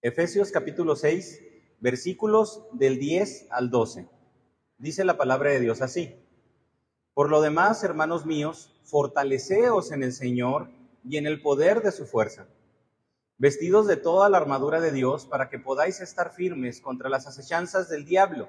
Efesios 0.00 0.52
capítulo 0.52 0.94
6, 0.94 1.42
versículos 1.80 2.62
del 2.70 3.00
10 3.00 3.48
al 3.50 3.68
12. 3.68 4.08
Dice 4.78 5.04
la 5.04 5.16
palabra 5.16 5.50
de 5.50 5.58
Dios 5.58 5.82
así. 5.82 6.14
Por 7.14 7.30
lo 7.30 7.40
demás, 7.40 7.82
hermanos 7.82 8.24
míos, 8.24 8.80
fortaleceos 8.84 9.90
en 9.90 10.04
el 10.04 10.12
Señor 10.12 10.70
y 11.02 11.16
en 11.16 11.26
el 11.26 11.42
poder 11.42 11.82
de 11.82 11.90
su 11.90 12.06
fuerza, 12.06 12.46
vestidos 13.38 13.88
de 13.88 13.96
toda 13.96 14.28
la 14.28 14.38
armadura 14.38 14.80
de 14.80 14.92
Dios 14.92 15.26
para 15.26 15.48
que 15.48 15.58
podáis 15.58 16.00
estar 16.00 16.32
firmes 16.32 16.80
contra 16.80 17.08
las 17.08 17.26
acechanzas 17.26 17.88
del 17.88 18.04
diablo, 18.04 18.48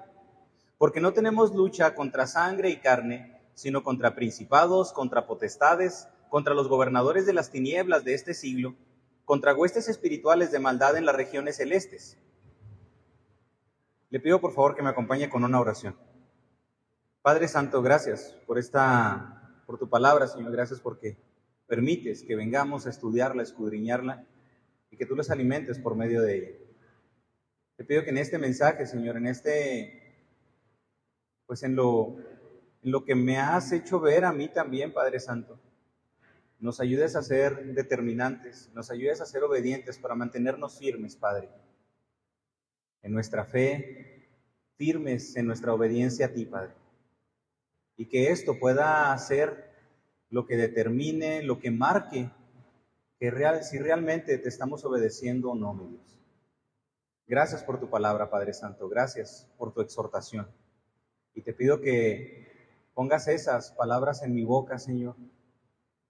porque 0.77 1.01
no 1.01 1.13
tenemos 1.13 1.55
lucha 1.55 1.95
contra 1.95 2.27
sangre 2.27 2.69
y 2.69 2.77
carne, 2.77 3.41
sino 3.55 3.83
contra 3.83 4.13
principados, 4.13 4.93
contra 4.93 5.25
potestades, 5.25 6.09
contra 6.29 6.53
los 6.53 6.67
gobernadores 6.67 7.25
de 7.25 7.33
las 7.33 7.49
tinieblas 7.49 8.03
de 8.03 8.13
este 8.13 8.35
siglo, 8.35 8.75
contra 9.29 9.53
huestes 9.53 9.87
espirituales 9.87 10.51
de 10.51 10.57
maldad 10.57 10.97
en 10.97 11.05
las 11.05 11.15
regiones 11.15 11.57
celestes. 11.57 12.17
Le 14.09 14.19
pido 14.19 14.41
por 14.41 14.55
favor 14.55 14.75
que 14.75 14.81
me 14.81 14.89
acompañe 14.89 15.29
con 15.29 15.43
una 15.43 15.59
oración. 15.59 15.95
Padre 17.21 17.47
Santo, 17.47 17.83
gracias 17.83 18.35
por 18.47 18.57
esta, 18.57 19.61
por 19.67 19.77
tu 19.77 19.87
palabra, 19.87 20.25
Señor, 20.25 20.51
gracias 20.51 20.79
porque 20.79 21.19
permites 21.67 22.23
que 22.23 22.35
vengamos 22.35 22.87
a 22.87 22.89
estudiarla, 22.89 23.41
a 23.41 23.43
escudriñarla 23.43 24.25
y 24.89 24.97
que 24.97 25.05
tú 25.05 25.15
los 25.15 25.29
alimentes 25.29 25.77
por 25.77 25.95
medio 25.95 26.23
de 26.23 26.35
ella. 26.35 26.57
Te 27.75 27.83
pido 27.83 28.03
que 28.03 28.09
en 28.09 28.17
este 28.17 28.39
mensaje, 28.39 28.87
Señor, 28.87 29.15
en 29.17 29.27
este, 29.27 30.25
pues 31.45 31.61
en 31.61 31.75
lo, 31.75 32.15
en 32.81 32.91
lo 32.91 33.05
que 33.05 33.13
me 33.13 33.37
has 33.37 33.71
hecho 33.73 33.99
ver 33.99 34.25
a 34.25 34.33
mí 34.33 34.47
también, 34.47 34.91
Padre 34.91 35.19
Santo, 35.19 35.59
nos 36.59 36.79
ayudes 36.79 37.15
a 37.15 37.21
ser 37.21 37.73
determinantes, 37.73 38.69
nos 38.73 38.91
ayudes 38.91 39.21
a 39.21 39.25
ser 39.25 39.43
obedientes 39.43 39.97
para 39.97 40.15
mantenernos 40.15 40.77
firmes, 40.77 41.15
Padre 41.15 41.49
en 43.01 43.11
nuestra 43.13 43.45
fe, 43.45 44.27
firmes 44.75 45.35
en 45.35 45.45
nuestra 45.47 45.73
obediencia 45.73 46.27
a 46.27 46.33
ti, 46.33 46.45
Padre. 46.45 46.73
Y 47.95 48.07
que 48.07 48.31
esto 48.31 48.59
pueda 48.59 49.17
ser 49.17 49.69
lo 50.29 50.45
que 50.45 50.57
determine, 50.57 51.43
lo 51.43 51.59
que 51.59 51.71
marque 51.71 52.31
que 53.19 53.31
si 53.63 53.77
realmente 53.77 54.37
te 54.37 54.47
estamos 54.47 54.85
obedeciendo 54.85 55.51
o 55.51 55.55
no, 55.55 55.73
mi 55.73 55.87
Dios. 55.89 56.17
Gracias 57.27 57.63
por 57.63 57.79
tu 57.79 57.89
palabra, 57.89 58.29
Padre 58.29 58.53
Santo. 58.53 58.87
Gracias 58.87 59.45
por 59.57 59.73
tu 59.73 59.81
exhortación. 59.81 60.47
Y 61.33 61.41
te 61.41 61.53
pido 61.53 61.81
que 61.81 62.47
pongas 62.93 63.27
esas 63.27 63.71
palabras 63.73 64.23
en 64.23 64.33
mi 64.33 64.45
boca, 64.45 64.79
Señor. 64.79 65.15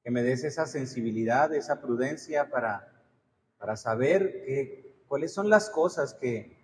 Que 0.03 0.11
me 0.11 0.23
des 0.23 0.43
esa 0.43 0.65
sensibilidad, 0.65 1.53
esa 1.53 1.81
prudencia 1.81 2.49
para, 2.49 3.03
para 3.57 3.75
saber 3.75 4.43
que, 4.45 5.03
cuáles 5.07 5.33
son 5.33 5.49
las 5.49 5.69
cosas 5.69 6.13
que, 6.13 6.57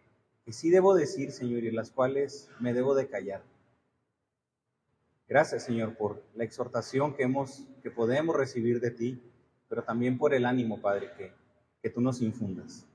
que 0.45 0.53
sí 0.53 0.69
debo 0.69 0.93
decir, 0.93 1.31
Señor, 1.31 1.63
y 1.63 1.71
las 1.71 1.91
cuales 1.91 2.49
me 2.59 2.73
debo 2.73 2.95
de 2.95 3.07
callar. 3.07 3.41
Gracias, 5.27 5.63
Señor, 5.63 5.97
por 5.97 6.23
la 6.35 6.43
exhortación 6.43 7.15
que, 7.15 7.23
hemos, 7.23 7.67
que 7.81 7.89
podemos 7.89 8.35
recibir 8.35 8.79
de 8.79 8.91
ti, 8.91 9.21
pero 9.67 9.83
también 9.83 10.17
por 10.17 10.33
el 10.33 10.45
ánimo, 10.45 10.79
Padre, 10.79 11.11
que, 11.17 11.33
que 11.81 11.89
tú 11.89 11.99
nos 11.99 12.21
infundas. 12.21 12.85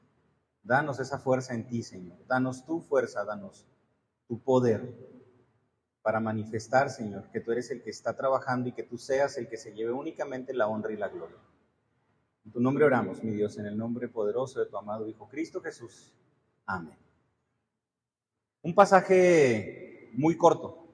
Danos 0.62 1.00
esa 1.00 1.18
fuerza 1.18 1.54
en 1.54 1.66
ti, 1.66 1.82
Señor. 1.82 2.16
Danos 2.28 2.64
tu 2.64 2.80
fuerza, 2.82 3.24
danos 3.24 3.66
tu 4.28 4.38
poder 4.38 5.09
para 6.02 6.20
manifestar, 6.20 6.90
Señor, 6.90 7.30
que 7.30 7.40
tú 7.40 7.52
eres 7.52 7.70
el 7.70 7.82
que 7.82 7.90
está 7.90 8.16
trabajando 8.16 8.68
y 8.68 8.72
que 8.72 8.82
tú 8.82 8.96
seas 8.96 9.36
el 9.36 9.48
que 9.48 9.56
se 9.56 9.72
lleve 9.72 9.92
únicamente 9.92 10.54
la 10.54 10.66
honra 10.66 10.92
y 10.92 10.96
la 10.96 11.08
gloria. 11.08 11.36
En 12.44 12.52
tu 12.52 12.60
nombre 12.60 12.84
oramos, 12.84 13.22
mi 13.22 13.32
Dios, 13.32 13.58
en 13.58 13.66
el 13.66 13.76
nombre 13.76 14.08
poderoso 14.08 14.60
de 14.60 14.66
tu 14.66 14.76
amado 14.76 15.06
Hijo 15.06 15.28
Cristo 15.28 15.60
Jesús. 15.60 16.14
Amén. 16.64 16.96
Un 18.62 18.74
pasaje 18.74 20.10
muy 20.14 20.36
corto, 20.36 20.88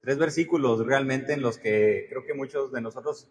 tres 0.00 0.18
versículos 0.18 0.84
realmente 0.84 1.32
en 1.32 1.42
los 1.42 1.58
que 1.58 2.06
creo 2.08 2.24
que 2.24 2.34
muchos 2.34 2.72
de 2.72 2.80
nosotros 2.80 3.28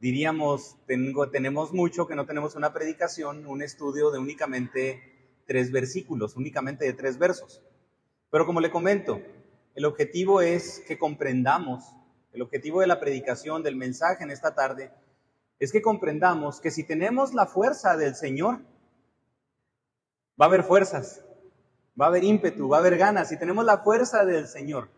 diríamos, 0.00 0.76
tengo, 0.86 1.30
tenemos 1.30 1.72
mucho 1.72 2.06
que 2.06 2.14
no 2.14 2.26
tenemos 2.26 2.54
una 2.54 2.72
predicación, 2.72 3.46
un 3.46 3.62
estudio 3.62 4.10
de 4.10 4.18
únicamente 4.18 5.42
tres 5.46 5.70
versículos, 5.70 6.36
únicamente 6.36 6.84
de 6.84 6.92
tres 6.94 7.18
versos. 7.18 7.62
Pero 8.30 8.46
como 8.46 8.60
le 8.60 8.70
comento, 8.70 9.22
el 9.74 9.84
objetivo 9.84 10.40
es 10.40 10.82
que 10.86 10.98
comprendamos, 10.98 11.94
el 12.32 12.42
objetivo 12.42 12.80
de 12.80 12.86
la 12.86 13.00
predicación, 13.00 13.62
del 13.62 13.76
mensaje 13.76 14.24
en 14.24 14.30
esta 14.30 14.54
tarde, 14.54 14.92
es 15.58 15.72
que 15.72 15.82
comprendamos 15.82 16.60
que 16.60 16.70
si 16.70 16.84
tenemos 16.84 17.34
la 17.34 17.46
fuerza 17.46 17.96
del 17.96 18.14
Señor, 18.14 18.60
va 20.40 20.46
a 20.46 20.48
haber 20.48 20.64
fuerzas, 20.64 21.24
va 22.00 22.06
a 22.06 22.08
haber 22.08 22.24
ímpetu, 22.24 22.68
va 22.68 22.78
a 22.78 22.80
haber 22.80 22.96
ganas 22.98 23.30
y 23.32 23.38
tenemos 23.38 23.64
la 23.64 23.78
fuerza 23.78 24.24
del 24.24 24.46
Señor 24.46 24.90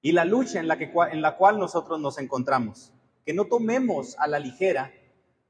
y 0.00 0.12
la 0.12 0.24
lucha 0.24 0.60
en 0.60 0.68
la, 0.68 0.78
que, 0.78 0.92
en 1.10 1.22
la 1.22 1.36
cual 1.36 1.58
nosotros 1.58 2.00
nos 2.00 2.18
encontramos. 2.18 2.92
Que 3.24 3.34
no 3.34 3.46
tomemos 3.46 4.16
a 4.18 4.28
la 4.28 4.38
ligera 4.38 4.92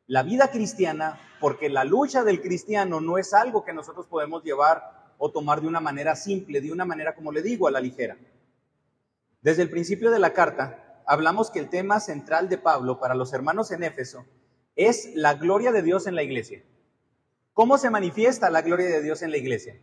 la 0.07 0.23
vida 0.23 0.51
cristiana 0.51 1.21
porque 1.41 1.69
la 1.69 1.85
lucha 1.85 2.23
del 2.23 2.41
cristiano 2.41 3.01
no 3.01 3.19
es 3.19 3.35
algo 3.35 3.65
que 3.65 3.73
nosotros 3.73 4.07
podemos 4.07 4.45
llevar 4.45 5.06
o 5.19 5.31
tomar 5.31 5.61
de 5.61 5.67
una 5.67 5.81
manera 5.81 6.17
simple, 6.17 6.61
de 6.61 6.73
una 6.73 6.85
manera, 6.85 7.15
como 7.15 7.33
le 7.33 7.43
digo, 7.43 7.69
a 7.69 7.71
la 7.71 7.81
ligera. 7.81 8.17
Desde 9.43 9.63
el 9.63 9.71
principio 9.71 10.11
de 10.11 10.19
la 10.19 10.33
carta, 10.33 11.03
hablamos 11.07 11.51
que 11.51 11.59
el 11.59 11.69
tema 11.69 12.01
central 12.01 12.49
de 12.49 12.59
Pablo 12.59 12.99
para 12.99 13.15
los 13.15 13.33
hermanos 13.33 13.71
en 13.71 13.83
Éfeso 13.83 14.25
es 14.75 15.15
la 15.15 15.35
gloria 15.35 15.73
de 15.73 15.83
Dios 15.83 16.07
en 16.07 16.15
la 16.15 16.23
iglesia. 16.23 16.63
¿Cómo 17.55 17.79
se 17.79 17.91
manifiesta 17.91 18.51
la 18.51 18.63
gloria 18.63 18.87
de 18.87 19.03
Dios 19.03 19.23
en 19.23 19.31
la 19.31 19.39
iglesia? 19.39 19.81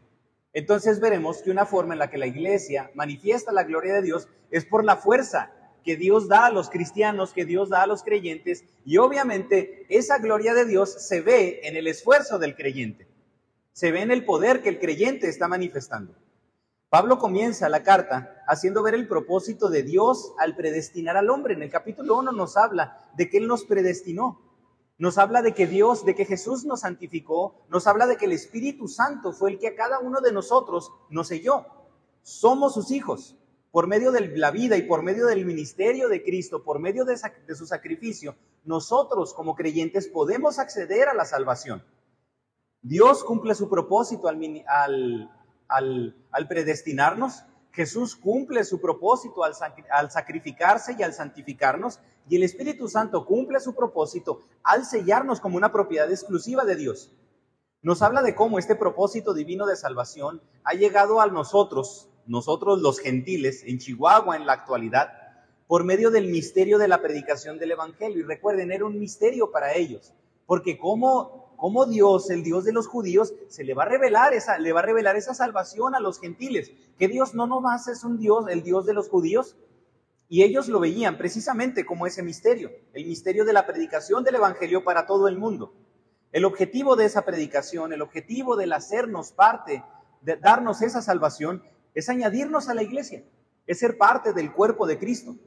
entonces 0.54 1.00
veremos 1.00 1.42
que 1.42 1.50
una 1.50 1.66
forma 1.66 1.94
en 1.94 2.00
la 2.00 2.10
que 2.10 2.20
la 2.20 2.28
iglesia 2.28 2.92
manifiesta 2.94 3.52
la 3.52 3.64
gloria 3.64 3.96
de 3.96 4.04
Dios 4.04 4.30
es 4.52 4.66
por 4.66 4.86
la 4.86 4.96
fuerza 4.96 5.52
que 5.84 5.98
Dios 5.98 6.30
da 6.30 6.46
a 6.46 6.52
los 6.52 6.70
cristianos, 6.70 7.34
que 7.34 7.44
Dios 7.44 7.70
da 7.70 7.82
a 7.82 7.88
los 7.88 8.04
creyentes, 8.04 8.64
y 8.86 8.98
obviamente 8.98 9.86
esa 9.90 10.20
gloria 10.20 10.54
de 10.54 10.66
Dios 10.66 10.94
se 10.94 11.20
ve 11.22 11.60
en 11.64 11.76
el 11.76 11.88
esfuerzo 11.88 12.40
del 12.40 12.56
creyente, 12.56 13.08
se 13.74 13.92
ve 13.92 14.02
en 14.02 14.12
el 14.12 14.24
poder 14.24 14.62
que 14.62 14.70
el 14.70 14.80
creyente 14.80 15.28
está 15.28 15.48
manifestando. 15.48 16.16
Pablo 16.90 17.18
comienza 17.18 17.70
la 17.70 17.82
carta 17.82 18.44
haciendo 18.48 18.84
ver 18.84 18.94
el 18.94 19.08
propósito 19.08 19.70
de 19.70 19.82
Dios 19.82 20.32
al 20.38 20.56
predestinar 20.56 21.18
al 21.18 21.32
hombre. 21.32 21.56
En 21.56 21.64
el 21.64 21.72
capítulo 21.72 22.20
1 22.20 22.32
nos 22.34 22.56
habla 22.56 23.10
de 23.18 23.32
que 23.32 23.38
Él 23.38 23.48
nos 23.48 23.66
predestinó. 23.66 24.40
Nos 25.00 25.18
habla 25.18 25.42
de 25.42 25.56
que 25.56 25.66
Dios, 25.66 26.06
de 26.06 26.14
que 26.14 26.26
Jesús 26.26 26.66
nos 26.66 26.82
santificó, 26.82 27.66
nos 27.68 27.88
habla 27.88 28.06
de 28.06 28.16
que 28.16 28.26
el 28.26 28.32
Espíritu 28.32 28.88
Santo 28.88 29.34
fue 29.34 29.50
el 29.50 29.60
que 29.60 29.70
a 29.70 29.76
cada 29.76 29.98
uno 29.98 30.22
de 30.22 30.32
nosotros 30.32 30.92
nos 31.10 31.30
selló. 31.30 31.66
Somos 32.22 32.76
sus 32.76 32.92
hijos. 32.92 33.36
Por 33.72 33.88
medio 33.88 34.12
de 34.12 34.38
la 34.38 34.52
vida 34.52 34.78
y 34.78 34.84
por 34.84 35.02
medio 35.02 35.26
del 35.26 35.48
ministerio 35.48 36.10
de 36.10 36.22
Cristo, 36.22 36.64
por 36.64 36.78
medio 36.78 37.06
de, 37.06 37.18
su 37.56 37.66
sacrificio, 37.66 38.36
nosotros 38.66 39.34
como 39.34 39.56
creyentes 39.56 40.08
podemos 40.08 40.60
acceder 40.60 41.08
a 41.08 41.16
la 41.16 41.26
salvación. 41.26 41.84
Dios 42.84 43.24
cumple 43.24 43.56
su 43.56 43.70
propósito 43.70 44.28
al, 44.28 45.30
al 45.68 46.48
predestinarnos, 46.48 47.44
Jesús 47.74 48.16
cumple 48.16 48.64
su 48.66 48.80
propósito 48.80 49.44
al, 49.44 50.12
sacrificarse 50.12 50.96
y 50.98 51.02
al 51.02 51.14
santificarnos, 51.14 52.00
y 52.30 52.36
el 52.36 52.44
Espíritu 52.44 52.88
Santo 52.88 53.26
cumple 53.26 53.60
su 53.60 53.74
propósito 53.74 54.42
al 54.64 54.86
sellarnos 54.86 55.40
como 55.42 55.58
una 55.58 55.72
propiedad 55.72 56.10
exclusiva 56.10 56.66
de 56.66 56.76
Dios. 56.76 57.12
Nos 57.82 58.02
habla 58.02 58.22
de 58.22 58.36
cómo 58.36 58.60
este 58.60 58.76
propósito 58.76 59.34
divino 59.34 59.66
de 59.66 59.76
salvación 59.76 60.42
ha 60.64 60.74
llegado 60.74 61.20
a 61.20 61.28
nosotros, 61.28 62.10
nosotros 62.28 62.80
los 62.80 63.00
gentiles, 63.00 63.64
en 63.66 63.80
Chihuahua 63.80 64.38
en 64.38 64.46
la 64.46 64.54
actualidad, 64.54 65.10
por 65.66 65.84
medio 65.84 66.12
del 66.12 66.28
misterio 66.28 66.78
de 66.78 66.88
la 66.88 67.02
predicación 67.02 67.58
del 67.58 67.72
Evangelio. 67.72 68.20
Y 68.20 68.24
recuerden, 68.24 68.72
era 68.72 68.86
un 68.86 69.00
misterio 69.00 69.52
para 69.52 69.74
ellos, 69.74 70.14
porque 70.46 70.78
cómo 70.78 71.43
cómo 71.64 71.86
Dios, 71.86 72.30
el 72.30 72.44
Dios 72.44 72.66
de 72.66 72.74
los 72.74 72.88
judíos, 72.88 73.34
se 73.48 73.64
le 73.64 73.74
va 73.74 73.84
a 73.84 73.88
revelar 73.88 74.34
esa, 74.34 74.58
le 74.60 74.74
va 74.74 74.82
a 74.82 74.84
revelar 74.84 75.16
esa 75.16 75.34
salvación 75.34 75.96
a 75.96 76.02
los 76.02 76.20
gentiles. 76.20 76.74
Que 77.00 77.08
Dios 77.08 77.36
no 77.36 77.48
nomás 77.48 77.88
es 77.88 78.04
un 78.04 78.20
Dios, 78.20 78.48
el 78.50 78.64
Dios 78.64 78.86
de 78.86 78.94
los 78.94 79.08
judíos. 79.08 79.56
Y 80.28 80.44
ellos 80.44 80.68
lo 80.68 80.82
veían 80.82 81.18
precisamente 81.18 81.86
como 81.86 82.06
ese 82.06 82.22
misterio, 82.22 82.70
el 82.92 83.06
misterio 83.06 83.46
de 83.46 83.54
la 83.54 83.66
predicación 83.66 84.26
del 84.26 84.36
Evangelio 84.36 84.84
para 84.84 85.06
todo 85.06 85.30
el 85.30 85.38
mundo. 85.38 85.74
El 86.34 86.44
objetivo 86.44 86.98
de 86.98 87.06
esa 87.06 87.22
predicación, 87.22 87.94
el 87.94 88.02
objetivo 88.02 88.58
del 88.58 88.74
hacernos 88.74 89.32
parte, 89.32 89.86
de 90.20 90.36
darnos 90.36 90.82
esa 90.82 91.02
salvación, 91.02 91.64
es 91.94 92.10
añadirnos 92.10 92.68
a 92.68 92.74
la 92.74 92.84
iglesia, 92.84 93.24
es 93.68 93.80
ser 93.80 93.98
parte 93.98 94.34
del 94.34 94.52
cuerpo 94.52 94.86
de 94.86 95.00
Cristo. 95.00 95.38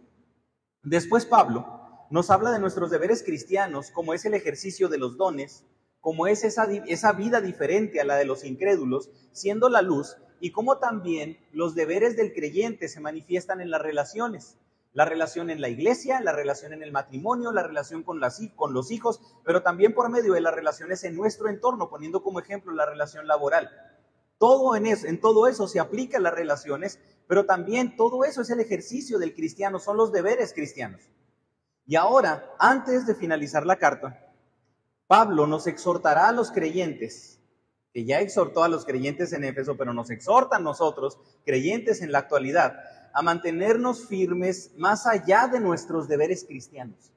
Después 0.82 1.26
Pablo 1.26 2.06
nos 2.08 2.30
habla 2.30 2.52
de 2.52 2.58
nuestros 2.58 2.90
deberes 2.90 3.22
cristianos, 3.22 3.90
como 3.90 4.14
es 4.14 4.24
el 4.24 4.32
ejercicio 4.32 4.88
de 4.88 4.96
los 4.96 5.18
dones, 5.18 5.66
como 6.06 6.28
es 6.28 6.44
esa, 6.44 6.68
esa 6.86 7.10
vida 7.14 7.40
diferente 7.40 8.00
a 8.00 8.04
la 8.04 8.14
de 8.14 8.24
los 8.24 8.44
incrédulos, 8.44 9.10
siendo 9.32 9.68
la 9.68 9.82
luz, 9.82 10.16
y 10.38 10.52
cómo 10.52 10.78
también 10.78 11.36
los 11.50 11.74
deberes 11.74 12.16
del 12.16 12.32
creyente 12.32 12.86
se 12.86 13.00
manifiestan 13.00 13.60
en 13.60 13.70
las 13.70 13.82
relaciones. 13.82 14.56
La 14.92 15.04
relación 15.04 15.50
en 15.50 15.60
la 15.60 15.68
iglesia, 15.68 16.20
la 16.20 16.30
relación 16.30 16.72
en 16.72 16.84
el 16.84 16.92
matrimonio, 16.92 17.50
la 17.50 17.64
relación 17.64 18.04
con, 18.04 18.20
las, 18.20 18.40
con 18.54 18.72
los 18.72 18.92
hijos, 18.92 19.20
pero 19.44 19.64
también 19.64 19.94
por 19.94 20.08
medio 20.08 20.34
de 20.34 20.40
las 20.40 20.54
relaciones 20.54 21.02
en 21.02 21.16
nuestro 21.16 21.48
entorno, 21.48 21.90
poniendo 21.90 22.22
como 22.22 22.38
ejemplo 22.38 22.72
la 22.72 22.86
relación 22.86 23.26
laboral. 23.26 23.68
Todo 24.38 24.76
en, 24.76 24.86
eso, 24.86 25.08
en 25.08 25.20
todo 25.20 25.48
eso 25.48 25.66
se 25.66 25.80
aplica 25.80 26.20
las 26.20 26.34
relaciones, 26.34 27.00
pero 27.26 27.46
también 27.46 27.96
todo 27.96 28.22
eso 28.22 28.42
es 28.42 28.50
el 28.50 28.60
ejercicio 28.60 29.18
del 29.18 29.34
cristiano, 29.34 29.80
son 29.80 29.96
los 29.96 30.12
deberes 30.12 30.52
cristianos. 30.52 31.02
Y 31.84 31.96
ahora, 31.96 32.54
antes 32.60 33.08
de 33.08 33.16
finalizar 33.16 33.66
la 33.66 33.74
carta, 33.74 34.22
Pablo 35.06 35.46
nos 35.46 35.66
exhortará 35.66 36.28
a 36.28 36.32
los 36.32 36.50
creyentes, 36.50 37.40
que 37.92 38.04
ya 38.04 38.20
exhortó 38.20 38.64
a 38.64 38.68
los 38.68 38.84
creyentes 38.84 39.32
en 39.32 39.44
Éfeso, 39.44 39.76
pero 39.76 39.94
nos 39.94 40.10
exhorta 40.10 40.56
a 40.56 40.60
nosotros, 40.60 41.18
creyentes 41.44 42.02
en 42.02 42.12
la 42.12 42.18
actualidad, 42.18 42.74
a 43.14 43.22
mantenernos 43.22 44.06
firmes 44.06 44.72
más 44.76 45.06
allá 45.06 45.48
de 45.48 45.60
nuestros 45.60 46.08
deberes 46.08 46.44
cristianos. 46.44 47.12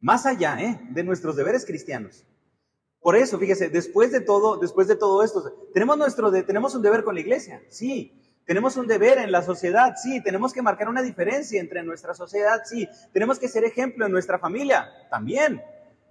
Más 0.00 0.26
allá 0.26 0.60
¿eh? 0.60 0.80
de 0.90 1.02
nuestros 1.02 1.36
deberes 1.36 1.64
cristianos. 1.64 2.26
Por 3.00 3.16
eso, 3.16 3.38
fíjese, 3.38 3.68
después 3.68 4.12
de 4.12 4.20
todo, 4.20 4.56
después 4.56 4.88
de 4.88 4.96
todo 4.96 5.22
esto, 5.22 5.50
tenemos, 5.72 5.96
nuestro 5.96 6.30
tenemos 6.44 6.74
un 6.74 6.82
deber 6.82 7.04
con 7.04 7.14
la 7.14 7.20
iglesia, 7.20 7.62
sí. 7.68 8.20
Tenemos 8.46 8.76
un 8.76 8.86
deber 8.86 9.18
en 9.18 9.32
la 9.32 9.42
sociedad, 9.42 9.94
sí. 9.96 10.22
Tenemos 10.22 10.52
que 10.52 10.62
marcar 10.62 10.88
una 10.88 11.02
diferencia 11.02 11.60
entre 11.60 11.82
nuestra 11.82 12.14
sociedad, 12.14 12.62
sí. 12.64 12.88
Tenemos 13.12 13.38
que 13.38 13.48
ser 13.48 13.64
ejemplo 13.64 14.04
en 14.04 14.12
nuestra 14.12 14.38
familia, 14.38 14.90
también. 15.10 15.62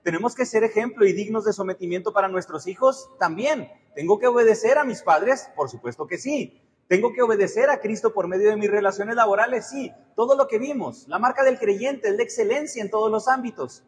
Tenemos 0.03 0.35
que 0.35 0.45
ser 0.45 0.65
ejemplo 0.65 1.05
y 1.05 1.13
dignos 1.13 1.45
de 1.45 1.53
sometimiento 1.53 2.11
para 2.11 2.27
nuestros 2.27 2.67
hijos, 2.67 3.09
también. 3.19 3.69
¿Tengo 3.95 4.19
que 4.19 4.27
obedecer 4.27 4.77
a 4.77 4.83
mis 4.83 5.01
padres? 5.01 5.50
Por 5.55 5.69
supuesto 5.69 6.07
que 6.07 6.17
sí. 6.17 6.61
¿Tengo 6.89 7.13
que 7.13 7.21
obedecer 7.21 7.69
a 7.69 7.79
Cristo 7.79 8.13
por 8.13 8.27
medio 8.27 8.50
de 8.50 8.57
mis 8.57 8.69
relaciones 8.69 9.15
laborales? 9.15 9.69
Sí, 9.69 9.94
todo 10.15 10.35
lo 10.35 10.47
que 10.47 10.59
vimos. 10.59 11.07
La 11.07 11.19
marca 11.19 11.44
del 11.44 11.57
creyente 11.57 12.09
es 12.09 12.17
la 12.17 12.23
excelencia 12.23 12.83
en 12.83 12.91
todos 12.91 13.09
los 13.09 13.29
ámbitos. 13.29 13.83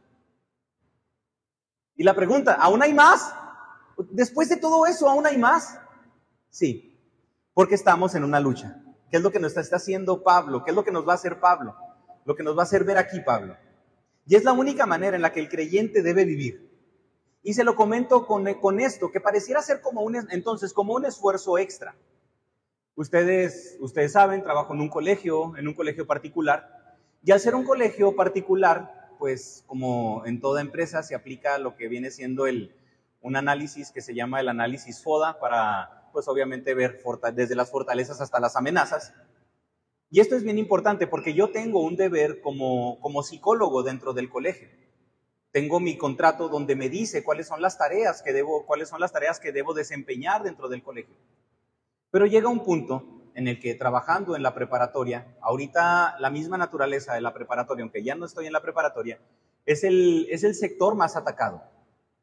Y 1.95 2.03
la 2.03 2.15
pregunta, 2.15 2.53
¿aún 2.53 2.81
hay 2.81 2.93
más? 2.93 3.33
Después 4.11 4.47
de 4.47 4.57
todo 4.57 4.85
eso, 4.85 5.09
¿aún 5.09 5.25
hay 5.25 5.37
más? 5.37 5.77
Sí, 6.49 6.97
porque 7.53 7.75
estamos 7.75 8.15
en 8.15 8.23
una 8.23 8.39
lucha. 8.39 8.81
¿Qué 9.11 9.17
es 9.17 9.23
lo 9.23 9.31
que 9.31 9.39
nos 9.39 9.57
está 9.57 9.75
haciendo 9.75 10.23
Pablo? 10.23 10.63
¿Qué 10.63 10.71
es 10.71 10.75
lo 10.75 10.83
que 10.85 10.91
nos 10.91 11.05
va 11.05 11.11
a 11.11 11.15
hacer 11.15 11.41
Pablo? 11.41 11.75
Lo 12.23 12.35
que 12.35 12.43
nos 12.43 12.57
va 12.57 12.61
a 12.61 12.63
hacer 12.63 12.85
ver 12.85 12.97
aquí 12.97 13.19
Pablo. 13.19 13.57
Y 14.25 14.35
es 14.35 14.43
la 14.43 14.53
única 14.53 14.85
manera 14.85 15.15
en 15.15 15.21
la 15.21 15.31
que 15.31 15.39
el 15.39 15.49
creyente 15.49 16.01
debe 16.01 16.25
vivir. 16.25 16.69
Y 17.43 17.53
se 17.53 17.63
lo 17.63 17.75
comento 17.75 18.25
con, 18.25 18.51
con 18.55 18.79
esto, 18.79 19.11
que 19.11 19.21
pareciera 19.21 19.61
ser 19.61 19.81
como 19.81 20.01
un, 20.01 20.15
entonces, 20.31 20.73
como 20.73 20.95
un 20.95 21.05
esfuerzo 21.05 21.57
extra. 21.57 21.95
Ustedes, 22.95 23.77
ustedes 23.79 24.13
saben, 24.13 24.41
trabajo 24.41 24.73
en 24.73 24.81
un 24.81 24.89
colegio, 24.89 25.55
en 25.57 25.67
un 25.67 25.73
colegio 25.73 26.07
particular, 26.07 26.97
y 27.23 27.31
al 27.31 27.39
ser 27.39 27.55
un 27.55 27.65
colegio 27.65 28.15
particular, 28.15 29.09
pues 29.19 29.63
como 29.67 30.23
en 30.25 30.39
toda 30.39 30.61
empresa 30.61 31.03
se 31.03 31.15
aplica 31.15 31.57
lo 31.57 31.75
que 31.75 31.87
viene 31.87 32.11
siendo 32.11 32.47
el, 32.47 32.75
un 33.21 33.35
análisis 33.35 33.91
que 33.91 34.01
se 34.01 34.13
llama 34.13 34.39
el 34.39 34.49
análisis 34.49 35.01
FODA 35.01 35.39
para, 35.39 36.09
pues 36.13 36.27
obviamente 36.27 36.73
ver 36.73 37.01
desde 37.33 37.55
las 37.55 37.71
fortalezas 37.71 38.21
hasta 38.21 38.39
las 38.39 38.55
amenazas. 38.55 39.13
Y 40.15 40.21
esto 40.21 40.37
es 40.37 40.43
bien 40.43 40.57
importante 40.57 41.07
porque 41.07 41.33
yo 41.33 41.49
tengo 41.49 41.81
un 41.81 41.97
deber 41.97 42.39
como, 42.39 43.01
como 43.01 43.21
psicólogo 43.21 43.83
dentro 43.83 44.13
del 44.13 44.29
colegio. 44.29 44.69
Tengo 45.51 45.81
mi 45.81 45.97
contrato 45.97 46.47
donde 46.47 46.77
me 46.77 46.87
dice 46.87 47.21
cuáles 47.21 47.49
son 47.49 47.61
las 47.61 47.77
tareas 47.77 48.21
que 48.21 48.31
debo, 48.31 48.65
cuáles 48.65 48.87
son 48.87 49.01
las 49.01 49.11
tareas 49.11 49.41
que 49.41 49.51
debo 49.51 49.73
desempeñar 49.73 50.41
dentro 50.41 50.69
del 50.69 50.83
colegio. 50.83 51.17
Pero 52.11 52.27
llega 52.27 52.47
un 52.47 52.63
punto 52.63 53.29
en 53.35 53.49
el 53.49 53.59
que 53.59 53.75
trabajando 53.75 54.37
en 54.37 54.43
la 54.43 54.55
preparatoria, 54.55 55.35
ahorita 55.41 56.15
la 56.17 56.29
misma 56.29 56.57
naturaleza 56.57 57.13
de 57.13 57.19
la 57.19 57.33
preparatoria, 57.33 57.83
aunque 57.83 58.01
ya 58.01 58.15
no 58.15 58.25
estoy 58.25 58.47
en 58.47 58.53
la 58.53 58.61
preparatoria, 58.61 59.19
es 59.65 59.83
el, 59.83 60.27
es 60.29 60.45
el 60.45 60.55
sector 60.55 60.95
más 60.95 61.17
atacado. 61.17 61.61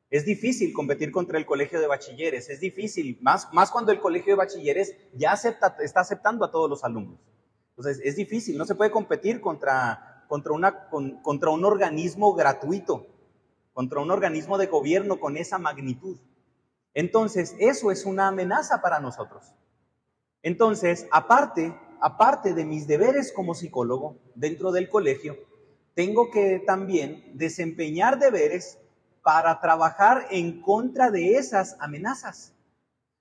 Es 0.09 0.25
difícil 0.25 0.73
competir 0.73 1.13
contra 1.13 1.37
el 1.37 1.45
colegio 1.45 1.79
de 1.79 1.89
bachilleres, 1.89 2.49
es 2.49 2.59
difícil, 2.59 3.19
más, 3.21 3.53
más 3.53 3.71
cuando 3.71 3.93
el 3.93 4.01
colegio 4.01 4.33
de 4.33 4.39
bachilleres 4.39 4.97
ya 5.13 5.33
acepta, 5.33 5.77
está 5.81 6.01
aceptando 6.01 6.47
a 6.47 6.51
todos 6.51 6.71
los 6.71 6.85
alumnos. 6.85 7.32
Entonces, 7.77 8.03
es 8.05 8.17
difícil, 8.17 8.59
no 8.59 8.67
se 8.67 8.75
puede 8.75 8.91
competir 8.91 9.41
contra, 9.41 10.25
contra, 10.29 10.53
una, 10.53 10.89
contra 11.23 11.51
un 11.51 11.65
organismo 11.65 12.35
gratuito, 12.35 13.07
contra 13.73 14.01
un 14.01 14.11
organismo 14.11 14.59
de 14.59 14.67
gobierno 14.67 15.19
con 15.19 15.37
esa 15.37 15.59
magnitud. 15.59 16.19
Entonces, 16.95 17.57
eso 17.59 17.91
es 17.91 18.05
una 18.05 18.29
amenaza 18.29 18.83
para 18.83 19.01
nosotros. 19.01 19.55
Entonces, 20.43 21.07
aparte, 21.11 21.75
aparte 22.01 22.53
de 22.53 22.65
mis 22.65 22.87
deberes 22.87 23.33
como 23.33 23.55
psicólogo 23.55 24.19
dentro 24.35 24.73
del 24.73 24.91
colegio, 24.91 25.37
tengo 25.95 26.31
que 26.31 26.63
también 26.67 27.31
desempeñar 27.35 28.19
deberes 28.19 28.79
para 29.23 29.61
trabajar 29.61 30.27
en 30.31 30.61
contra 30.61 31.11
de 31.11 31.37
esas 31.37 31.77
amenazas, 31.81 32.53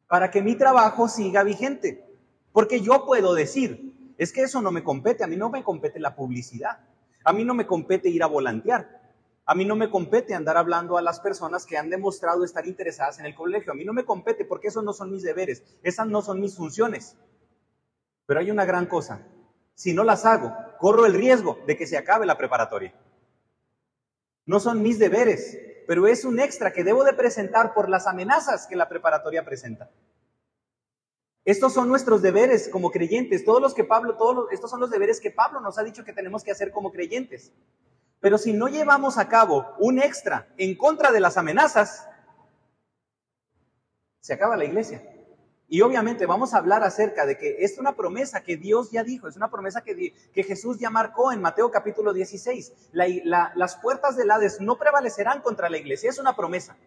para 0.07 0.31
que 0.31 0.42
mi 0.42 0.56
trabajo 0.56 1.07
siga 1.07 1.44
vigente. 1.44 2.06
Porque 2.51 2.81
yo 2.81 3.06
puedo 3.06 3.33
decir, 3.33 3.91
es 4.21 4.31
que 4.31 4.44
eso 4.44 4.62
no 4.62 4.71
me 4.71 4.83
compete, 4.83 5.23
a 5.23 5.27
mí 5.27 5.35
no 5.35 5.50
me 5.50 5.63
compete 5.63 6.00
la 6.00 6.15
publicidad, 6.15 6.77
a 7.23 7.33
mí 7.33 7.44
no 7.44 7.56
me 7.56 7.65
compete 7.65 8.07
ir 8.07 8.21
a 8.21 8.27
volantear, 8.27 9.01
a 9.45 9.56
mí 9.56 9.65
no 9.65 9.75
me 9.75 9.89
compete 9.89 10.35
andar 10.35 10.57
hablando 10.57 10.95
a 10.95 11.01
las 11.01 11.19
personas 11.19 11.65
que 11.65 11.75
han 11.75 11.89
demostrado 11.89 12.45
estar 12.45 12.68
interesadas 12.68 13.18
en 13.18 13.25
el 13.25 13.33
colegio. 13.33 13.71
A 13.71 13.75
mí 13.75 13.83
no 13.83 13.94
me 13.94 14.06
compete 14.06 14.45
porque 14.45 14.68
esos 14.68 14.83
no 14.83 14.94
son 14.94 15.12
mis 15.12 15.23
deberes, 15.23 15.63
esas 15.81 16.06
no 16.06 16.21
son 16.21 16.39
mis 16.39 16.56
funciones. 16.56 17.18
Pero 18.27 18.39
hay 18.39 18.51
una 18.51 18.63
gran 18.63 18.85
cosa. 18.85 19.25
Si 19.73 19.91
no 19.91 20.03
las 20.03 20.23
hago, 20.23 20.56
corro 20.77 21.07
el 21.07 21.15
riesgo 21.15 21.57
de 21.65 21.75
que 21.75 21.88
se 21.88 21.97
acabe 21.97 22.27
la 22.27 22.38
preparatoria. 22.38 22.94
No 24.45 24.59
son 24.59 24.83
mis 24.83 25.00
deberes, 25.00 25.57
pero 25.88 26.06
es 26.06 26.25
un 26.25 26.39
extra 26.39 26.71
que 26.71 26.83
debo 26.83 27.03
de 27.03 27.13
presentar 27.13 27.73
por 27.73 27.89
las 27.89 28.06
amenazas 28.06 28.68
que 28.68 28.75
la 28.75 28.88
preparatoria 28.88 29.44
presenta. 29.44 29.89
Estos 31.44 31.74
son 31.74 31.88
nuestros 31.88 32.22
deberes 32.22 32.70
como 32.70 32.92
creyentes, 32.92 33.44
todos 33.44 33.62
los 33.62 33.74
que 33.74 33.84
Pablo, 33.84 34.16
todos 34.16 34.52
estos 34.52 34.70
son 34.70 34.80
los 34.80 34.92
deberes 34.92 35.20
que 35.20 35.32
Pablo 35.32 35.60
nos 35.60 35.80
ha 35.80 35.84
dicho 35.84 36.04
que 36.04 36.14
tenemos 36.14 36.44
que 36.44 36.52
hacer 36.52 36.72
como 36.72 36.92
creyentes. 36.92 37.52
Pero 38.20 38.38
si 38.38 38.54
no 38.54 38.68
llevamos 38.68 39.18
a 39.18 39.28
cabo 39.28 39.66
un 39.80 39.98
extra 39.98 40.48
en 40.58 40.78
contra 40.78 41.12
de 41.12 41.20
las 41.20 41.38
amenazas, 41.38 42.08
se 44.20 44.34
acaba 44.34 44.56
la 44.56 44.66
iglesia. 44.66 45.02
Y 45.68 45.82
obviamente 45.82 46.28
vamos 46.28 46.54
a 46.54 46.58
hablar 46.58 46.84
acerca 46.84 47.26
de 47.26 47.38
que 47.38 47.64
es 47.64 47.80
una 47.80 47.96
promesa 47.96 48.44
que 48.44 48.58
Dios 48.58 48.92
ya 48.92 49.04
dijo, 49.04 49.28
es 49.28 49.38
una 49.38 49.50
promesa 49.50 49.82
que, 49.82 50.14
que 50.32 50.44
Jesús 50.44 50.78
ya 50.78 50.92
marcó 50.92 51.32
en 51.32 51.42
Mateo 51.42 51.72
capítulo 51.72 52.14
16. 52.14 52.74
las 52.92 53.78
puertas 53.78 54.16
del 54.16 54.30
Hades 54.30 54.62
no 54.62 54.78
prevalecerán 54.78 55.42
contra 55.42 55.70
la 55.70 55.78
iglesia, 55.78 56.12
es 56.12 56.20
una 56.20 56.36
promesa. 56.36 56.78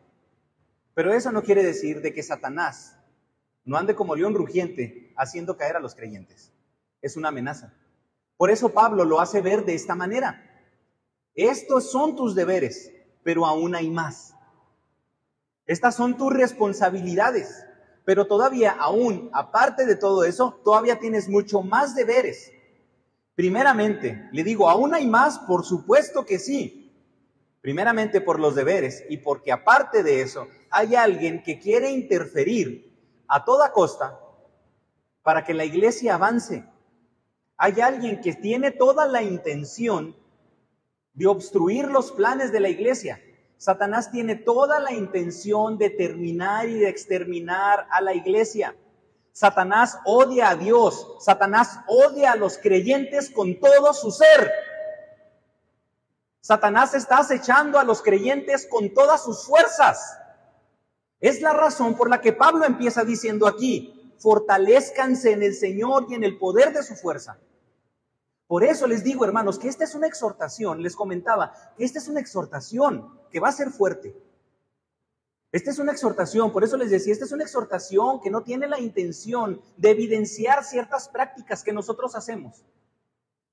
Pero 0.93 1.12
eso 1.12 1.33
no 1.33 1.43
quiere 1.43 1.65
decir 1.65 2.03
de 2.03 2.12
que 2.12 2.23
Satanás 2.23 2.97
no 3.64 3.76
ande 3.76 3.94
como 3.94 4.14
león 4.14 4.34
rugiente 4.34 5.12
haciendo 5.17 5.56
caer 5.56 5.77
a 5.77 5.81
los 5.81 5.94
creyentes. 5.94 6.53
Es 7.00 7.17
una 7.17 7.29
amenaza. 7.29 7.72
Por 8.36 8.50
eso 8.50 8.70
Pablo 8.70 9.05
lo 9.05 9.20
hace 9.20 9.41
ver 9.41 9.65
de 9.65 9.74
esta 9.74 9.94
manera. 9.94 10.50
Estos 11.34 11.91
son 11.91 12.17
tus 12.17 12.34
deberes, 12.34 12.93
pero 13.22 13.46
aún 13.46 13.74
hay 13.74 13.91
más. 13.91 14.34
Estas 15.67 15.94
son 15.94 16.17
tus 16.17 16.32
responsabilidades, 16.32 17.65
pero 18.05 18.27
todavía 18.27 18.72
aún, 18.72 19.31
aparte 19.32 19.86
de 19.86 19.96
todo 19.96 20.24
eso, 20.24 20.60
todavía 20.65 20.98
tienes 20.98 21.29
mucho 21.29 21.62
más 21.62 21.94
deberes. 21.94 22.53
Primeramente, 23.34 24.29
le 24.32 24.44
digo, 24.44 24.69
aún 24.69 24.94
hay 24.94 25.06
más, 25.06 25.39
por 25.41 25.65
supuesto 25.65 26.24
que 26.24 26.39
sí. 26.39 26.93
Primeramente 27.62 28.20
por 28.20 28.39
los 28.39 28.55
deberes 28.55 29.05
y 29.08 29.17
porque 29.17 29.50
aparte 29.50 30.03
de 30.03 30.20
eso, 30.20 30.48
hay 30.70 30.94
alguien 30.94 31.43
que 31.43 31.58
quiere 31.58 31.91
interferir 31.91 32.83
a 33.28 33.44
toda 33.44 33.72
costa 33.72 34.19
para 35.22 35.44
que 35.44 35.54
la 35.54 35.64
iglesia 35.64 36.14
avance. 36.14 36.64
Hay 37.56 37.81
alguien 37.81 38.20
que 38.20 38.34
tiene 38.34 38.70
toda 38.70 39.06
la 39.06 39.22
intención 39.22 40.16
de 41.14 41.26
obstruir 41.26 41.86
los 41.88 42.12
planes 42.12 42.52
de 42.52 42.60
la 42.60 42.69
iglesia. 42.69 43.20
Satanás 43.56 44.10
tiene 44.10 44.34
toda 44.36 44.81
la 44.81 44.93
intención 44.93 45.78
de 45.78 45.90
terminar 45.90 46.69
y 46.69 46.74
de 46.74 46.88
exterminar 46.88 47.86
a 47.90 48.00
la 48.00 48.14
iglesia. 48.14 48.76
Satanás 49.32 49.98
odia 50.04 50.50
a 50.50 50.56
Dios. 50.56 51.16
Satanás 51.20 51.81
odia 51.86 52.32
a 52.32 52.36
los 52.36 52.58
creyentes 52.58 53.31
con 53.31 53.58
todo 53.58 53.94
su 53.94 54.10
ser. 54.10 54.50
Satanás 56.40 56.93
está 56.94 57.19
acechando 57.19 57.78
a 57.78 57.84
los 57.84 58.02
creyentes 58.02 58.66
con 58.70 58.93
todas 58.93 59.24
sus 59.24 59.46
fuerzas. 59.46 60.19
Es 61.24 61.40
la 61.40 61.54
razón 61.54 61.94
por 61.96 62.10
la 62.10 62.20
que 62.20 62.34
Pablo 62.34 62.66
empieza 62.66 63.02
diciendo 63.02 63.46
aquí, 63.46 64.14
fortalezcanse 64.19 65.32
en 65.32 65.43
el 65.43 65.54
Señor 65.54 66.04
y 66.10 66.14
en 66.16 66.22
el 66.22 66.36
poder 66.36 66.74
de 66.74 66.82
su 66.82 66.96
fuerza. 66.96 67.38
Por 68.46 68.62
eso 68.62 68.86
les 68.86 69.02
digo, 69.02 69.24
hermanos, 69.24 69.58
que 69.58 69.69
esta 69.69 69.84
es 69.84 69.94
una 69.94 70.06
exhortación, 70.06 70.82
les 70.82 70.94
comentaba, 70.94 71.54
que 71.78 71.84
esta 71.86 71.98
es 71.98 72.08
una 72.08 72.20
exhortación 72.20 73.08
que 73.31 73.40
va 73.40 73.48
a 73.48 73.52
ser 73.52 73.70
fuerte. 73.70 74.14
Esta 75.50 75.70
es 75.70 75.78
una 75.78 75.93
exhortación, 75.93 76.52
por 76.52 76.62
eso 76.62 76.76
les 76.76 76.90
decía, 76.90 77.14
esta 77.14 77.24
es 77.24 77.32
una 77.32 77.44
exhortación 77.44 78.20
que 78.20 78.31
no 78.31 78.43
tiene 78.43 78.69
la 78.69 78.78
intención 78.78 79.62
de 79.78 79.93
evidenciar 79.93 80.62
ciertas 80.62 81.08
prácticas 81.08 81.64
que 81.64 81.72
nosotros 81.72 82.14
hacemos. 82.16 82.66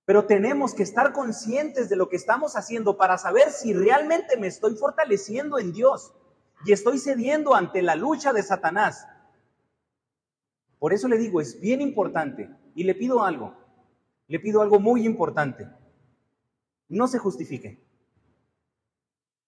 Pero 0.03 0.25
tenemos 0.25 0.73
que 0.73 0.83
estar 0.83 1.13
conscientes 1.13 1.87
de 1.87 1.95
lo 1.95 2.09
que 2.09 2.17
estamos 2.17 2.57
haciendo 2.57 2.97
para 2.97 3.17
saber 3.17 3.49
si 3.49 3.73
realmente 3.73 4.35
me 4.35 4.47
estoy 4.47 4.75
fortaleciendo 4.75 5.57
en 5.57 5.71
Dios 5.71 6.11
y 6.65 6.72
estoy 6.72 7.00
cediendo 7.00 7.56
ante 7.56 7.82
la 7.82 7.96
lucha 7.96 8.34
de 8.34 8.44
Satanás. 8.44 9.08
Por 10.80 10.94
eso 10.94 11.08
le 11.08 11.18
digo, 11.18 11.41
es 11.41 11.60
bien 11.60 11.82
importante 11.82 12.50
y 12.75 12.84
le 12.84 12.96
pido 12.96 13.24
algo, 13.24 13.56
le 14.27 14.39
pido 14.39 14.62
algo 14.62 14.80
muy 14.80 15.06
importante. 15.06 15.68
No 16.88 17.08
se 17.08 17.20
justifique. 17.20 17.80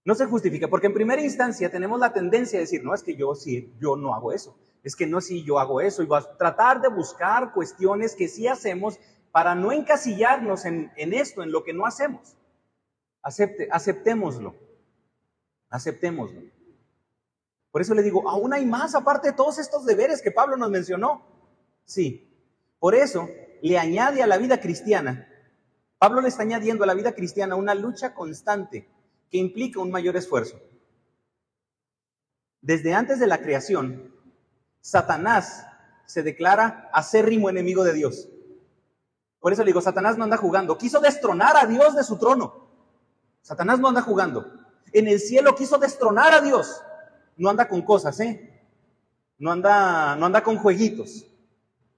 No 0.05 0.15
se 0.15 0.25
justifique, 0.25 0.67
porque 0.67 0.87
en 0.87 0.93
primera 0.93 1.21
instancia 1.21 1.71
tenemos 1.71 1.99
la 1.99 2.11
tendencia 2.11 2.59
a 2.59 2.61
decir, 2.61 2.83
no, 2.83 2.93
es 2.93 3.03
que 3.03 3.15
yo 3.15 3.35
sí, 3.35 3.73
yo 3.79 3.95
no 3.95 4.13
hago 4.13 4.33
eso. 4.33 4.57
Es 4.83 4.97
que 4.97 5.07
no, 5.07 5.21
si 5.21 5.43
yo 5.43 5.59
hago 5.59 5.79
eso. 5.79 6.03
Y 6.03 6.07
vas 6.07 6.25
a 6.25 6.37
tratar 6.37 6.81
de 6.81 6.89
buscar 6.89 7.53
cuestiones 7.53 8.15
que 8.15 8.27
sí 8.27 8.47
hacemos 8.47 8.99
para 9.31 9.55
no 9.55 9.71
encasillarnos 9.71 10.65
en, 10.65 10.91
esto, 10.95 11.41
en 11.41 11.51
lo 11.51 11.63
que 11.63 11.73
no 11.73 11.85
hacemos. 11.85 12.35
Acepte, 13.21 13.69
aceptémoslo. 13.71 14.55
Aceptémoslo. 15.69 16.41
Por 17.73 17.81
eso 17.81 17.95
le 17.95 18.03
digo, 18.03 18.29
aún 18.29 18.53
hay 18.53 18.67
más 18.67 18.93
aparte 18.93 19.29
de 19.29 19.33
todos 19.33 19.57
estos 19.57 19.83
deberes 19.83 20.21
que 20.21 20.29
Pablo 20.29 20.57
nos 20.57 20.69
mencionó. 20.69 21.25
Sí. 21.85 22.31
Por 22.77 22.93
eso 22.93 23.27
le 23.63 23.79
añade 23.79 24.21
a 24.21 24.27
la 24.27 24.37
vida 24.37 24.61
cristiana, 24.61 25.27
Pablo 25.97 26.21
le 26.21 26.27
está 26.27 26.43
añadiendo 26.43 26.83
a 26.83 26.87
la 26.87 26.93
vida 26.93 27.13
cristiana 27.13 27.55
una 27.55 27.73
lucha 27.73 28.13
constante 28.13 28.87
que 29.31 29.39
implica 29.39 29.79
un 29.79 29.89
mayor 29.89 30.15
esfuerzo. 30.17 30.61
Desde 32.61 32.93
antes 32.93 33.19
de 33.19 33.25
la 33.25 33.39
creación, 33.39 34.13
Satanás 34.81 35.65
se 36.05 36.21
declara 36.21 36.91
acérrimo 36.93 37.49
enemigo 37.49 37.83
de 37.83 37.93
Dios. 37.93 38.29
Por 39.39 39.51
eso 39.51 39.63
le 39.63 39.69
digo, 39.69 39.81
Satanás 39.81 40.15
no 40.15 40.25
anda 40.25 40.37
jugando. 40.37 40.77
Quiso 40.77 40.99
destronar 40.99 41.57
a 41.57 41.65
Dios 41.65 41.95
de 41.95 42.03
su 42.03 42.19
trono. 42.19 42.69
Satanás 43.41 43.79
no 43.79 43.87
anda 43.87 44.01
jugando. 44.03 44.45
En 44.91 45.07
el 45.07 45.19
cielo 45.19 45.55
quiso 45.55 45.79
destronar 45.79 46.33
a 46.33 46.41
Dios. 46.41 46.83
No 47.37 47.49
anda 47.49 47.67
con 47.67 47.81
cosas, 47.81 48.19
¿eh? 48.19 48.49
No 49.37 49.51
anda, 49.51 50.15
no 50.15 50.25
anda 50.25 50.43
con 50.43 50.57
jueguitos. 50.57 51.27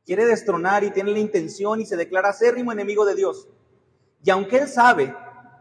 Quiere 0.05 0.25
destronar 0.25 0.83
y 0.83 0.91
tiene 0.91 1.11
la 1.11 1.19
intención 1.19 1.81
y 1.81 1.85
se 1.85 1.97
declara 1.97 2.29
acérrimo 2.29 2.71
enemigo 2.71 3.05
de 3.05 3.15
Dios. 3.15 3.47
Y 4.23 4.29
aunque 4.29 4.57
él 4.57 4.67
sabe, 4.67 5.15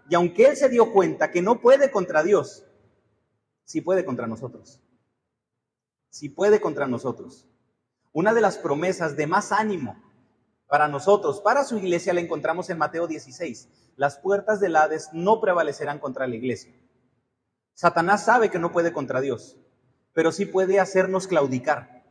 y 0.08 0.14
aunque 0.14 0.46
él 0.46 0.56
se 0.56 0.68
dio 0.68 0.92
cuenta 0.92 1.30
que 1.30 1.42
no 1.42 1.60
puede 1.60 1.90
contra 1.90 2.22
Dios, 2.22 2.64
sí 3.64 3.80
puede 3.80 4.04
contra 4.04 4.26
nosotros. 4.26 4.80
Sí 6.10 6.28
puede 6.28 6.60
contra 6.60 6.86
nosotros. 6.86 7.48
Una 8.12 8.32
de 8.32 8.40
las 8.40 8.58
promesas 8.58 9.16
de 9.16 9.26
más 9.26 9.50
ánimo 9.50 10.00
para 10.68 10.88
nosotros, 10.88 11.40
para 11.40 11.64
su 11.64 11.78
iglesia, 11.78 12.14
la 12.14 12.20
encontramos 12.20 12.70
en 12.70 12.78
Mateo 12.78 13.06
16. 13.06 13.68
Las 13.96 14.18
puertas 14.18 14.60
del 14.60 14.76
Hades 14.76 15.10
no 15.12 15.40
prevalecerán 15.40 15.98
contra 15.98 16.26
la 16.26 16.36
iglesia. 16.36 16.72
Satanás 17.74 18.24
sabe 18.24 18.50
que 18.50 18.58
no 18.58 18.72
puede 18.72 18.92
contra 18.92 19.20
Dios, 19.20 19.58
pero 20.14 20.32
sí 20.32 20.46
puede 20.46 20.80
hacernos 20.80 21.26
claudicar. 21.26 22.02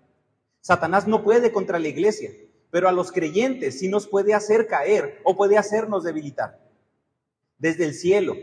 Satanás 0.61 1.07
no 1.07 1.23
puede 1.23 1.51
contra 1.51 1.79
la 1.79 1.87
iglesia, 1.87 2.31
pero 2.69 2.87
a 2.87 2.91
los 2.91 3.11
creyentes 3.11 3.79
sí 3.79 3.87
nos 3.87 4.07
puede 4.07 4.33
hacer 4.33 4.67
caer 4.67 5.19
o 5.23 5.35
puede 5.35 5.57
hacernos 5.57 6.03
debilitar. 6.03 6.59
Desde 7.57 7.85
el 7.85 7.93
cielo, 7.93 8.35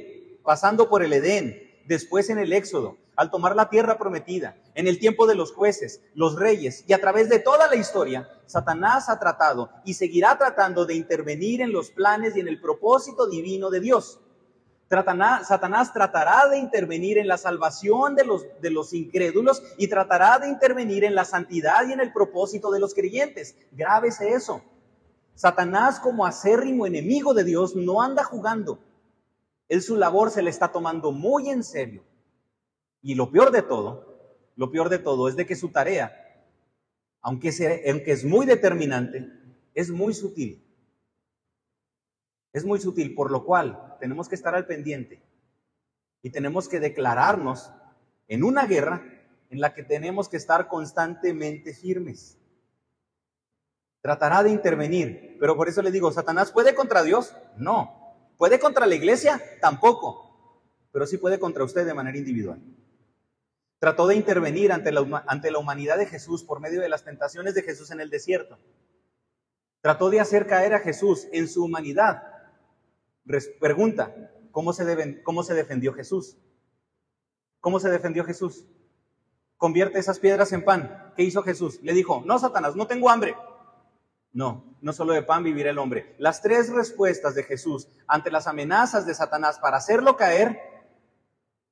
pasando 0.42 0.88
por 0.88 1.02
el 1.02 1.12
Edén, 1.12 1.82
después 1.86 2.30
en 2.30 2.38
el 2.38 2.52
Éxodo, 2.52 2.96
al 3.16 3.30
tomar 3.30 3.54
la 3.54 3.68
tierra 3.68 3.98
prometida, 3.98 4.56
en 4.74 4.86
el 4.86 4.98
tiempo 4.98 5.26
de 5.26 5.34
los 5.34 5.52
jueces, 5.52 6.00
los 6.14 6.36
reyes 6.36 6.84
y 6.86 6.94
a 6.94 7.00
través 7.00 7.28
de 7.28 7.38
toda 7.38 7.68
la 7.68 7.76
historia, 7.76 8.28
Satanás 8.46 9.08
ha 9.08 9.18
tratado 9.18 9.70
y 9.84 9.94
seguirá 9.94 10.38
tratando 10.38 10.86
de 10.86 10.94
intervenir 10.94 11.60
en 11.60 11.72
los 11.72 11.90
planes 11.90 12.36
y 12.36 12.40
en 12.40 12.48
el 12.48 12.60
propósito 12.60 13.28
divino 13.28 13.68
de 13.68 13.80
Dios. 13.80 14.20
Satanás 14.90 15.92
tratará 15.92 16.48
de 16.48 16.58
intervenir 16.58 17.16
en 17.16 17.28
la 17.28 17.38
salvación 17.38 18.16
de 18.16 18.24
los, 18.24 18.44
de 18.60 18.70
los 18.70 18.92
incrédulos 18.92 19.62
y 19.78 19.86
tratará 19.86 20.40
de 20.40 20.48
intervenir 20.48 21.04
en 21.04 21.14
la 21.14 21.24
santidad 21.24 21.86
y 21.88 21.92
en 21.92 22.00
el 22.00 22.12
propósito 22.12 22.72
de 22.72 22.80
los 22.80 22.92
creyentes. 22.92 23.54
Grábese 23.70 24.30
eso. 24.30 24.62
Satanás 25.36 26.00
como 26.00 26.26
acérrimo 26.26 26.86
enemigo 26.86 27.34
de 27.34 27.44
Dios 27.44 27.76
no 27.76 28.02
anda 28.02 28.24
jugando. 28.24 28.80
Él 29.68 29.80
su 29.80 29.96
labor 29.96 30.32
se 30.32 30.42
le 30.42 30.50
está 30.50 30.72
tomando 30.72 31.12
muy 31.12 31.50
en 31.50 31.62
serio. 31.62 32.02
Y 33.00 33.14
lo 33.14 33.30
peor 33.30 33.52
de 33.52 33.62
todo, 33.62 34.18
lo 34.56 34.72
peor 34.72 34.88
de 34.88 34.98
todo 34.98 35.28
es 35.28 35.36
de 35.36 35.46
que 35.46 35.54
su 35.54 35.68
tarea, 35.68 36.12
aunque, 37.22 37.50
aunque 37.88 38.10
es 38.10 38.24
muy 38.24 38.44
determinante, 38.44 39.28
es 39.72 39.90
muy 39.90 40.14
sutil. 40.14 40.66
Es 42.52 42.64
muy 42.64 42.80
sutil, 42.80 43.14
por 43.14 43.30
lo 43.30 43.44
cual 43.44 43.96
tenemos 44.00 44.28
que 44.28 44.34
estar 44.34 44.54
al 44.54 44.66
pendiente 44.66 45.22
y 46.22 46.30
tenemos 46.30 46.68
que 46.68 46.80
declararnos 46.80 47.72
en 48.28 48.44
una 48.44 48.66
guerra 48.66 49.02
en 49.50 49.60
la 49.60 49.74
que 49.74 49.82
tenemos 49.82 50.28
que 50.28 50.36
estar 50.36 50.68
constantemente 50.68 51.74
firmes. 51.74 52.38
Tratará 54.00 54.42
de 54.42 54.50
intervenir, 54.50 55.36
pero 55.38 55.56
por 55.56 55.68
eso 55.68 55.82
le 55.82 55.90
digo, 55.90 56.10
¿Satanás 56.10 56.52
puede 56.52 56.74
contra 56.74 57.02
Dios? 57.02 57.36
No. 57.56 58.32
¿Puede 58.38 58.58
contra 58.58 58.86
la 58.86 58.94
iglesia? 58.94 59.40
Tampoco. 59.60 60.62
Pero 60.92 61.06
sí 61.06 61.18
puede 61.18 61.38
contra 61.38 61.64
usted 61.64 61.84
de 61.84 61.94
manera 61.94 62.16
individual. 62.16 62.60
Trató 63.78 64.06
de 64.06 64.14
intervenir 64.14 64.72
ante 64.72 64.92
la, 64.92 65.24
ante 65.26 65.50
la 65.50 65.58
humanidad 65.58 65.98
de 65.98 66.06
Jesús 66.06 66.44
por 66.44 66.60
medio 66.60 66.80
de 66.80 66.88
las 66.88 67.04
tentaciones 67.04 67.54
de 67.54 67.62
Jesús 67.62 67.90
en 67.90 68.00
el 68.00 68.10
desierto. 68.10 68.58
Trató 69.82 70.10
de 70.10 70.20
hacer 70.20 70.46
caer 70.46 70.74
a 70.74 70.80
Jesús 70.80 71.28
en 71.32 71.48
su 71.48 71.64
humanidad. 71.64 72.22
Pregunta, 73.60 74.14
¿cómo 74.50 74.72
se, 74.72 75.22
¿cómo 75.22 75.42
se 75.42 75.54
defendió 75.54 75.92
Jesús? 75.92 76.36
¿Cómo 77.60 77.78
se 77.78 77.90
defendió 77.90 78.24
Jesús? 78.24 78.64
Convierte 79.56 79.98
esas 79.98 80.18
piedras 80.18 80.52
en 80.52 80.64
pan. 80.64 81.12
¿Qué 81.16 81.22
hizo 81.22 81.42
Jesús? 81.42 81.80
Le 81.82 81.92
dijo, 81.92 82.22
no, 82.24 82.38
Satanás, 82.38 82.76
no 82.76 82.86
tengo 82.86 83.10
hambre. 83.10 83.36
No, 84.32 84.76
no 84.80 84.92
solo 84.92 85.12
de 85.12 85.22
pan 85.22 85.42
vivirá 85.42 85.70
el 85.70 85.78
hombre. 85.78 86.14
Las 86.18 86.40
tres 86.40 86.70
respuestas 86.70 87.34
de 87.34 87.42
Jesús 87.42 87.88
ante 88.06 88.30
las 88.30 88.46
amenazas 88.46 89.06
de 89.06 89.14
Satanás 89.14 89.58
para 89.58 89.76
hacerlo 89.76 90.16
caer, 90.16 90.58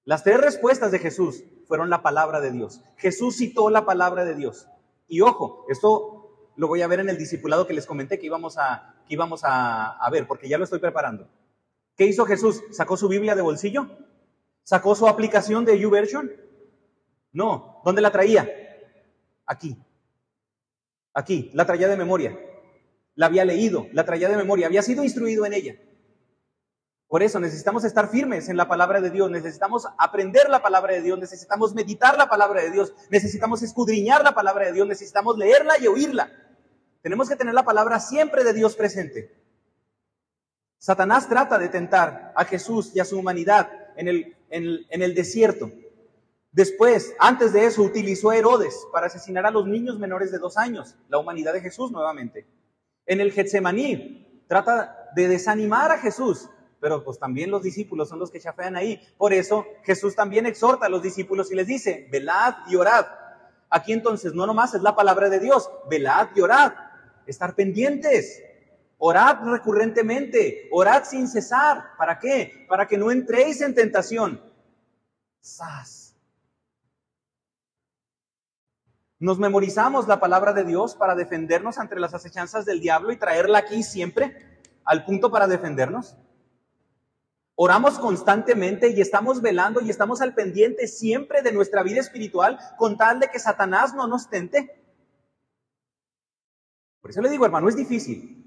las 0.04 0.24
tres 0.24 0.40
respuestas 0.40 0.90
de 0.90 0.98
Jesús 0.98 1.44
fueron 1.66 1.90
la 1.90 2.02
palabra 2.02 2.40
de 2.40 2.50
Dios. 2.50 2.82
Jesús 2.96 3.36
citó 3.36 3.70
la 3.70 3.84
palabra 3.84 4.24
de 4.24 4.34
Dios. 4.34 4.66
Y 5.06 5.20
ojo, 5.20 5.66
esto 5.68 6.52
lo 6.56 6.66
voy 6.66 6.82
a 6.82 6.88
ver 6.88 7.00
en 7.00 7.08
el 7.08 7.18
discipulado 7.18 7.66
que 7.66 7.74
les 7.74 7.86
comenté 7.86 8.18
que 8.18 8.26
íbamos 8.26 8.58
a, 8.58 8.96
que 9.06 9.14
íbamos 9.14 9.42
a, 9.44 10.08
ver, 10.10 10.26
porque 10.26 10.48
ya 10.48 10.58
lo 10.58 10.64
estoy 10.64 10.80
preparando. 10.80 11.28
¿Qué 11.98 12.06
hizo 12.06 12.24
Jesús? 12.24 12.62
¿Sacó 12.70 12.96
su 12.96 13.08
Biblia 13.08 13.34
de 13.34 13.42
bolsillo? 13.42 13.90
¿Sacó 14.62 14.94
su 14.94 15.08
aplicación 15.08 15.64
de 15.64 15.80
YouVersion? 15.80 16.30
No. 17.32 17.82
¿Dónde 17.84 18.00
la 18.00 18.12
traía? 18.12 18.48
Aquí. 19.44 19.76
Aquí. 21.12 21.50
La 21.54 21.66
traía 21.66 21.88
de 21.88 21.96
memoria. 21.96 22.38
La 23.16 23.26
había 23.26 23.44
leído, 23.44 23.88
la 23.92 24.04
traía 24.04 24.28
de 24.28 24.36
memoria, 24.36 24.68
había 24.68 24.80
sido 24.82 25.02
instruido 25.02 25.44
en 25.44 25.52
ella. 25.54 25.74
Por 27.08 27.24
eso 27.24 27.40
necesitamos 27.40 27.82
estar 27.82 28.10
firmes 28.10 28.48
en 28.48 28.56
la 28.56 28.68
palabra 28.68 29.00
de 29.00 29.10
Dios, 29.10 29.28
necesitamos 29.28 29.88
aprender 29.98 30.48
la 30.48 30.62
palabra 30.62 30.92
de 30.92 31.02
Dios, 31.02 31.18
necesitamos 31.18 31.74
meditar 31.74 32.16
la 32.16 32.28
palabra 32.28 32.62
de 32.62 32.70
Dios, 32.70 32.94
necesitamos 33.10 33.62
escudriñar 33.62 34.22
la 34.22 34.36
palabra 34.36 34.66
de 34.66 34.72
Dios, 34.72 34.86
necesitamos 34.86 35.36
leerla 35.36 35.74
y 35.80 35.88
oírla. 35.88 36.30
Tenemos 37.02 37.28
que 37.28 37.34
tener 37.34 37.54
la 37.54 37.64
palabra 37.64 37.98
siempre 37.98 38.44
de 38.44 38.52
Dios 38.52 38.76
presente. 38.76 39.47
Satanás 40.78 41.28
trata 41.28 41.58
de 41.58 41.68
tentar 41.68 42.32
a 42.36 42.44
Jesús 42.44 42.92
y 42.94 43.00
a 43.00 43.04
su 43.04 43.18
humanidad 43.18 43.70
en 43.96 44.08
el, 44.08 45.14
desierto. 45.14 45.70
Después, 46.52 47.14
antes 47.18 47.52
de 47.52 47.66
eso, 47.66 47.82
utilizó 47.82 48.30
a 48.30 48.36
Herodes 48.36 48.86
para 48.92 49.06
asesinar 49.06 49.44
a 49.46 49.50
los 49.50 49.66
niños 49.66 49.98
menores 49.98 50.30
de 50.30 50.38
dos 50.38 50.56
años, 50.56 50.96
la 51.08 51.18
humanidad 51.18 51.52
de 51.52 51.60
Jesús 51.60 51.90
nuevamente. 51.90 52.46
En 53.06 53.20
el 53.20 53.32
Getsemaní, 53.32 54.44
trata 54.46 55.10
de 55.14 55.28
desanimar 55.28 55.90
a 55.90 55.98
Jesús 55.98 56.48
pero 56.80 57.04
pues 57.04 57.18
también 57.18 57.50
los 57.50 57.62
discípulos 57.62 58.08
son 58.08 58.18
los 58.18 58.30
que 58.30 58.40
chafean 58.40 58.76
ahí. 58.76 59.00
Por 59.16 59.32
eso 59.32 59.66
Jesús 59.82 60.14
también 60.14 60.46
exhorta 60.46 60.86
a 60.86 60.88
los 60.88 61.02
discípulos 61.02 61.50
y 61.50 61.56
les 61.56 61.66
dice, 61.66 62.08
velad 62.10 62.54
y 62.68 62.76
orad. 62.76 63.06
Aquí 63.70 63.92
entonces 63.92 64.32
no 64.32 64.46
nomás 64.46 64.74
es 64.74 64.82
la 64.82 64.94
palabra 64.94 65.28
de 65.28 65.40
Dios, 65.40 65.70
velad 65.90 66.28
y 66.34 66.40
orad, 66.40 66.72
estar 67.26 67.54
pendientes, 67.54 68.42
orad 68.98 69.38
recurrentemente, 69.44 70.68
orad 70.70 71.04
sin 71.04 71.28
cesar. 71.28 71.96
¿Para 71.96 72.18
qué? 72.18 72.66
Para 72.68 72.86
que 72.86 72.98
no 72.98 73.10
entréis 73.10 73.60
en 73.60 73.74
tentación. 73.74 74.42
¡Sas! 75.40 76.16
Nos 79.20 79.38
memorizamos 79.38 80.06
la 80.06 80.20
palabra 80.20 80.52
de 80.52 80.64
Dios 80.64 80.94
para 80.94 81.16
defendernos 81.16 81.78
ante 81.78 81.98
las 81.98 82.14
acechanzas 82.14 82.64
del 82.64 82.80
diablo 82.80 83.10
y 83.10 83.16
traerla 83.16 83.58
aquí 83.58 83.82
siempre 83.82 84.60
al 84.84 85.04
punto 85.04 85.30
para 85.30 85.48
defendernos. 85.48 86.16
Oramos 87.56 87.98
constantemente 87.98 88.90
y 88.90 89.00
estamos 89.00 89.42
velando 89.42 89.80
y 89.80 89.90
estamos 89.90 90.20
al 90.20 90.34
pendiente 90.34 90.86
siempre 90.86 91.42
de 91.42 91.50
nuestra 91.50 91.82
vida 91.82 91.98
espiritual 91.98 92.58
con 92.76 92.96
tal 92.96 93.18
de 93.18 93.28
que 93.28 93.40
Satanás 93.40 93.94
no 93.94 94.06
nos 94.06 94.30
tente. 94.30 94.80
Por 97.00 97.10
eso 97.10 97.20
le 97.20 97.30
digo, 97.30 97.44
hermano, 97.44 97.68
es 97.68 97.74
difícil 97.74 98.37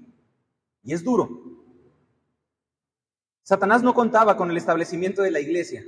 y 0.82 0.92
es 0.92 1.04
duro. 1.04 1.28
Satanás 3.42 3.82
no 3.82 3.94
contaba 3.94 4.36
con 4.36 4.50
el 4.50 4.56
establecimiento 4.56 5.22
de 5.22 5.30
la 5.30 5.40
iglesia. 5.40 5.84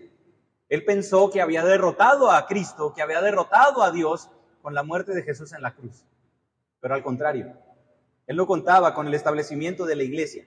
Él 0.69 0.85
pensó 0.85 1.31
que 1.31 1.41
había 1.41 1.65
derrotado 1.65 2.31
a 2.31 2.47
Cristo, 2.47 2.93
que 2.95 3.03
había 3.03 3.21
derrotado 3.21 3.83
a 3.83 3.91
Dios 3.91 4.31
con 4.63 4.75
la 4.75 4.83
muerte 4.83 5.15
de 5.15 5.23
Jesús 5.23 5.53
en 5.53 5.63
la 5.63 5.75
cruz. 5.75 6.05
Pero 6.81 6.95
al 6.95 7.03
contrario, 7.03 7.57
él 8.27 8.37
no 8.37 8.47
contaba 8.47 8.95
con 8.95 9.07
el 9.07 9.15
establecimiento 9.15 9.85
de 9.87 9.97
la 9.97 10.03
iglesia. 10.03 10.47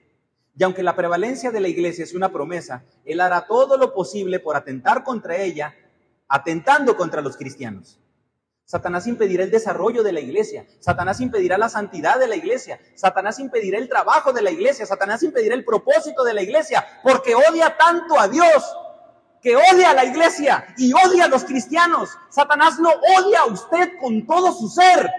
Y 0.57 0.63
aunque 0.63 0.83
la 0.83 0.95
prevalencia 0.95 1.51
de 1.51 1.59
la 1.59 1.67
iglesia 1.67 2.03
es 2.03 2.15
una 2.15 2.31
promesa, 2.31 2.83
él 3.05 3.21
hará 3.21 3.45
todo 3.45 3.77
lo 3.77 3.93
posible 3.93 4.39
por 4.39 4.55
atentar 4.55 5.03
contra 5.03 5.37
ella, 5.37 5.75
atentando 6.27 6.97
contra 6.97 7.21
los 7.21 7.37
cristianos. 7.37 7.99
Satanás 8.67 9.07
impedirá 9.07 9.45
el 9.45 9.49
desarrollo 9.49 10.03
de 10.03 10.11
la 10.11 10.19
iglesia. 10.19 10.67
Satanás 10.81 11.21
impedirá 11.21 11.57
la 11.57 11.69
santidad 11.69 12.19
de 12.19 12.27
la 12.27 12.35
iglesia. 12.35 12.81
Satanás 12.95 13.39
impedirá 13.39 13.77
el 13.77 13.87
trabajo 13.87 14.33
de 14.33 14.41
la 14.41 14.51
iglesia. 14.51 14.85
Satanás 14.85 15.23
impedirá 15.23 15.55
el 15.55 15.63
propósito 15.63 16.25
de 16.25 16.33
la 16.33 16.41
iglesia. 16.41 16.85
Porque 17.01 17.33
odia 17.33 17.77
tanto 17.77 18.19
a 18.19 18.27
Dios 18.27 18.61
que 19.41 19.55
odia 19.55 19.91
a 19.91 19.93
la 19.93 20.03
iglesia 20.03 20.67
y 20.77 20.91
odia 20.91 21.25
a 21.25 21.27
los 21.29 21.45
cristianos. 21.45 22.09
Satanás 22.29 22.77
no 22.77 22.89
odia 22.89 23.39
a 23.43 23.45
usted 23.45 23.93
con 24.01 24.27
todo 24.27 24.51
su 24.51 24.67
ser. 24.67 25.09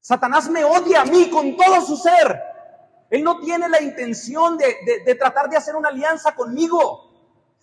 Satanás 0.00 0.50
me 0.50 0.64
odia 0.64 1.02
a 1.02 1.04
mí 1.04 1.30
con 1.30 1.56
todo 1.56 1.80
su 1.80 1.96
ser. 1.96 2.42
Él 3.08 3.22
no 3.22 3.38
tiene 3.38 3.68
la 3.68 3.80
intención 3.80 4.58
de, 4.58 5.02
de 5.06 5.14
tratar 5.14 5.48
de 5.48 5.58
hacer 5.58 5.76
una 5.76 5.90
alianza 5.90 6.34
conmigo. 6.34 7.11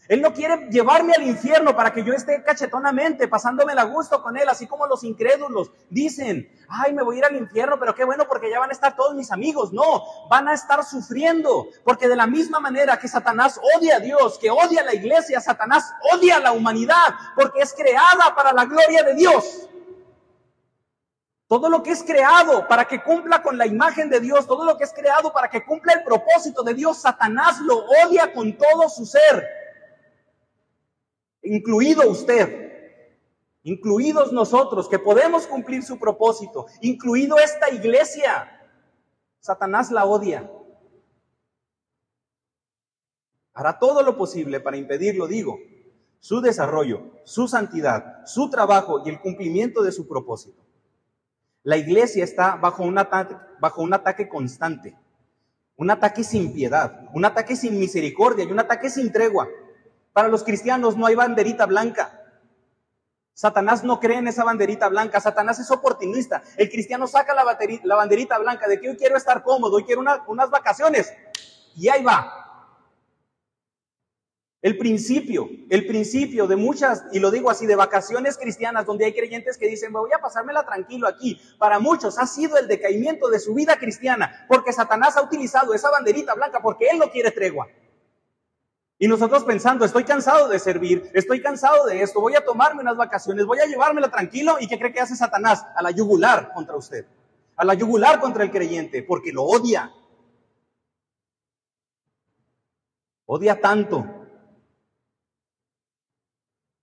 Él 0.10 0.24
no 0.24 0.34
quiere 0.34 0.68
llevarme 0.72 1.14
al 1.14 1.22
infierno 1.22 1.76
para 1.76 1.94
que 1.94 2.04
yo 2.04 2.14
esté 2.14 2.42
cachetonamente, 2.42 3.28
pasándome 3.28 3.74
a 3.74 3.84
gusto 3.84 4.24
con 4.24 4.36
Él, 4.38 4.50
así 4.50 4.66
como 4.66 4.88
los 4.88 5.04
incrédulos 5.04 5.72
dicen, 5.92 6.52
ay, 6.68 6.94
me 6.94 7.04
voy 7.04 7.18
a 7.18 7.20
ir 7.20 7.26
al 7.26 7.36
infierno, 7.36 7.78
pero 7.80 7.94
qué 7.94 8.04
bueno 8.04 8.28
porque 8.28 8.50
ya 8.50 8.60
van 8.60 8.72
a 8.72 8.74
estar 8.74 8.96
todos 8.96 9.14
mis 9.14 9.32
amigos. 9.32 9.72
No, 9.72 10.04
van 10.28 10.48
a 10.48 10.56
estar 10.56 10.84
sufriendo, 10.84 11.68
porque 11.84 12.08
de 12.08 12.16
la 12.16 12.26
misma 12.26 12.60
manera 12.60 12.98
que 12.98 13.08
Satanás 13.08 13.62
odia 13.78 13.98
a 13.98 14.00
Dios, 14.00 14.40
que 14.40 14.50
odia 14.50 14.82
a 14.82 14.86
la 14.86 14.96
iglesia, 14.96 15.40
Satanás 15.42 15.94
odia 16.12 16.38
a 16.38 16.40
la 16.40 16.54
humanidad, 16.54 17.14
porque 17.36 17.62
es 17.62 17.72
creada 17.76 18.34
para 18.36 18.52
la 18.52 18.66
gloria 18.66 19.04
de 19.04 19.14
Dios. 19.14 19.70
Todo 21.48 21.70
lo 21.70 21.84
que 21.84 21.92
es 21.92 22.02
creado 22.02 22.68
para 22.68 22.86
que 22.86 23.04
cumpla 23.04 23.44
con 23.44 23.60
la 23.60 23.68
imagen 23.68 24.10
de 24.10 24.20
Dios, 24.20 24.48
todo 24.48 24.66
lo 24.66 24.76
que 24.76 24.86
es 24.86 24.94
creado 24.94 25.32
para 25.32 25.52
que 25.52 25.64
cumpla 25.64 25.94
el 25.94 26.04
propósito 26.04 26.64
de 26.64 26.74
Dios, 26.74 27.00
Satanás 27.00 27.60
lo 27.60 27.86
odia 28.06 28.34
con 28.34 28.58
todo 28.58 28.90
su 28.90 29.06
ser 29.06 29.59
incluido 31.50 32.08
usted, 32.10 32.72
incluidos 33.64 34.32
nosotros 34.32 34.88
que 34.88 35.00
podemos 35.00 35.48
cumplir 35.48 35.84
su 35.84 35.98
propósito, 35.98 36.68
incluido 36.82 37.40
esta 37.40 37.70
iglesia. 37.72 38.56
Satanás 39.40 39.92
la 39.92 40.06
odia. 40.06 40.52
Hará 43.54 43.80
todo 43.80 44.04
lo 44.04 44.16
posible 44.16 44.60
para 44.60 44.78
impedirlo, 44.78 45.28
digo, 45.28 45.58
su 46.20 46.40
desarrollo, 46.40 47.12
su 47.24 47.48
santidad, 47.48 48.26
su 48.26 48.50
trabajo 48.50 49.02
y 49.06 49.10
el 49.10 49.20
cumplimiento 49.20 49.82
de 49.82 49.92
su 49.92 50.08
propósito. 50.08 50.62
La 51.64 51.78
iglesia 51.78 52.24
está 52.24 52.56
bajo 52.58 52.84
un 52.84 52.98
ataque, 52.98 53.36
bajo 53.60 53.82
un 53.82 53.94
ataque 53.94 54.30
constante, 54.30 54.96
un 55.78 55.90
ataque 55.90 56.24
sin 56.24 56.54
piedad, 56.54 57.10
un 57.14 57.26
ataque 57.26 57.56
sin 57.56 57.80
misericordia 57.80 58.46
y 58.46 58.52
un 58.52 58.60
ataque 58.60 58.90
sin 58.90 59.12
tregua. 59.12 59.48
Para 60.14 60.28
los 60.28 60.44
cristianos 60.44 60.98
no 60.98 61.06
hay 61.06 61.16
banderita 61.16 61.66
blanca. 61.66 62.16
Satanás 63.34 63.84
no 63.84 64.00
cree 64.00 64.18
en 64.18 64.28
esa 64.28 64.44
banderita 64.44 64.90
blanca. 64.90 65.22
Satanás 65.22 65.60
es 65.60 65.72
oportunista. 65.72 66.44
El 66.58 66.70
cristiano 66.70 67.08
saca 67.08 67.34
la, 67.34 67.96
banderita 67.96 68.38
blanca 68.38 68.68
de 68.68 68.80
que 68.80 68.88
yo 68.88 68.98
quiero 68.98 69.16
estar 69.16 69.44
cómodo, 69.44 69.80
y 69.80 69.86
quiero 69.86 70.02
unas 70.28 70.50
vacaciones. 70.50 71.14
Y 71.76 71.88
ahí 71.88 72.04
va. 72.04 72.40
El 74.62 74.78
principio, 74.78 75.50
el 75.70 75.88
principio 75.88 76.46
de 76.46 76.58
muchas, 76.58 77.06
y 77.14 77.20
lo 77.20 77.32
digo 77.32 77.50
así, 77.50 77.66
de 77.66 77.76
vacaciones 77.76 78.38
cristianas, 78.38 78.86
donde 78.86 79.06
hay 79.06 79.14
creyentes 79.14 79.58
que 79.58 79.70
dicen, 79.70 79.94
voy 79.94 80.12
a 80.14 80.20
pasármela 80.20 80.66
tranquilo 80.66 81.08
aquí, 81.08 81.40
para 81.58 81.80
muchos 81.80 82.20
ha 82.20 82.28
sido 82.28 82.58
el 82.58 82.68
decaimiento 82.68 83.30
de 83.30 83.40
su 83.40 83.54
vida 83.54 83.78
cristiana, 83.78 84.46
porque 84.50 84.74
Satanás 84.74 85.16
ha 85.16 85.22
utilizado 85.22 85.74
esa 85.74 85.90
banderita 85.90 86.34
blanca 86.34 86.60
porque 86.62 86.90
él 86.90 87.00
no 87.00 87.10
quiere 87.10 87.32
tregua. 87.32 87.70
Y 89.02 89.08
nosotros 89.08 89.46
pensando, 89.46 89.86
estoy 89.86 90.04
cansado 90.04 90.50
de 90.50 90.60
servir, 90.60 91.10
estoy 91.14 91.42
cansado 91.42 91.86
de 91.86 92.02
esto, 92.02 92.20
voy 92.20 92.36
a 92.36 92.44
tomarme 92.44 92.82
unas 92.82 92.98
vacaciones, 92.98 93.46
voy 93.46 93.60
a 93.60 93.66
llevármela 93.66 94.12
tranquilo. 94.12 94.58
¿Y 94.60 94.68
qué 94.68 94.78
cree 94.78 94.92
que 94.92 95.00
hace 95.00 95.16
Satanás? 95.16 95.66
A 95.74 95.82
la 95.82 95.92
yugular 95.92 96.52
contra 96.54 96.76
usted, 96.76 97.06
a 97.56 97.64
la 97.64 97.76
yugular 97.76 98.20
contra 98.20 98.44
el 98.44 98.52
creyente, 98.52 99.02
porque 99.02 99.32
lo 99.32 99.44
odia. 99.44 99.90
Odia 103.26 103.62
tanto 103.62 104.06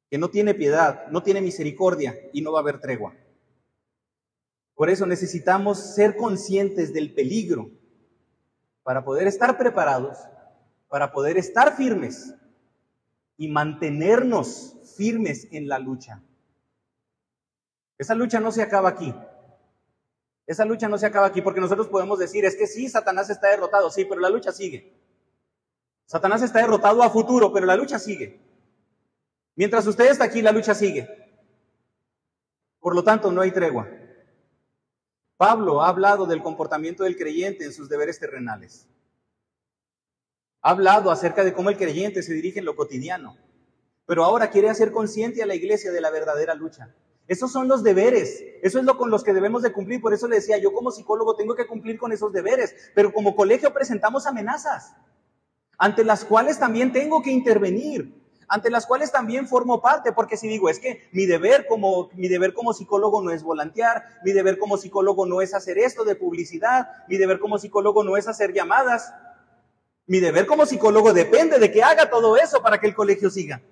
que 0.09 0.17
no 0.17 0.31
tiene 0.31 0.55
piedad, 0.55 1.09
no 1.09 1.23
tiene 1.23 1.43
misericordia 1.43 2.15
y 2.33 2.41
no 2.41 2.53
va 2.53 2.61
a 2.61 2.63
haber 2.63 2.81
tregua. 2.81 3.15
Por 4.75 4.89
eso 4.89 5.05
necesitamos 5.05 5.95
ser 5.95 6.17
conscientes 6.17 6.95
del 6.95 7.13
peligro 7.13 7.71
para 8.83 9.05
poder 9.05 9.27
estar 9.27 9.59
preparados 9.59 10.17
para 10.89 11.13
poder 11.13 11.37
estar 11.37 11.77
firmes 11.77 12.35
y 13.37 13.49
mantenernos 13.49 14.77
firmes 14.97 15.49
en 15.53 15.69
la 15.69 15.79
lucha. 15.79 16.23
Esa 17.99 18.15
lucha 18.15 18.41
no 18.41 18.53
se 18.53 18.63
acaba 18.63 18.89
aquí. 18.89 19.15
Esa 20.47 20.65
lucha 20.65 20.89
no 20.89 20.97
se 20.97 21.07
acaba 21.07 21.27
aquí 21.27 21.43
porque 21.43 21.61
nosotros 21.61 21.89
podemos 21.89 22.19
decir, 22.19 22.45
es 22.45 22.57
que 22.57 22.67
sí, 22.67 22.89
Satanás 22.89 23.31
está 23.31 23.49
derrotado, 23.49 23.91
sí, 23.91 24.05
pero 24.05 24.21
la 24.21 24.31
lucha 24.31 24.53
sigue. 24.53 24.95
Satanás 26.07 26.43
está 26.43 26.61
derrotado 26.61 27.03
a 27.03 27.11
futuro, 27.11 27.53
pero 27.53 27.67
la 27.67 27.77
lucha 27.77 27.99
sigue. 27.99 28.41
Mientras 29.57 29.87
usted 29.87 30.11
está 30.11 30.25
aquí, 30.25 30.41
la 30.41 30.53
lucha 30.53 30.75
sigue. 30.75 31.09
Por 32.79 32.95
lo 32.95 33.03
tanto, 33.03 33.33
no 33.33 33.41
hay 33.41 33.51
tregua. 33.51 33.89
Pablo 35.37 35.83
ha 35.83 35.89
hablado 35.89 36.27
del 36.27 36.43
comportamiento 36.43 37.03
del 37.03 37.17
creyente 37.17 37.65
en 37.65 37.73
sus 37.73 37.89
deberes 37.89 38.21
terrenales. 38.21 38.89
Ha 40.67 40.71
hablado 40.71 41.13
acerca 41.13 41.45
de 41.45 41.53
cómo 41.53 41.71
el 41.71 41.77
creyente 41.77 42.25
se 42.25 42.35
dirige 42.35 42.59
en 42.59 42.65
lo 42.65 42.75
cotidiano, 42.75 43.37
pero 44.05 44.25
ahora 44.25 44.51
quiere 44.51 44.69
hacer 44.69 44.91
consciente 44.91 45.41
a 45.41 45.47
la 45.47 45.55
iglesia 45.55 45.93
de 45.93 46.01
la 46.01 46.11
verdadera 46.11 46.57
lucha. 46.57 46.93
Esos 47.29 47.53
son 47.53 47.69
los 47.69 47.85
deberes, 47.85 48.43
eso 48.63 48.81
es 48.81 48.85
lo 48.85 48.99
con 48.99 49.09
los 49.09 49.23
que 49.23 49.33
debemos 49.33 49.63
de 49.63 49.73
cumplir, 49.73 50.01
por 50.01 50.13
eso 50.13 50.27
le 50.27 50.35
decía, 50.35 50.59
yo 50.59 50.73
como 50.73 50.91
psicólogo 50.91 51.37
tengo 51.37 51.55
que 51.55 51.69
cumplir 51.69 52.01
con 52.01 52.11
esos 52.11 52.33
deberes, 52.33 52.75
pero 52.97 53.13
como 53.13 53.37
colegio 53.37 53.73
presentamos 53.73 54.27
amenazas, 54.27 54.97
ante 55.79 56.03
las 56.03 56.25
cuales 56.25 56.59
también 56.59 56.93
tengo 56.93 57.23
que 57.23 57.31
intervenir, 57.31 58.21
ante 58.49 58.69
las 58.69 58.87
cuales 58.87 59.13
también 59.13 59.47
formo 59.47 59.81
parte, 59.81 60.11
porque 60.11 60.37
si 60.37 60.49
digo, 60.49 60.69
es 60.69 60.81
que 60.81 61.09
mi 61.13 61.27
deber 61.27 61.69
como 61.69 62.11
mi 62.15 62.27
deber 62.27 62.55
como 62.55 62.73
psicólogo 62.73 63.23
no 63.23 63.31
es 63.31 63.45
volantear, 63.45 64.03
mi 64.25 64.33
deber 64.33 64.59
como 64.59 64.79
psicólogo 64.79 65.27
no 65.27 65.43
es 65.43 65.55
hacer 65.55 65.79
esto 65.79 66.05
de 66.05 66.17
publicidad, 66.17 66.89
mi 67.07 67.19
deber 67.19 67.39
como 67.39 67.57
psicólogo 67.57 68.03
no 68.03 68.17
es 68.17 68.27
hacer 68.27 68.53
llamadas, 68.53 69.13
mi 70.07 70.21
deber 70.21 70.47
como 70.47 70.67
psicólogo 70.67 71.13
depende 71.13 71.59
de 71.59 71.73
que 71.73 71.83
haga 71.83 72.09
todo 72.09 72.37
eso 72.37 72.63
para 72.63 72.79
que 72.79 72.87
el 72.87 72.95
colegio 72.95 73.31
siga. 73.31 73.63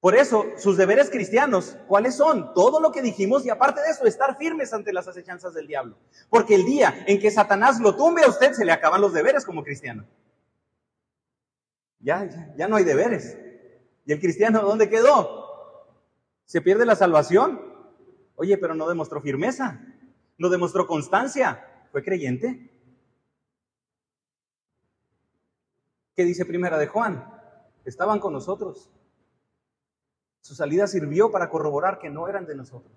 Por 0.00 0.14
eso, 0.14 0.46
sus 0.56 0.76
deberes 0.76 1.10
cristianos, 1.10 1.76
¿cuáles 1.88 2.14
son? 2.14 2.54
Todo 2.54 2.80
lo 2.80 2.92
que 2.92 3.02
dijimos 3.02 3.44
y 3.44 3.50
aparte 3.50 3.80
de 3.80 3.88
eso, 3.90 4.04
estar 4.06 4.36
firmes 4.38 4.72
ante 4.72 4.92
las 4.92 5.08
acechanzas 5.08 5.54
del 5.54 5.66
diablo. 5.66 5.98
Porque 6.30 6.54
el 6.54 6.64
día 6.64 7.04
en 7.06 7.18
que 7.18 7.32
Satanás 7.32 7.80
lo 7.80 7.96
tumbe 7.96 8.22
a 8.22 8.28
usted, 8.28 8.52
se 8.52 8.64
le 8.64 8.70
acaban 8.72 9.00
los 9.00 9.12
deberes 9.12 9.44
como 9.44 9.64
cristiano. 9.64 10.06
Ya, 11.98 12.24
ya, 12.24 12.54
ya 12.56 12.68
no 12.68 12.76
hay 12.76 12.84
deberes. 12.84 13.36
¿Y 14.06 14.12
el 14.12 14.20
cristiano 14.20 14.62
dónde 14.62 14.88
quedó? 14.88 15.48
¿Se 16.44 16.60
pierde 16.60 16.86
la 16.86 16.94
salvación? 16.94 17.60
Oye, 18.36 18.56
pero 18.56 18.76
no 18.76 18.88
demostró 18.88 19.20
firmeza, 19.20 19.80
no 20.38 20.48
demostró 20.48 20.86
constancia. 20.86 21.64
¿Fue 21.90 22.04
creyente? 22.04 22.70
¿Qué 26.18 26.24
dice 26.24 26.44
primera 26.44 26.78
de 26.78 26.88
Juan? 26.88 27.24
Estaban 27.84 28.18
con 28.18 28.32
nosotros. 28.32 28.90
Su 30.40 30.56
salida 30.56 30.88
sirvió 30.88 31.30
para 31.30 31.48
corroborar 31.48 32.00
que 32.00 32.10
no 32.10 32.26
eran 32.26 32.44
de 32.44 32.56
nosotros. 32.56 32.92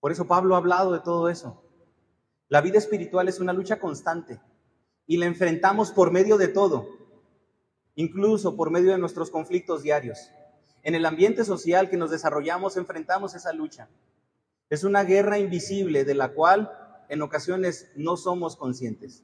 Por 0.00 0.10
eso 0.10 0.26
Pablo 0.26 0.56
ha 0.56 0.58
hablado 0.58 0.92
de 0.92 0.98
todo 0.98 1.28
eso. 1.28 1.62
La 2.48 2.60
vida 2.62 2.78
espiritual 2.78 3.28
es 3.28 3.38
una 3.38 3.52
lucha 3.52 3.78
constante 3.78 4.40
y 5.06 5.18
la 5.18 5.26
enfrentamos 5.26 5.92
por 5.92 6.10
medio 6.10 6.36
de 6.36 6.48
todo, 6.48 6.88
incluso 7.94 8.56
por 8.56 8.72
medio 8.72 8.90
de 8.90 8.98
nuestros 8.98 9.30
conflictos 9.30 9.84
diarios. 9.84 10.32
En 10.82 10.96
el 10.96 11.06
ambiente 11.06 11.44
social 11.44 11.88
que 11.88 11.96
nos 11.96 12.10
desarrollamos 12.10 12.76
enfrentamos 12.76 13.36
esa 13.36 13.52
lucha. 13.52 13.88
Es 14.68 14.82
una 14.82 15.04
guerra 15.04 15.38
invisible 15.38 16.04
de 16.04 16.16
la 16.16 16.34
cual 16.34 17.06
en 17.08 17.22
ocasiones 17.22 17.92
no 17.94 18.16
somos 18.16 18.56
conscientes. 18.56 19.22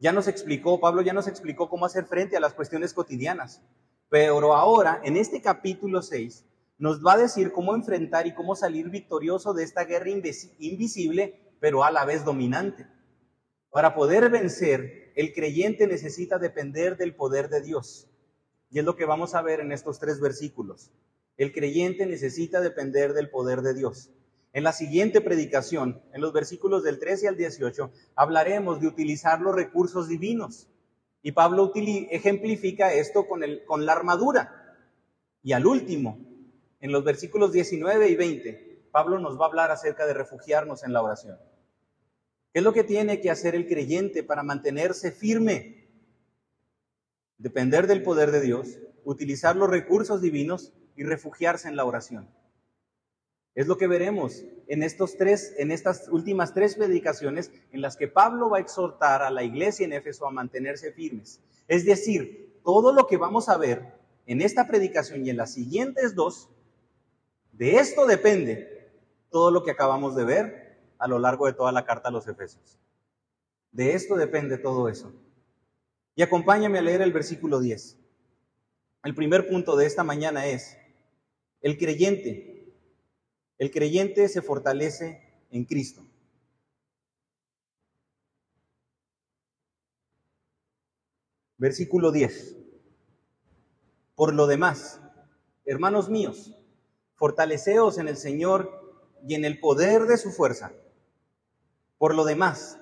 Ya 0.00 0.12
nos 0.12 0.28
explicó, 0.28 0.80
Pablo 0.80 1.02
ya 1.02 1.12
nos 1.12 1.28
explicó 1.28 1.68
cómo 1.68 1.84
hacer 1.84 2.06
frente 2.06 2.36
a 2.36 2.40
las 2.40 2.54
cuestiones 2.54 2.94
cotidianas. 2.94 3.62
Pero 4.08 4.54
ahora, 4.54 5.00
en 5.04 5.18
este 5.18 5.42
capítulo 5.42 6.00
6, 6.00 6.46
nos 6.78 7.04
va 7.04 7.12
a 7.12 7.18
decir 7.18 7.52
cómo 7.52 7.74
enfrentar 7.74 8.26
y 8.26 8.34
cómo 8.34 8.56
salir 8.56 8.88
victorioso 8.88 9.52
de 9.52 9.62
esta 9.62 9.84
guerra 9.84 10.08
invisible, 10.58 11.54
pero 11.60 11.84
a 11.84 11.90
la 11.90 12.06
vez 12.06 12.24
dominante. 12.24 12.86
Para 13.70 13.94
poder 13.94 14.30
vencer, 14.30 15.12
el 15.16 15.34
creyente 15.34 15.86
necesita 15.86 16.38
depender 16.38 16.96
del 16.96 17.14
poder 17.14 17.50
de 17.50 17.60
Dios. 17.60 18.08
Y 18.70 18.78
es 18.78 18.84
lo 18.86 18.96
que 18.96 19.04
vamos 19.04 19.34
a 19.34 19.42
ver 19.42 19.60
en 19.60 19.70
estos 19.70 20.00
tres 20.00 20.18
versículos. 20.18 20.90
El 21.36 21.52
creyente 21.52 22.06
necesita 22.06 22.62
depender 22.62 23.12
del 23.12 23.28
poder 23.28 23.60
de 23.60 23.74
Dios. 23.74 24.10
En 24.52 24.64
la 24.64 24.72
siguiente 24.72 25.20
predicación, 25.20 26.02
en 26.12 26.20
los 26.20 26.32
versículos 26.32 26.82
del 26.82 26.98
13 26.98 27.28
al 27.28 27.36
18, 27.36 27.92
hablaremos 28.16 28.80
de 28.80 28.88
utilizar 28.88 29.40
los 29.40 29.54
recursos 29.54 30.08
divinos. 30.08 30.68
Y 31.22 31.32
Pablo 31.32 31.72
ejemplifica 31.74 32.92
esto 32.92 33.28
con, 33.28 33.40
la 33.86 33.92
armadura. 33.92 34.76
Y 35.42 35.52
al 35.52 35.66
último, 35.66 36.18
en 36.80 36.90
los 36.90 37.04
versículos 37.04 37.52
19 37.52 38.08
y 38.08 38.16
20, 38.16 38.88
Pablo 38.90 39.20
nos 39.20 39.38
va 39.38 39.44
a 39.44 39.48
hablar 39.48 39.70
acerca 39.70 40.06
de 40.06 40.14
refugiarnos 40.14 40.82
en 40.82 40.92
la 40.92 41.02
oración. 41.02 41.38
¿Qué 42.52 42.58
es 42.58 42.64
lo 42.64 42.72
que 42.72 42.82
tiene 42.82 43.20
que 43.20 43.30
hacer 43.30 43.54
el 43.54 43.68
creyente 43.68 44.24
para 44.24 44.42
mantenerse 44.42 45.12
firme? 45.12 45.88
Depender 47.38 47.86
del 47.86 48.02
poder 48.02 48.32
de 48.32 48.40
Dios, 48.40 48.80
utilizar 49.04 49.54
los 49.54 49.70
recursos 49.70 50.20
divinos 50.20 50.72
y 50.96 51.04
refugiarse 51.04 51.68
en 51.68 51.76
la 51.76 51.84
oración. 51.84 52.28
Es 53.54 53.66
lo 53.66 53.76
que 53.76 53.88
veremos 53.88 54.44
en, 54.68 54.82
estos 54.82 55.16
tres, 55.16 55.54
en 55.58 55.72
estas 55.72 56.08
últimas 56.08 56.54
tres 56.54 56.76
predicaciones 56.76 57.50
en 57.72 57.80
las 57.80 57.96
que 57.96 58.08
Pablo 58.08 58.50
va 58.50 58.58
a 58.58 58.60
exhortar 58.60 59.22
a 59.22 59.30
la 59.30 59.42
iglesia 59.42 59.84
en 59.84 59.92
Éfeso 59.92 60.26
a 60.26 60.30
mantenerse 60.30 60.92
firmes. 60.92 61.40
Es 61.66 61.84
decir, 61.84 62.60
todo 62.64 62.92
lo 62.92 63.06
que 63.06 63.16
vamos 63.16 63.48
a 63.48 63.56
ver 63.56 63.94
en 64.26 64.40
esta 64.40 64.68
predicación 64.68 65.26
y 65.26 65.30
en 65.30 65.36
las 65.36 65.52
siguientes 65.54 66.14
dos, 66.14 66.48
de 67.52 67.76
esto 67.76 68.06
depende 68.06 68.88
todo 69.30 69.50
lo 69.50 69.64
que 69.64 69.72
acabamos 69.72 70.14
de 70.14 70.24
ver 70.24 70.78
a 70.98 71.08
lo 71.08 71.18
largo 71.18 71.46
de 71.46 71.52
toda 71.52 71.72
la 71.72 71.84
carta 71.84 72.08
a 72.08 72.12
los 72.12 72.28
Efesios. 72.28 72.78
De 73.72 73.94
esto 73.94 74.16
depende 74.16 74.58
todo 74.58 74.88
eso. 74.88 75.12
Y 76.14 76.22
acompáñame 76.22 76.78
a 76.78 76.82
leer 76.82 77.02
el 77.02 77.12
versículo 77.12 77.60
10. 77.60 77.96
El 79.04 79.14
primer 79.14 79.48
punto 79.48 79.76
de 79.76 79.86
esta 79.86 80.04
mañana 80.04 80.46
es, 80.46 80.76
el 81.62 81.78
creyente 81.78 82.59
el 83.60 83.70
creyente 83.70 84.26
se 84.30 84.40
fortalece 84.40 85.20
en 85.50 85.66
Cristo. 85.66 86.02
Versículo 91.58 92.10
10. 92.10 92.56
Por 94.14 94.32
lo 94.32 94.46
demás, 94.46 95.02
hermanos 95.66 96.08
míos, 96.08 96.56
fortaleceos 97.16 97.98
en 97.98 98.08
el 98.08 98.16
Señor 98.16 99.04
y 99.28 99.34
en 99.34 99.44
el 99.44 99.60
poder 99.60 100.06
de 100.06 100.16
su 100.16 100.32
fuerza. 100.32 100.72
Por 101.98 102.14
lo 102.14 102.24
demás, 102.24 102.78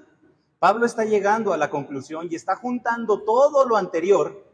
Pablo 0.60 0.86
está 0.86 1.04
llegando 1.04 1.52
a 1.52 1.56
la 1.56 1.70
conclusión 1.70 2.28
y 2.30 2.36
está 2.36 2.54
juntando 2.54 3.24
todo 3.24 3.66
lo 3.66 3.76
anterior, 3.76 4.46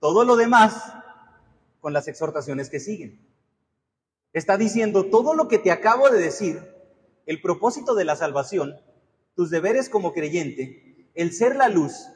todo 0.00 0.26
lo 0.26 0.36
demás, 0.36 0.92
con 1.80 1.94
las 1.94 2.08
exhortaciones 2.08 2.68
que 2.68 2.78
siguen. 2.78 3.31
Está 4.32 4.56
diciendo 4.56 5.06
todo 5.06 5.34
lo 5.34 5.48
que 5.48 5.58
te 5.58 5.70
acabo 5.70 6.08
de 6.08 6.18
decir, 6.18 6.62
el 7.26 7.40
propósito 7.42 7.94
de 7.94 8.04
la 8.04 8.16
salvación, 8.16 8.76
tus 9.34 9.50
deberes 9.50 9.88
como 9.88 10.12
creyente, 10.12 11.10
el 11.14 11.32
ser 11.32 11.56
la 11.56 11.68
luz, 11.68 12.08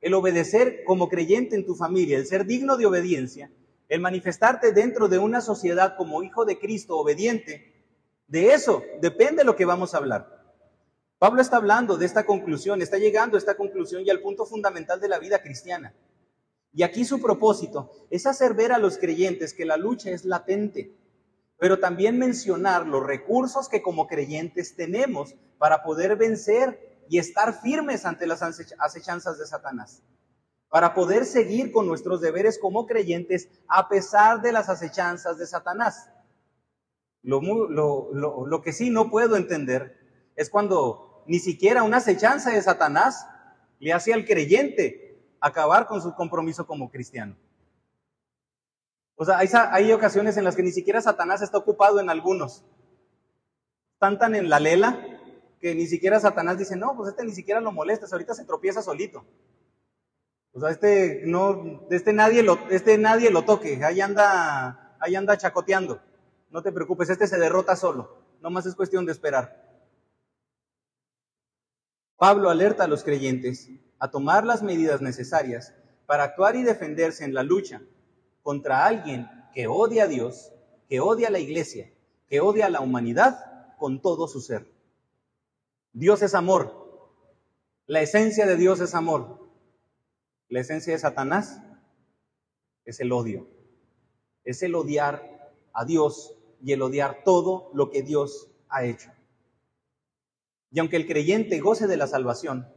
el 0.00 0.14
obedecer 0.14 0.84
como 0.84 1.08
creyente 1.08 1.56
en 1.56 1.66
tu 1.66 1.74
familia, 1.74 2.18
el 2.18 2.26
ser 2.26 2.46
digno 2.46 2.76
de 2.76 2.86
obediencia, 2.86 3.50
el 3.88 4.00
manifestarte 4.00 4.72
dentro 4.72 5.08
de 5.08 5.18
una 5.18 5.40
sociedad 5.40 5.96
como 5.96 6.22
hijo 6.22 6.44
de 6.44 6.58
Cristo 6.58 6.96
obediente, 6.96 7.74
de 8.28 8.52
eso 8.52 8.82
depende 9.00 9.44
lo 9.44 9.56
que 9.56 9.64
vamos 9.64 9.94
a 9.94 9.98
hablar. 9.98 10.54
Pablo 11.18 11.40
está 11.40 11.56
hablando 11.56 11.96
de 11.96 12.06
esta 12.06 12.26
conclusión, 12.26 12.82
está 12.82 12.98
llegando 12.98 13.36
a 13.36 13.38
esta 13.38 13.56
conclusión 13.56 14.02
y 14.04 14.10
al 14.10 14.20
punto 14.20 14.46
fundamental 14.46 15.00
de 15.00 15.08
la 15.08 15.18
vida 15.18 15.42
cristiana. 15.42 15.94
Y 16.72 16.82
aquí 16.82 17.04
su 17.04 17.20
propósito 17.20 17.90
es 18.10 18.26
hacer 18.26 18.54
ver 18.54 18.72
a 18.72 18.78
los 18.78 18.98
creyentes 18.98 19.54
que 19.54 19.64
la 19.64 19.76
lucha 19.76 20.10
es 20.10 20.24
latente, 20.24 20.94
pero 21.58 21.78
también 21.78 22.18
mencionar 22.18 22.86
los 22.86 23.04
recursos 23.04 23.68
que 23.68 23.82
como 23.82 24.06
creyentes 24.06 24.76
tenemos 24.76 25.34
para 25.58 25.82
poder 25.82 26.16
vencer 26.16 27.04
y 27.08 27.18
estar 27.18 27.60
firmes 27.60 28.04
ante 28.04 28.26
las 28.26 28.42
acechanzas 28.42 29.38
de 29.38 29.46
Satanás, 29.46 30.02
para 30.68 30.94
poder 30.94 31.24
seguir 31.24 31.72
con 31.72 31.86
nuestros 31.86 32.20
deberes 32.20 32.58
como 32.58 32.86
creyentes 32.86 33.48
a 33.68 33.88
pesar 33.88 34.42
de 34.42 34.52
las 34.52 34.68
acechanzas 34.68 35.38
de 35.38 35.46
Satanás. 35.46 36.10
Lo, 37.22 37.40
lo, 37.40 38.62
que 38.62 38.72
sí 38.72 38.90
no 38.90 39.10
puedo 39.10 39.36
entender 39.36 39.98
es 40.36 40.48
cuando 40.50 41.24
ni 41.26 41.38
siquiera 41.40 41.82
una 41.82 41.96
acechanza 41.96 42.50
de 42.50 42.62
Satanás 42.62 43.26
le 43.80 43.92
hace 43.92 44.12
al 44.12 44.24
creyente 44.24 45.36
acabar 45.40 45.86
con 45.86 46.00
su 46.00 46.14
compromiso 46.14 46.66
como 46.66 46.90
cristiano. 46.90 47.36
O 49.16 49.24
sea, 49.24 49.38
hay, 49.38 49.92
ocasiones 49.92 50.36
en 50.36 50.44
las 50.44 50.56
que 50.56 50.62
ni 50.62 50.72
siquiera 50.72 51.00
Satanás 51.00 51.40
está 51.40 51.56
ocupado 51.56 52.00
en 52.00 52.10
algunos. 52.10 52.62
Están 53.94 54.18
tan 54.18 54.34
en 54.34 54.50
la 54.50 54.60
lela 54.60 55.00
que 55.58 55.74
ni 55.74 55.86
siquiera 55.86 56.20
Satanás 56.20 56.58
dice, 56.58 56.76
no, 56.76 56.94
pues 56.94 57.08
este 57.10 57.24
ni 57.24 57.32
siquiera 57.32 57.62
lo 57.62 57.72
molestas, 57.72 58.12
ahorita 58.12 58.34
se 58.34 58.44
tropieza 58.44 58.82
solito. 58.82 59.24
O 60.52 60.60
sea, 60.60 60.70
este 60.70 61.22
no, 61.24 61.86
este 61.90 62.12
nadie 62.12 62.42
lo, 62.42 62.58
este 62.68 62.98
nadie 62.98 63.30
lo 63.30 63.44
toque, 63.44 63.82
ahí 63.82 64.02
anda, 64.02 64.98
anda 65.00 65.38
chacoteando. 65.38 65.98
No 66.50 66.62
te 66.62 66.72
preocupes, 66.72 67.08
este 67.08 67.26
se 67.26 67.38
derrota 67.38 67.74
solo. 67.74 68.18
No 68.42 68.50
más 68.50 68.66
es 68.66 68.74
cuestión 68.74 69.06
de 69.06 69.12
esperar. 69.12 69.64
Pablo 72.18 72.50
alerta 72.50 72.84
a 72.84 72.88
los 72.88 73.02
creyentes 73.02 73.70
a 73.98 74.10
tomar 74.10 74.44
las 74.44 74.62
medidas 74.62 75.00
necesarias 75.00 75.74
para 76.04 76.24
actuar 76.24 76.54
y 76.56 76.62
defenderse 76.62 77.24
en 77.24 77.32
la 77.32 77.42
lucha 77.42 77.80
contra 78.46 78.86
alguien 78.86 79.28
que 79.52 79.66
odia 79.66 80.04
a 80.04 80.06
Dios, 80.06 80.52
que 80.88 81.00
odia 81.00 81.26
a 81.26 81.30
la 81.32 81.40
iglesia, 81.40 81.92
que 82.28 82.40
odia 82.40 82.66
a 82.66 82.70
la 82.70 82.80
humanidad 82.80 83.74
con 83.76 84.00
todo 84.00 84.28
su 84.28 84.40
ser. 84.40 84.70
Dios 85.92 86.22
es 86.22 86.32
amor. 86.32 87.10
La 87.86 88.02
esencia 88.02 88.46
de 88.46 88.56
Dios 88.56 88.78
es 88.78 88.94
amor. 88.94 89.50
La 90.46 90.60
esencia 90.60 90.92
de 90.92 90.98
Satanás 91.00 91.60
es 92.84 93.00
el 93.00 93.10
odio. 93.10 93.48
Es 94.44 94.62
el 94.62 94.76
odiar 94.76 95.52
a 95.72 95.84
Dios 95.84 96.38
y 96.62 96.70
el 96.70 96.82
odiar 96.82 97.24
todo 97.24 97.72
lo 97.74 97.90
que 97.90 98.02
Dios 98.02 98.48
ha 98.68 98.84
hecho. 98.84 99.10
Y 100.70 100.78
aunque 100.78 100.98
el 100.98 101.08
creyente 101.08 101.58
goce 101.58 101.88
de 101.88 101.96
la 101.96 102.06
salvación, 102.06 102.72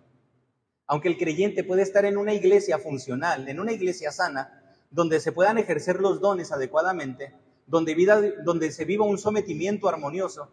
aunque 0.87 1.09
el 1.09 1.17
creyente 1.19 1.63
puede 1.63 1.83
estar 1.83 2.05
en 2.05 2.17
una 2.17 2.33
iglesia 2.33 2.79
funcional, 2.79 3.47
en 3.47 3.59
una 3.59 3.71
iglesia 3.71 4.11
sana, 4.11 4.58
donde 4.89 5.19
se 5.19 5.31
puedan 5.31 5.57
ejercer 5.57 5.99
los 5.99 6.19
dones 6.19 6.51
adecuadamente, 6.51 7.33
donde, 7.67 7.93
vida, 7.95 8.21
donde 8.43 8.71
se 8.71 8.85
viva 8.85 9.05
un 9.05 9.17
sometimiento 9.17 9.87
armonioso, 9.87 10.51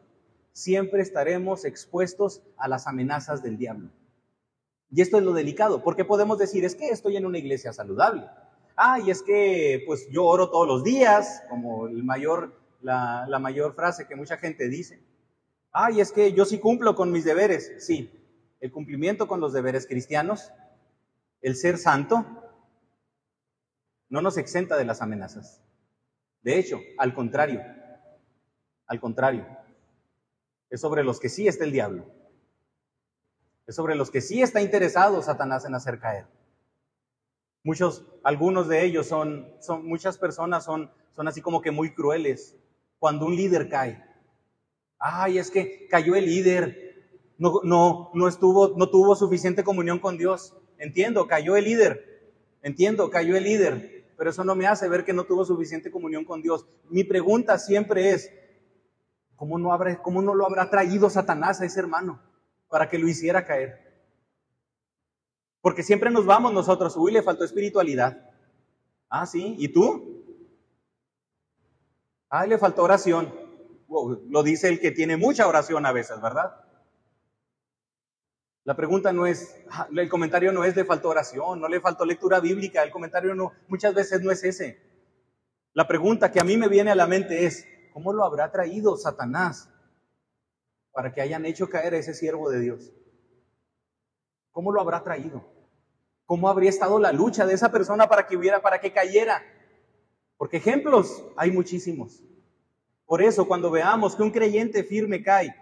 siempre 0.52 1.02
estaremos 1.02 1.64
expuestos 1.64 2.42
a 2.56 2.68
las 2.68 2.86
amenazas 2.86 3.42
del 3.42 3.56
diablo. 3.56 3.90
Y 4.90 5.00
esto 5.00 5.18
es 5.18 5.24
lo 5.24 5.32
delicado, 5.32 5.82
porque 5.82 6.04
podemos 6.04 6.38
decir, 6.38 6.64
es 6.64 6.74
que 6.74 6.88
estoy 6.88 7.16
en 7.16 7.26
una 7.26 7.38
iglesia 7.38 7.72
saludable. 7.72 8.26
Ah, 8.76 9.00
y 9.00 9.10
es 9.10 9.22
que 9.22 9.82
pues 9.86 10.08
yo 10.10 10.24
oro 10.24 10.50
todos 10.50 10.68
los 10.68 10.84
días, 10.84 11.42
como 11.48 11.88
la, 11.88 13.26
la 13.28 13.38
mayor 13.38 13.74
frase 13.74 14.06
que 14.06 14.16
mucha 14.16 14.36
gente 14.36 14.68
dice. 14.68 15.02
Ah, 15.72 15.90
y 15.90 16.00
es 16.00 16.12
que 16.12 16.32
yo 16.32 16.44
sí 16.44 16.58
cumplo 16.58 16.94
con 16.94 17.10
mis 17.10 17.24
deberes. 17.24 17.72
Sí, 17.78 18.10
el 18.60 18.70
cumplimiento 18.70 19.28
con 19.28 19.40
los 19.40 19.52
deberes 19.52 19.86
cristianos, 19.86 20.52
el 21.42 21.56
ser 21.56 21.78
santo, 21.78 22.24
no 24.16 24.22
nos 24.22 24.38
exenta 24.38 24.78
de 24.78 24.86
las 24.86 25.02
amenazas. 25.02 25.60
De 26.40 26.58
hecho, 26.58 26.80
al 26.96 27.14
contrario, 27.14 27.62
al 28.86 28.98
contrario, 28.98 29.46
es 30.70 30.80
sobre 30.80 31.04
los 31.04 31.20
que 31.20 31.28
sí 31.28 31.46
está 31.46 31.64
el 31.64 31.72
diablo. 31.72 32.06
Es 33.66 33.76
sobre 33.76 33.94
los 33.94 34.10
que 34.10 34.22
sí 34.22 34.40
está 34.40 34.62
interesado 34.62 35.20
Satanás 35.20 35.66
en 35.66 35.74
hacer 35.74 36.00
caer. 36.00 36.26
Muchos, 37.62 38.06
algunos 38.24 38.68
de 38.68 38.84
ellos 38.84 39.06
son, 39.06 39.52
son 39.60 39.86
muchas 39.86 40.16
personas 40.16 40.64
son, 40.64 40.90
son 41.14 41.28
así 41.28 41.42
como 41.42 41.60
que 41.60 41.70
muy 41.70 41.92
crueles 41.92 42.56
cuando 42.98 43.26
un 43.26 43.36
líder 43.36 43.68
cae. 43.68 44.02
Ay, 44.98 45.36
es 45.36 45.50
que 45.50 45.88
cayó 45.88 46.14
el 46.14 46.24
líder, 46.24 47.10
no, 47.36 47.60
no, 47.64 48.10
no 48.14 48.28
estuvo, 48.28 48.78
no 48.78 48.88
tuvo 48.88 49.14
suficiente 49.14 49.62
comunión 49.62 49.98
con 49.98 50.16
Dios. 50.16 50.56
Entiendo, 50.78 51.26
cayó 51.26 51.54
el 51.56 51.64
líder. 51.64 52.32
Entiendo, 52.62 53.10
cayó 53.10 53.36
el 53.36 53.44
líder 53.44 53.95
pero 54.16 54.30
eso 54.30 54.44
no 54.44 54.54
me 54.54 54.66
hace 54.66 54.88
ver 54.88 55.04
que 55.04 55.12
no 55.12 55.24
tuvo 55.24 55.44
suficiente 55.44 55.90
comunión 55.90 56.24
con 56.24 56.42
Dios. 56.42 56.66
Mi 56.88 57.04
pregunta 57.04 57.58
siempre 57.58 58.10
es, 58.10 58.30
¿cómo 59.36 59.58
no, 59.58 59.72
habrá, 59.72 60.02
cómo 60.02 60.22
no 60.22 60.34
lo 60.34 60.46
habrá 60.46 60.70
traído 60.70 61.10
Satanás 61.10 61.60
a 61.60 61.66
ese 61.66 61.80
hermano 61.80 62.22
para 62.68 62.88
que 62.88 62.98
lo 62.98 63.08
hiciera 63.08 63.44
caer? 63.44 63.86
Porque 65.60 65.82
siempre 65.82 66.10
nos 66.10 66.26
vamos 66.26 66.52
nosotros, 66.52 66.96
uy, 66.96 67.12
le 67.12 67.22
faltó 67.22 67.44
espiritualidad. 67.44 68.30
Ah, 69.08 69.26
sí, 69.26 69.56
¿y 69.58 69.68
tú? 69.68 70.24
Ah, 72.28 72.46
le 72.46 72.58
faltó 72.58 72.82
oración. 72.82 73.32
lo 73.88 74.42
dice 74.42 74.68
el 74.68 74.80
que 74.80 74.90
tiene 74.90 75.16
mucha 75.16 75.46
oración 75.46 75.86
a 75.86 75.92
veces, 75.92 76.20
¿verdad? 76.20 76.65
La 78.66 78.74
pregunta 78.74 79.12
no 79.12 79.26
es, 79.26 79.56
ah, 79.70 79.86
el 79.96 80.08
comentario 80.08 80.50
no 80.50 80.64
es 80.64 80.74
le 80.74 80.84
faltó 80.84 81.10
oración, 81.10 81.60
no 81.60 81.68
le 81.68 81.80
faltó 81.80 82.04
lectura 82.04 82.40
bíblica, 82.40 82.82
el 82.82 82.90
comentario 82.90 83.32
no, 83.32 83.52
muchas 83.68 83.94
veces 83.94 84.20
no 84.22 84.32
es 84.32 84.42
ese. 84.42 84.80
La 85.72 85.86
pregunta 85.86 86.32
que 86.32 86.40
a 86.40 86.44
mí 86.44 86.56
me 86.56 86.66
viene 86.66 86.90
a 86.90 86.96
la 86.96 87.06
mente 87.06 87.46
es, 87.46 87.64
¿cómo 87.92 88.12
lo 88.12 88.24
habrá 88.24 88.50
traído 88.50 88.96
Satanás 88.96 89.70
para 90.90 91.14
que 91.14 91.20
hayan 91.20 91.46
hecho 91.46 91.68
caer 91.68 91.94
a 91.94 91.98
ese 91.98 92.12
siervo 92.12 92.50
de 92.50 92.58
Dios? 92.58 92.92
¿Cómo 94.50 94.72
lo 94.72 94.80
habrá 94.80 95.04
traído? 95.04 95.44
¿Cómo 96.24 96.48
habría 96.48 96.70
estado 96.70 96.98
la 96.98 97.12
lucha 97.12 97.46
de 97.46 97.54
esa 97.54 97.70
persona 97.70 98.08
para 98.08 98.26
que 98.26 98.36
hubiera, 98.36 98.62
para 98.62 98.80
que 98.80 98.92
cayera? 98.92 99.44
Porque 100.36 100.56
ejemplos 100.56 101.24
hay 101.36 101.52
muchísimos. 101.52 102.20
Por 103.04 103.22
eso, 103.22 103.46
cuando 103.46 103.70
veamos 103.70 104.16
que 104.16 104.24
un 104.24 104.32
creyente 104.32 104.82
firme 104.82 105.22
cae, 105.22 105.54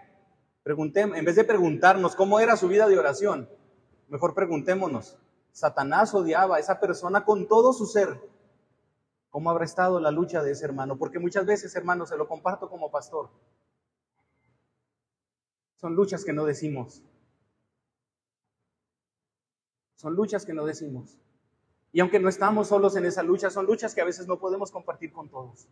en 0.65 1.25
vez 1.25 1.35
de 1.35 1.43
preguntarnos 1.43 2.15
cómo 2.15 2.39
era 2.39 2.57
su 2.57 2.67
vida 2.67 2.87
de 2.87 2.97
oración, 2.97 3.47
mejor 4.07 4.33
preguntémonos, 4.33 5.17
Satanás 5.51 6.13
odiaba 6.13 6.57
a 6.57 6.59
esa 6.59 6.79
persona 6.79 7.23
con 7.23 7.47
todo 7.47 7.71
su 7.71 7.85
ser. 7.85 8.19
¿Cómo 9.29 9.51
habrá 9.51 9.63
estado 9.63 9.99
la 9.99 10.11
lucha 10.11 10.41
de 10.41 10.51
ese 10.51 10.65
hermano? 10.65 10.97
Porque 10.97 11.19
muchas 11.19 11.45
veces, 11.45 11.75
hermano, 11.75 12.05
se 12.05 12.17
lo 12.17 12.27
comparto 12.27 12.67
como 12.69 12.89
pastor. 12.89 13.29
Son 15.75 15.93
luchas 15.93 16.25
que 16.25 16.33
no 16.33 16.45
decimos. 16.45 17.03
Son 19.95 20.15
luchas 20.15 20.45
que 20.45 20.53
no 20.53 20.65
decimos. 20.65 21.17
Y 21.91 21.99
aunque 21.99 22.19
no 22.19 22.27
estamos 22.27 22.69
solos 22.69 22.95
en 22.95 23.05
esa 23.05 23.23
lucha, 23.23 23.49
son 23.49 23.65
luchas 23.65 23.93
que 23.93 24.01
a 24.01 24.05
veces 24.05 24.27
no 24.27 24.39
podemos 24.39 24.71
compartir 24.71 25.13
con 25.13 25.29
todos. 25.29 25.67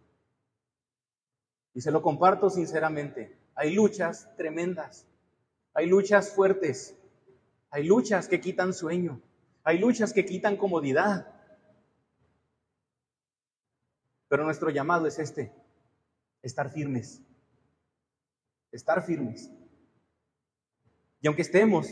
Y 1.73 1.81
se 1.81 1.91
lo 1.91 2.01
comparto 2.01 2.49
sinceramente. 2.49 3.42
Hay 3.55 3.73
luchas 3.73 4.29
tremendas. 4.35 5.05
Hay 5.73 5.87
luchas 5.87 6.33
fuertes. 6.33 6.95
Hay 7.69 7.83
luchas 7.85 8.27
que 8.27 8.39
quitan 8.41 8.73
sueño. 8.73 9.21
Hay 9.63 9.79
luchas 9.79 10.13
que 10.13 10.25
quitan 10.25 10.57
comodidad. 10.57 11.27
Pero 14.27 14.43
nuestro 14.45 14.69
llamado 14.69 15.07
es 15.07 15.19
este. 15.19 15.51
Estar 16.41 16.71
firmes. 16.71 17.21
Estar 18.71 19.03
firmes. 19.03 19.49
Y 21.21 21.27
aunque 21.27 21.43
estemos 21.43 21.87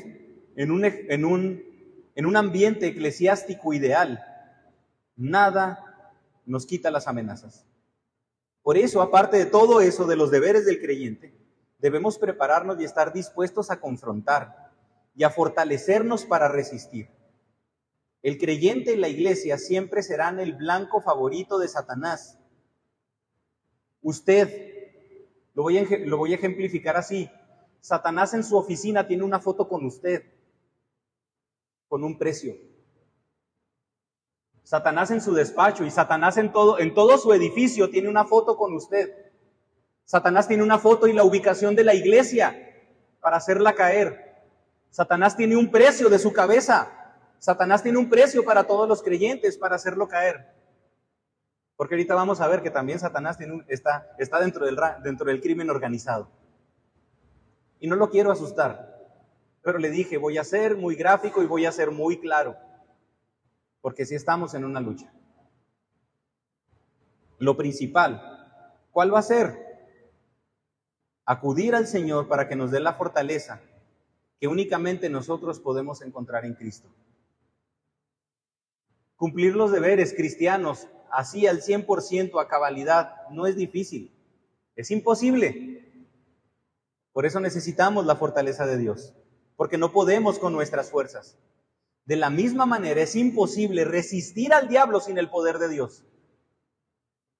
en 0.55 0.71
un, 0.71 0.83
en 0.83 1.25
un, 1.25 1.63
en 2.15 2.25
un 2.25 2.35
ambiente 2.35 2.87
eclesiástico 2.87 3.73
ideal, 3.73 4.23
nada 5.15 6.13
nos 6.45 6.65
quita 6.65 6.91
las 6.91 7.07
amenazas. 7.07 7.65
Por 8.61 8.77
eso, 8.77 9.01
aparte 9.01 9.37
de 9.37 9.45
todo 9.45 9.81
eso, 9.81 10.05
de 10.05 10.15
los 10.15 10.31
deberes 10.31 10.65
del 10.65 10.81
creyente, 10.81 11.33
debemos 11.81 12.17
prepararnos 12.17 12.79
y 12.79 12.83
estar 12.83 13.11
dispuestos 13.11 13.71
a 13.71 13.79
confrontar 13.79 14.71
y 15.15 15.23
a 15.23 15.29
fortalecernos 15.29 16.25
para 16.25 16.47
resistir. 16.47 17.09
El 18.21 18.37
creyente 18.37 18.93
y 18.93 18.97
la 18.97 19.09
iglesia 19.09 19.57
siempre 19.57 20.03
serán 20.03 20.39
el 20.39 20.53
blanco 20.53 21.01
favorito 21.01 21.57
de 21.57 21.67
Satanás. 21.67 22.37
Usted, 24.01 25.49
lo 25.55 25.63
voy, 25.63 25.79
a, 25.79 25.85
lo 26.05 26.17
voy 26.17 26.33
a 26.33 26.35
ejemplificar 26.35 26.97
así, 26.97 27.29
Satanás 27.81 28.35
en 28.35 28.43
su 28.43 28.55
oficina 28.57 29.07
tiene 29.07 29.23
una 29.23 29.39
foto 29.39 29.67
con 29.67 29.83
usted, 29.85 30.23
con 31.87 32.03
un 32.03 32.19
precio. 32.19 32.55
Satanás 34.61 35.09
en 35.09 35.19
su 35.19 35.33
despacho 35.33 35.83
y 35.83 35.89
Satanás 35.89 36.37
en 36.37 36.51
todo, 36.51 36.79
en 36.79 36.93
todo 36.93 37.17
su 37.17 37.33
edificio 37.33 37.89
tiene 37.89 38.07
una 38.07 38.25
foto 38.25 38.55
con 38.55 38.75
usted. 38.75 39.30
Satanás 40.11 40.45
tiene 40.45 40.61
una 40.61 40.77
foto 40.77 41.07
y 41.07 41.13
la 41.13 41.23
ubicación 41.23 41.73
de 41.73 41.85
la 41.85 41.93
iglesia 41.93 42.53
para 43.21 43.37
hacerla 43.37 43.75
caer. 43.75 44.43
Satanás 44.89 45.37
tiene 45.37 45.55
un 45.55 45.71
precio 45.71 46.09
de 46.09 46.19
su 46.19 46.33
cabeza. 46.33 46.91
Satanás 47.39 47.81
tiene 47.81 47.97
un 47.97 48.09
precio 48.09 48.43
para 48.43 48.65
todos 48.65 48.89
los 48.89 49.01
creyentes 49.01 49.57
para 49.57 49.77
hacerlo 49.77 50.09
caer. 50.09 50.53
Porque 51.77 51.95
ahorita 51.95 52.13
vamos 52.13 52.41
a 52.41 52.49
ver 52.49 52.61
que 52.61 52.69
también 52.69 52.99
Satanás 52.99 53.37
tiene 53.37 53.63
está, 53.69 54.13
está 54.19 54.41
dentro, 54.41 54.65
del, 54.65 54.77
dentro 55.01 55.27
del 55.27 55.39
crimen 55.39 55.69
organizado. 55.69 56.29
Y 57.79 57.87
no 57.87 57.95
lo 57.95 58.09
quiero 58.09 58.33
asustar, 58.33 58.93
pero 59.61 59.79
le 59.79 59.89
dije, 59.91 60.17
voy 60.17 60.37
a 60.37 60.43
ser 60.43 60.75
muy 60.75 60.95
gráfico 60.95 61.41
y 61.41 61.45
voy 61.45 61.65
a 61.65 61.71
ser 61.71 61.89
muy 61.89 62.19
claro 62.19 62.57
porque 63.79 64.05
si 64.05 64.15
estamos 64.15 64.55
en 64.55 64.65
una 64.65 64.81
lucha. 64.81 65.09
Lo 67.39 67.55
principal, 67.55 68.21
¿cuál 68.91 69.13
va 69.13 69.19
a 69.19 69.23
ser? 69.23 69.70
Acudir 71.25 71.75
al 71.75 71.87
Señor 71.87 72.27
para 72.27 72.47
que 72.47 72.55
nos 72.55 72.71
dé 72.71 72.79
la 72.79 72.93
fortaleza 72.93 73.61
que 74.39 74.47
únicamente 74.47 75.07
nosotros 75.07 75.59
podemos 75.59 76.01
encontrar 76.01 76.45
en 76.45 76.55
Cristo. 76.55 76.89
Cumplir 79.15 79.55
los 79.55 79.71
deberes 79.71 80.15
cristianos 80.15 80.87
así 81.11 81.45
al 81.45 81.61
100% 81.61 82.41
a 82.41 82.47
cabalidad 82.47 83.27
no 83.29 83.45
es 83.45 83.55
difícil, 83.55 84.11
es 84.75 84.89
imposible. 84.89 86.07
Por 87.13 87.27
eso 87.27 87.39
necesitamos 87.39 88.07
la 88.07 88.15
fortaleza 88.15 88.65
de 88.65 88.77
Dios, 88.77 89.13
porque 89.57 89.77
no 89.77 89.91
podemos 89.91 90.39
con 90.39 90.53
nuestras 90.53 90.89
fuerzas. 90.89 91.37
De 92.05 92.15
la 92.15 92.31
misma 92.31 92.65
manera 92.65 93.01
es 93.01 93.15
imposible 93.15 93.85
resistir 93.85 94.53
al 94.53 94.67
diablo 94.69 95.01
sin 95.01 95.19
el 95.19 95.29
poder 95.29 95.59
de 95.59 95.69
Dios. 95.69 96.03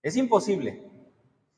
Es 0.04 0.16
imposible. 0.18 0.88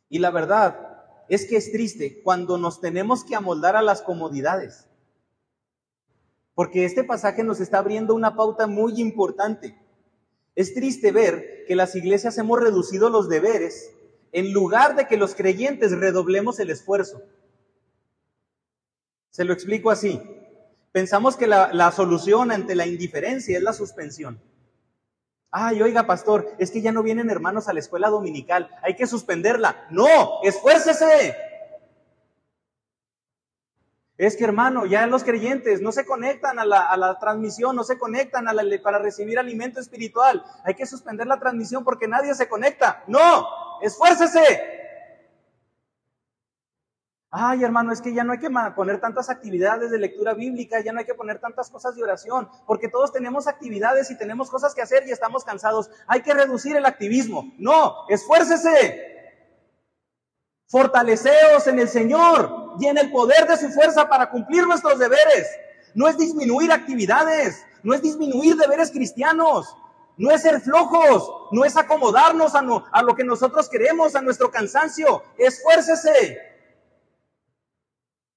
Y 0.08 0.20
la 0.20 0.32
verdad 0.32 0.93
es 1.34 1.46
que 1.46 1.58
es 1.58 1.72
triste 1.72 2.22
cuando 2.22 2.58
nos 2.58 2.80
tenemos 2.80 3.24
que 3.24 3.36
amoldar 3.36 3.76
a 3.76 3.82
las 3.82 4.02
comodidades. 4.02 4.86
Porque 6.54 6.86
este 6.86 7.04
pasaje 7.04 7.44
nos 7.44 7.60
está 7.60 7.80
abriendo 7.80 8.14
una 8.14 8.36
pauta 8.36 8.68
muy 8.68 9.02
importante. 9.02 9.76
Es 10.56 10.76
triste 10.76 11.12
ver 11.12 11.66
que 11.68 11.76
las 11.76 11.96
iglesias 11.96 12.38
hemos 12.38 12.60
reducido 12.60 13.10
los 13.10 13.30
deberes 13.30 13.92
en 14.32 14.54
lugar 14.54 14.96
de 14.96 15.08
que 15.08 15.18
los 15.18 15.34
creyentes 15.34 15.92
redoblemos 15.92 16.60
el 16.60 16.70
esfuerzo. 16.70 17.24
Se 19.32 19.44
lo 19.44 19.54
explico 19.54 19.90
así. 19.90 20.22
Pensamos 20.92 21.36
que 21.36 21.48
la, 21.48 21.92
solución 21.92 22.52
ante 22.52 22.76
la 22.76 22.86
indiferencia 22.86 23.58
es 23.58 23.64
la 23.64 23.74
suspensión. 23.74 24.40
Ay, 25.56 25.84
oiga, 25.84 26.08
pastor, 26.08 26.52
es 26.58 26.72
que 26.72 26.82
ya 26.82 26.92
no 26.92 27.04
vienen 27.04 27.30
hermanos 27.30 27.68
a 27.68 27.74
la 27.74 27.80
escuela 27.80 28.10
dominical, 28.10 28.72
hay 28.82 28.96
que 28.96 29.06
suspenderla. 29.06 29.86
No, 29.92 30.42
esfuércese. 30.42 31.36
Es 34.18 34.36
que 34.36 34.46
hermano, 34.46 34.88
ya 34.88 35.06
los 35.06 35.24
creyentes 35.24 35.80
no 35.80 35.92
se 35.92 36.08
conectan 36.08 36.58
a 36.58 36.66
la, 36.66 37.20
transmisión, 37.20 37.76
no 37.76 37.84
se 37.84 38.00
conectan 38.00 38.48
a 38.48 38.54
para 38.82 38.98
recibir 38.98 39.38
alimento 39.38 39.80
espiritual. 39.80 40.44
Hay 40.64 40.74
que 40.74 40.88
suspender 40.88 41.28
la 41.28 41.40
transmisión 41.40 41.84
porque 41.84 42.08
nadie 42.08 42.34
se 42.34 42.50
conecta. 42.50 43.04
No, 43.06 43.48
esfuércese. 43.84 44.83
Ay, 47.36 47.64
hermano, 47.64 47.92
es 47.92 48.00
que 48.00 48.14
ya 48.14 48.24
no 48.24 48.34
hay 48.34 48.38
que 48.38 48.52
poner 48.76 49.02
tantas 49.02 49.28
actividades 49.28 49.90
de 49.90 49.98
lectura 49.98 50.36
bíblica, 50.36 50.82
ya 50.82 50.94
no 50.94 51.00
hay 51.00 51.06
que 51.06 51.16
poner 51.16 51.40
tantas 51.40 51.68
cosas 51.72 51.96
de 51.96 52.04
oración, 52.04 52.48
porque 52.68 52.90
todos 52.90 53.12
tenemos 53.12 53.48
actividades 53.48 54.12
y 54.12 54.18
tenemos 54.20 54.52
cosas 54.52 54.76
que 54.76 54.84
hacer 54.84 55.08
y 55.08 55.12
estamos 55.12 55.44
cansados. 55.44 55.90
Hay 56.06 56.22
que 56.22 56.32
reducir 56.32 56.76
el 56.76 56.86
activismo. 56.86 57.52
No, 57.58 58.08
esfuércese. 58.08 59.40
Fortaleceos 60.68 61.66
en 61.66 61.80
el 61.80 61.90
Señor 61.90 62.76
y 62.80 62.86
en 62.86 63.00
el 63.00 63.12
poder 63.12 63.48
de 63.48 63.58
su 63.58 63.70
fuerza 63.70 64.08
para 64.08 64.30
cumplir 64.30 64.68
nuestros 64.68 65.00
deberes. 65.00 65.48
No 65.96 66.08
es 66.08 66.20
disminuir 66.20 66.72
actividades, 66.72 67.66
no 67.82 67.96
es 67.96 68.04
disminuir 68.04 68.58
deberes 68.58 68.92
cristianos, 68.92 69.76
no 70.18 70.30
es 70.30 70.44
ser 70.44 70.62
flojos, 70.62 71.48
no 71.52 71.66
es 71.66 71.78
acomodarnos 71.78 72.54
a, 72.54 72.62
lo 73.02 73.16
que 73.16 73.24
nosotros 73.24 73.70
queremos, 73.70 74.16
a 74.16 74.22
nuestro 74.22 74.52
cansancio. 74.52 75.24
Esfuércese. 75.40 76.53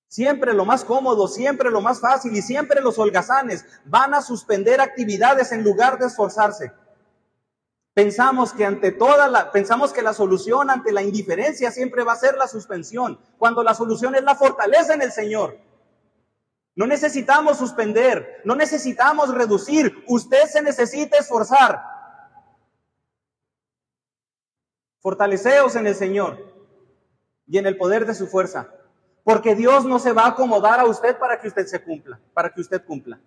Siempre 0.08 0.54
lo 0.54 0.64
más 0.64 0.84
cómodo, 0.84 1.26
siempre 1.26 1.70
lo 1.70 1.80
más 1.80 2.00
fácil 2.00 2.34
y 2.36 2.42
siempre 2.42 2.80
los 2.80 2.98
holgazanes 2.98 3.64
van 3.84 4.14
a 4.14 4.22
suspender 4.22 4.80
actividades 4.80 5.52
en 5.52 5.64
lugar 5.64 5.98
de 5.98 6.06
esforzarse. 6.06 6.72
Pensamos 7.92 8.52
que 8.52 8.64
ante 8.64 8.92
toda 8.92 9.26
la, 9.26 9.50
pensamos 9.50 9.92
que 9.92 10.02
la 10.02 10.12
solución 10.12 10.70
ante 10.70 10.92
la 10.92 11.02
indiferencia 11.02 11.70
siempre 11.70 12.04
va 12.04 12.12
a 12.12 12.16
ser 12.16 12.36
la 12.36 12.46
suspensión, 12.46 13.18
cuando 13.38 13.62
la 13.62 13.74
solución 13.74 14.14
es 14.14 14.22
la 14.22 14.34
fortaleza 14.34 14.94
en 14.94 15.02
el 15.02 15.12
Señor. 15.12 15.58
No 16.74 16.86
necesitamos 16.86 17.56
suspender, 17.56 18.42
no 18.44 18.54
necesitamos 18.54 19.34
reducir, 19.34 20.04
usted 20.06 20.44
se 20.44 20.60
necesita 20.60 21.16
esforzar. 21.16 21.82
Fortaleceos 25.00 25.74
en 25.74 25.86
el 25.86 25.94
Señor 25.94 26.38
y 27.46 27.56
en 27.56 27.66
el 27.66 27.78
poder 27.78 28.04
de 28.04 28.14
su 28.14 28.26
fuerza. 28.26 28.75
Porque 29.26 29.56
Dios 29.56 29.84
no 29.84 29.98
se 29.98 30.12
va 30.12 30.22
a 30.22 30.28
acomodar 30.28 30.78
a 30.78 30.84
usted 30.84 31.18
para 31.18 31.40
que 31.40 31.48
usted 31.48 31.66
se 31.66 31.82
cumpla, 31.82 32.20
para 32.32 32.54
que 32.54 32.60
usted 32.60 32.84
cumpla. 32.84 33.18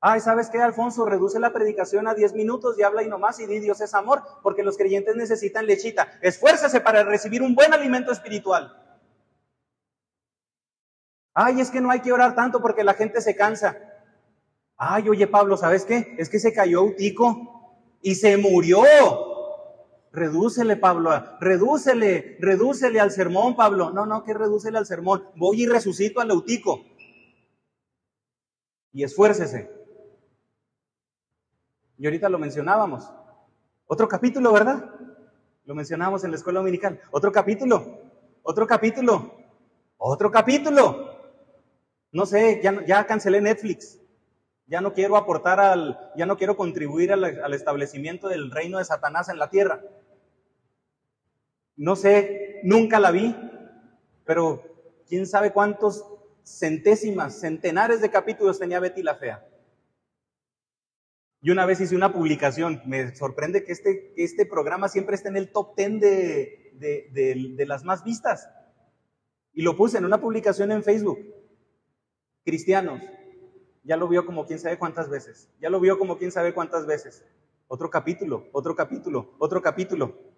Ay, 0.00 0.18
¿sabes 0.20 0.48
qué, 0.48 0.56
Alfonso? 0.62 1.04
Reduce 1.04 1.38
la 1.38 1.52
predicación 1.52 2.08
a 2.08 2.14
10 2.14 2.32
minutos 2.32 2.78
y 2.78 2.82
habla 2.82 3.02
y 3.02 3.06
nomás 3.06 3.38
y 3.38 3.44
di 3.44 3.58
Dios 3.58 3.82
es 3.82 3.92
amor, 3.92 4.22
porque 4.42 4.62
los 4.62 4.78
creyentes 4.78 5.14
necesitan 5.16 5.66
lechita. 5.66 6.10
Esfuércese 6.22 6.80
para 6.80 7.04
recibir 7.04 7.42
un 7.42 7.54
buen 7.54 7.74
alimento 7.74 8.12
espiritual. 8.12 8.74
Ay, 11.34 11.60
es 11.60 11.70
que 11.70 11.82
no 11.82 11.90
hay 11.90 12.00
que 12.00 12.14
orar 12.14 12.34
tanto 12.34 12.62
porque 12.62 12.82
la 12.82 12.94
gente 12.94 13.20
se 13.20 13.36
cansa. 13.36 13.76
Ay, 14.78 15.06
oye 15.06 15.26
Pablo, 15.26 15.58
¿sabes 15.58 15.84
qué? 15.84 16.14
Es 16.16 16.30
que 16.30 16.38
se 16.38 16.54
cayó 16.54 16.82
Utico 16.82 17.76
y 18.00 18.14
se 18.14 18.38
murió. 18.38 18.84
Redúcele, 20.12 20.76
Pablo, 20.76 21.10
redúcele, 21.40 22.36
redúcele 22.40 22.98
al 22.98 23.12
sermón, 23.12 23.54
Pablo. 23.54 23.90
No, 23.90 24.06
no, 24.06 24.24
que 24.24 24.34
redúcele 24.34 24.78
al 24.78 24.86
sermón. 24.86 25.24
Voy 25.36 25.62
y 25.62 25.66
resucito 25.66 26.20
al 26.20 26.30
Eutico. 26.30 26.84
Y 28.92 29.04
esfuércese. 29.04 29.70
Y 31.96 32.06
ahorita 32.06 32.28
lo 32.28 32.38
mencionábamos. 32.38 33.08
Otro 33.86 34.08
capítulo, 34.08 34.52
¿verdad? 34.52 34.90
Lo 35.64 35.74
mencionábamos 35.76 36.24
en 36.24 36.32
la 36.32 36.38
escuela 36.38 36.58
dominical. 36.58 37.00
Otro 37.12 37.30
capítulo, 37.30 38.00
otro 38.42 38.66
capítulo, 38.66 39.32
otro 39.96 40.30
capítulo. 40.30 41.10
No 42.10 42.26
sé, 42.26 42.60
ya, 42.64 42.84
ya 42.84 43.06
cancelé 43.06 43.40
Netflix. 43.40 44.00
Ya 44.66 44.80
no 44.80 44.92
quiero 44.92 45.16
aportar 45.16 45.60
al, 45.60 45.98
ya 46.16 46.26
no 46.26 46.36
quiero 46.36 46.56
contribuir 46.56 47.12
al 47.12 47.54
establecimiento 47.54 48.28
del 48.28 48.50
reino 48.50 48.78
de 48.78 48.84
Satanás 48.84 49.28
en 49.28 49.38
la 49.38 49.50
tierra. 49.50 49.80
No 51.80 51.96
sé, 51.96 52.60
nunca 52.62 53.00
la 53.00 53.10
vi, 53.10 53.34
pero 54.26 54.62
quién 55.08 55.26
sabe 55.26 55.50
cuántos 55.50 56.04
centésimas, 56.44 57.40
centenares 57.40 58.02
de 58.02 58.10
capítulos 58.10 58.58
tenía 58.58 58.80
Betty 58.80 59.02
la 59.02 59.14
Fea. 59.14 59.48
Y 61.40 61.50
una 61.50 61.64
vez 61.64 61.80
hice 61.80 61.96
una 61.96 62.12
publicación, 62.12 62.82
me 62.84 63.16
sorprende 63.16 63.64
que 63.64 63.72
este, 63.72 64.12
este 64.18 64.44
programa 64.44 64.90
siempre 64.90 65.14
esté 65.14 65.30
en 65.30 65.38
el 65.38 65.52
top 65.52 65.74
10 65.74 66.00
de, 66.00 67.54
de 67.56 67.66
las 67.66 67.82
más 67.82 68.04
vistas. 68.04 68.50
Y 69.54 69.62
lo 69.62 69.74
puse 69.74 69.96
en 69.96 70.04
una 70.04 70.20
publicación 70.20 70.72
en 70.72 70.82
Facebook. 70.82 71.18
Cristianos, 72.44 73.00
ya 73.84 73.96
lo 73.96 74.06
vio 74.06 74.26
como 74.26 74.44
quién 74.44 74.58
sabe 74.58 74.78
cuántas 74.78 75.08
veces, 75.08 75.48
ya 75.58 75.70
lo 75.70 75.80
vio 75.80 75.98
como 75.98 76.18
quién 76.18 76.30
sabe 76.30 76.52
cuántas 76.52 76.84
veces. 76.84 77.24
Otro 77.68 77.88
capítulo, 77.88 78.50
otro 78.52 78.74
capítulo, 78.76 79.34
otro 79.38 79.62
capítulo. 79.62 80.29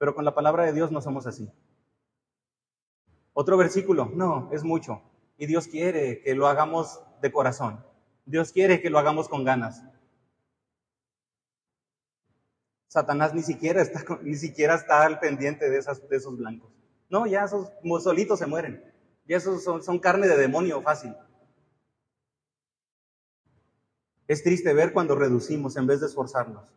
Pero 0.00 0.14
con 0.14 0.24
la 0.24 0.34
palabra 0.34 0.64
de 0.64 0.72
Dios 0.72 0.90
no 0.90 1.02
somos 1.02 1.26
así. 1.26 1.52
Otro 3.34 3.58
versículo, 3.58 4.10
no, 4.14 4.48
es 4.50 4.64
mucho. 4.64 5.02
Y 5.36 5.44
Dios 5.44 5.68
quiere 5.68 6.22
que 6.22 6.34
lo 6.34 6.46
hagamos 6.46 7.02
de 7.20 7.30
corazón. 7.30 7.84
Dios 8.24 8.50
quiere 8.50 8.80
que 8.80 8.88
lo 8.88 8.98
hagamos 8.98 9.28
con 9.28 9.44
ganas. 9.44 9.84
Satanás 12.88 13.34
ni 13.34 13.42
siquiera 13.42 13.82
está, 13.82 14.02
ni 14.22 14.36
siquiera 14.36 14.74
está 14.76 15.02
al 15.02 15.20
pendiente 15.20 15.68
de, 15.68 15.82
de 15.82 16.16
esos 16.16 16.38
blancos. 16.38 16.72
No, 17.10 17.26
ya 17.26 17.44
esos 17.44 17.70
solitos 18.02 18.38
se 18.38 18.46
mueren. 18.46 18.82
Ya 19.26 19.36
esos 19.36 19.62
son, 19.62 19.82
son 19.82 19.98
carne 19.98 20.28
de 20.28 20.38
demonio 20.38 20.80
fácil. 20.80 21.14
Es 24.28 24.42
triste 24.42 24.72
ver 24.72 24.94
cuando 24.94 25.14
reducimos 25.14 25.76
en 25.76 25.86
vez 25.86 26.00
de 26.00 26.06
esforzarnos. 26.06 26.72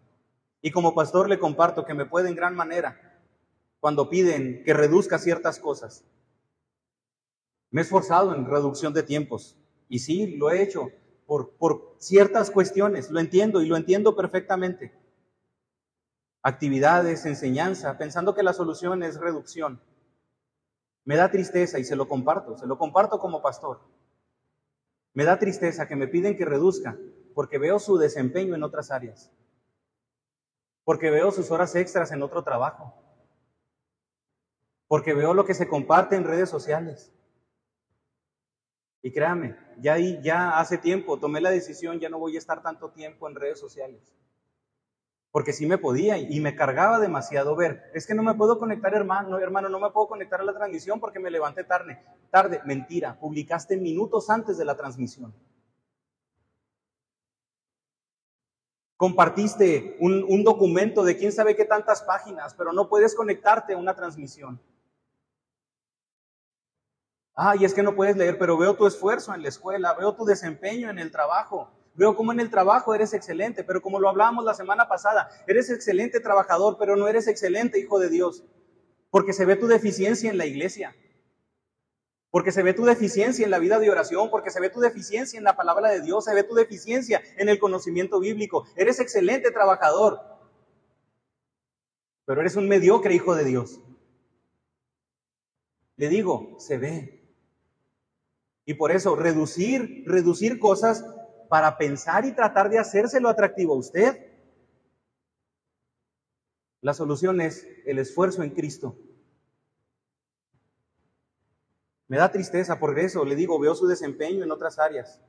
Y 0.62 0.72
como 0.72 0.94
pastor 0.94 1.30
le 1.30 1.40
comparto 1.40 1.86
que 1.86 1.94
me 1.94 2.06
puede 2.06 2.28
en 2.28 2.36
gran 2.36 2.54
manera 2.54 3.12
cuando 3.84 4.08
piden 4.08 4.64
que 4.64 4.74
reduzca 4.74 5.20
ciertas 5.20 5.60
cosas. 5.60 6.06
Me 7.70 7.82
he 7.82 7.84
esforzado 7.84 8.34
en 8.34 8.46
reducción 8.46 8.94
de 8.94 9.04
tiempos 9.04 9.58
y 9.90 10.00
sí, 10.00 10.38
lo 10.38 10.52
he 10.52 10.64
hecho 10.64 10.88
por, 11.26 11.58
por 11.58 11.98
ciertas 12.00 12.50
cuestiones, 12.50 13.12
lo 13.12 13.20
entiendo 13.20 13.62
y 13.62 13.66
lo 13.66 13.76
entiendo 13.76 14.16
perfectamente. 14.16 14.98
Actividades, 16.42 17.26
enseñanza, 17.26 17.98
pensando 17.98 18.34
que 18.34 18.42
la 18.42 18.54
solución 18.54 19.04
es 19.04 19.20
reducción. 19.20 19.82
Me 21.04 21.18
da 21.18 21.30
tristeza 21.30 21.78
y 21.78 21.84
se 21.84 21.98
lo 21.98 22.08
comparto, 22.08 22.58
se 22.58 22.68
lo 22.68 22.78
comparto 22.78 23.20
como 23.20 23.42
pastor. 23.42 23.82
Me 25.14 25.26
da 25.26 25.40
tristeza 25.40 25.90
que 25.90 25.98
me 25.98 26.08
piden 26.08 26.38
que 26.38 26.46
reduzca 26.46 26.98
porque 27.36 27.58
veo 27.58 27.80
su 27.80 27.98
desempeño 27.98 28.56
en 28.56 28.64
otras 28.64 28.92
áreas, 28.92 29.30
porque 30.86 31.10
veo 31.10 31.32
sus 31.32 31.52
horas 31.52 31.76
extras 31.76 32.14
en 32.14 32.24
otro 32.24 32.46
trabajo, 32.46 33.03
porque 34.94 35.16
veo 35.16 35.34
lo 35.34 35.44
que 35.44 35.56
se 35.56 35.68
comparte 35.68 36.16
en 36.16 36.24
redes 36.24 36.52
sociales. 36.52 37.12
Y 39.02 39.12
créame, 39.12 39.58
ya, 39.80 39.98
ya 39.98 40.60
hace 40.60 40.78
tiempo 40.78 41.18
tomé 41.18 41.42
la 41.42 41.50
decisión, 41.50 42.00
ya 42.00 42.10
no 42.10 42.20
voy 42.20 42.36
a 42.36 42.38
estar 42.38 42.62
tanto 42.62 42.92
tiempo 42.92 43.28
en 43.28 43.34
redes 43.34 43.60
sociales. 43.60 44.14
Porque 45.32 45.52
sí 45.52 45.66
me 45.66 45.80
podía 45.80 46.20
y 46.20 46.40
me 46.42 46.56
cargaba 46.56 47.00
demasiado 47.00 47.56
ver. 47.56 47.90
Es 47.96 48.06
que 48.06 48.14
no 48.14 48.22
me 48.22 48.36
puedo 48.36 48.60
conectar, 48.60 48.94
hermano, 48.94 49.40
hermano, 49.40 49.68
no 49.68 49.80
me 49.80 49.90
puedo 49.90 50.08
conectar 50.10 50.42
a 50.42 50.44
la 50.44 50.54
transmisión 50.54 51.00
porque 51.00 51.18
me 51.18 51.32
levanté 51.32 51.64
tarde. 51.64 52.00
Tarde, 52.30 52.62
mentira, 52.64 53.20
publicaste 53.20 53.78
minutos 53.78 54.30
antes 54.30 54.60
de 54.60 54.66
la 54.66 54.78
transmisión. 54.78 55.34
Compartiste 58.96 59.98
un, 60.00 60.24
un 60.30 60.44
documento 60.44 61.04
de 61.04 61.18
quién 61.18 61.32
sabe 61.32 61.56
qué 61.56 61.66
tantas 61.66 62.04
páginas, 62.04 62.54
pero 62.54 62.74
no 62.74 62.88
puedes 62.88 63.16
conectarte 63.16 63.74
a 63.74 63.78
una 63.78 63.96
transmisión. 63.96 64.62
Ay, 67.36 67.66
es 67.66 67.74
que 67.74 67.82
no 67.82 67.96
puedes 67.96 68.16
leer, 68.16 68.38
pero 68.38 68.58
veo 68.58 68.76
tu 68.76 68.86
esfuerzo 68.86 69.34
en 69.34 69.42
la 69.42 69.50
escuela, 69.50 69.96
veo 69.96 70.16
tu 70.16 70.24
desempeño 70.24 70.90
en 70.90 71.00
el 71.00 71.12
trabajo, 71.12 71.72
veo 71.96 72.16
cómo 72.16 72.32
en 72.32 72.40
el 72.40 72.52
trabajo 72.52 72.94
eres 72.94 73.14
excelente, 73.14 73.64
pero 73.64 73.82
como 73.82 74.00
lo 74.00 74.08
hablábamos 74.08 74.46
la 74.46 74.54
semana 74.54 74.88
pasada, 74.88 75.30
eres 75.48 75.70
excelente 75.72 76.20
trabajador, 76.20 76.78
pero 76.78 76.96
no 76.96 77.08
eres 77.08 77.28
excelente 77.28 77.80
hijo 77.80 77.98
de 77.98 78.10
Dios, 78.10 78.44
porque 79.10 79.34
se 79.34 79.46
ve 79.46 79.56
tu 79.56 79.66
deficiencia 79.66 80.30
en 80.30 80.38
la 80.38 80.46
iglesia, 80.46 80.96
porque 82.30 82.52
se 82.52 82.62
ve 82.62 82.74
tu 82.74 82.86
deficiencia 82.86 83.46
en 83.46 83.52
la 83.52 83.60
vida 83.60 83.80
de 83.80 83.90
oración, 83.90 84.30
porque 84.30 84.52
se 84.52 84.60
ve 84.60 84.70
tu 84.70 84.80
deficiencia 84.80 85.38
en 85.38 85.44
la 85.44 85.56
palabra 85.56 85.90
de 85.90 86.02
Dios, 86.02 86.26
se 86.26 86.36
ve 86.36 86.44
tu 86.44 86.54
deficiencia 86.54 87.22
en 87.38 87.50
el 87.50 87.60
conocimiento 87.60 88.20
bíblico. 88.20 88.66
Eres 88.76 89.00
excelente 89.00 89.52
trabajador, 89.52 90.20
pero 92.26 92.42
eres 92.42 92.56
un 92.56 92.68
mediocre 92.68 93.14
hijo 93.14 93.36
de 93.36 93.44
Dios. 93.44 93.80
Le 95.96 96.10
digo, 96.10 96.56
se 96.60 96.78
ve. 96.78 97.23
Y 98.66 98.76
por 98.76 98.92
eso, 98.92 99.16
reducir, 99.16 100.04
reducir 100.06 100.60
cosas 100.60 101.06
para 101.50 101.78
pensar 101.78 102.26
y 102.26 102.32
tratar 102.32 102.70
de 102.70 102.80
hacérselo 102.80 103.30
atractivo 103.30 103.74
a 103.74 103.78
usted. 103.78 104.34
La 106.82 106.94
solución 106.94 107.42
es 107.42 107.68
el 107.86 108.00
esfuerzo 108.00 108.44
en 108.44 108.52
Cristo. 108.52 108.98
Me 112.08 112.18
da 112.18 112.32
tristeza 112.32 112.80
por 112.80 112.98
eso, 113.00 113.26
le 113.26 113.36
digo, 113.36 113.60
veo 113.60 113.76
su 113.76 113.88
desempeño 113.88 114.44
en 114.44 114.52
otras 114.52 114.78
áreas. 114.80 115.22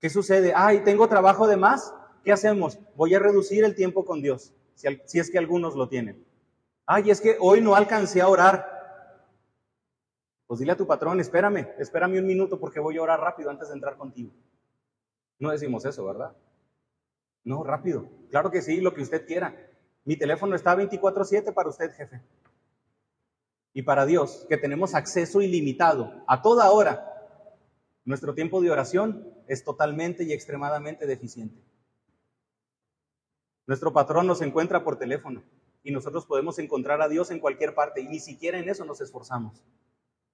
¿Qué 0.00 0.10
sucede? 0.10 0.52
Ay, 0.54 0.80
tengo 0.84 1.08
trabajo 1.08 1.46
de 1.46 1.56
más. 1.56 1.94
¿Qué 2.24 2.32
hacemos? 2.32 2.78
Voy 2.96 3.14
a 3.14 3.18
reducir 3.18 3.64
el 3.64 3.74
tiempo 3.74 4.04
con 4.04 4.20
Dios, 4.20 4.52
si, 4.74 5.18
es 5.18 5.30
que 5.30 5.38
algunos 5.38 5.76
lo 5.76 5.88
tienen. 5.88 6.26
Ay, 6.86 7.10
es 7.10 7.20
que 7.20 7.36
hoy 7.40 7.60
no 7.60 7.74
alcancé 7.74 8.20
a 8.20 8.28
orar. 8.28 8.73
Pues 10.54 10.60
dile 10.60 10.70
a 10.70 10.76
tu 10.76 10.86
patrón, 10.86 11.18
espérame, 11.18 11.74
espérame 11.80 12.20
un 12.20 12.26
minuto 12.26 12.60
porque 12.60 12.78
voy 12.78 12.96
a 12.96 13.02
orar 13.02 13.18
rápido 13.18 13.50
antes 13.50 13.66
de 13.66 13.74
entrar 13.74 13.96
contigo. 13.96 14.30
No 15.40 15.50
decimos 15.50 15.84
eso, 15.84 16.04
¿verdad? 16.04 16.32
No, 17.42 17.64
rápido. 17.64 18.08
Claro 18.30 18.52
que 18.52 18.62
sí, 18.62 18.80
lo 18.80 18.94
que 18.94 19.02
usted 19.02 19.26
quiera. 19.26 19.52
Mi 20.04 20.16
teléfono 20.16 20.54
está 20.54 20.76
24/7 20.76 21.52
para 21.52 21.70
usted, 21.70 21.90
jefe. 21.90 22.22
Y 23.72 23.82
para 23.82 24.06
Dios, 24.06 24.46
que 24.48 24.56
tenemos 24.56 24.94
acceso 24.94 25.42
ilimitado 25.42 26.22
a 26.28 26.40
toda 26.40 26.70
hora. 26.70 27.04
Nuestro 28.04 28.32
tiempo 28.32 28.62
de 28.62 28.70
oración 28.70 29.26
es 29.48 29.64
totalmente 29.64 30.22
y 30.22 30.32
extremadamente 30.32 31.04
deficiente. 31.04 31.60
Nuestro 33.66 33.92
patrón 33.92 34.28
nos 34.28 34.40
encuentra 34.40 34.84
por 34.84 35.00
teléfono 35.00 35.42
y 35.82 35.90
nosotros 35.90 36.26
podemos 36.26 36.60
encontrar 36.60 37.02
a 37.02 37.08
Dios 37.08 37.32
en 37.32 37.40
cualquier 37.40 37.74
parte 37.74 38.02
y 38.02 38.06
ni 38.06 38.20
siquiera 38.20 38.56
en 38.56 38.68
eso 38.68 38.84
nos 38.84 39.00
esforzamos. 39.00 39.60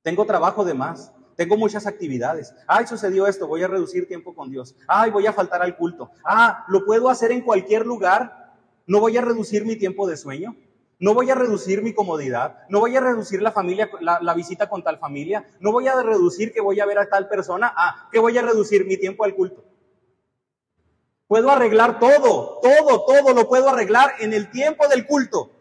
Tengo 0.03 0.25
trabajo 0.25 0.65
de 0.65 0.75
más. 0.75 1.13
Tengo 1.37 1.57
muchas 1.57 1.87
actividades. 1.87 2.55
Ay, 2.67 2.87
sucedió 2.87 3.27
esto, 3.27 3.47
voy 3.47 3.63
a 3.63 3.69
reducir 3.69 4.07
tiempo 4.07 4.35
con 4.35 4.51
Dios. 4.51 4.77
Ay, 4.87 5.11
voy 5.11 5.27
a 5.27 5.33
faltar 5.33 5.63
al 5.63 5.75
culto. 5.75 6.11
Ah, 6.23 6.67
lo 6.69 6.85
puedo 6.85 7.09
hacer 7.09 7.33
en 7.33 7.41
cualquier 7.41 7.87
lugar. 7.87 8.53
No 8.87 9.01
voy 9.01 9.17
a 9.17 9.23
reducir 9.23 9.65
mi 9.65 9.77
tiempo 9.77 10.07
de 10.07 10.19
sueño. 10.19 10.55
No 10.99 11.15
voy 11.15 11.31
a 11.31 11.35
reducir 11.35 11.83
mi 11.83 11.95
comodidad. 11.95 12.59
No 12.69 12.81
voy 12.81 12.95
a 12.95 13.01
reducir 13.01 13.41
la 13.41 13.53
familia, 13.53 13.89
la, 14.01 14.35
visita 14.35 14.69
con 14.69 14.83
tal 14.85 14.99
familia. 14.99 15.47
No 15.61 15.73
voy 15.73 15.89
a 15.89 16.03
reducir 16.03 16.53
que 16.53 16.61
voy 16.61 16.79
a 16.79 16.85
ver 16.85 16.99
a 16.99 17.09
tal 17.09 17.27
persona. 17.27 17.73
Ah, 17.75 18.11
que 18.13 18.19
voy 18.19 18.37
a 18.37 18.43
reducir 18.43 18.85
mi 18.85 18.99
tiempo 18.99 19.25
al 19.25 19.35
culto. 19.35 19.65
Puedo 21.27 21.51
arreglar 21.51 21.99
todo, 21.99 22.59
todo, 22.61 23.05
todo 23.07 23.33
lo 23.33 23.49
puedo 23.49 23.71
arreglar 23.71 24.13
en 24.19 24.35
el 24.35 24.51
tiempo 24.51 24.89
del 24.89 25.07
culto. 25.07 25.53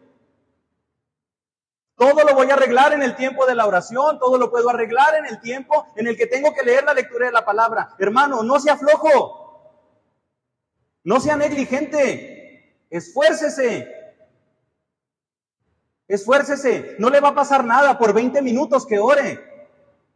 Todo 2.00 2.24
lo 2.24 2.34
voy 2.34 2.50
a 2.50 2.54
arreglar 2.54 2.94
en 2.94 3.02
el 3.02 3.14
tiempo 3.14 3.44
de 3.44 3.54
la 3.54 3.66
oración, 3.66 4.18
todo 4.18 4.38
lo 4.38 4.50
puedo 4.50 4.70
arreglar 4.70 5.16
en 5.16 5.26
el 5.26 5.38
tiempo 5.38 5.86
en 5.96 6.06
el 6.06 6.16
que 6.16 6.26
tengo 6.26 6.54
que 6.54 6.62
leer 6.62 6.82
la 6.82 6.94
lectura 6.94 7.26
de 7.26 7.32
la 7.32 7.44
palabra. 7.44 7.94
Hermano, 7.98 8.42
no 8.42 8.58
sea 8.58 8.78
flojo, 8.78 9.84
no 11.04 11.20
sea 11.20 11.36
negligente, 11.36 12.86
esfuércese. 12.88 13.86
Esfuércese, 16.08 16.96
no 16.98 17.10
le 17.10 17.20
va 17.20 17.28
a 17.28 17.34
pasar 17.34 17.66
nada 17.66 17.98
por 17.98 18.14
20 18.14 18.40
minutos 18.40 18.86
que 18.86 18.98
ore, 18.98 19.38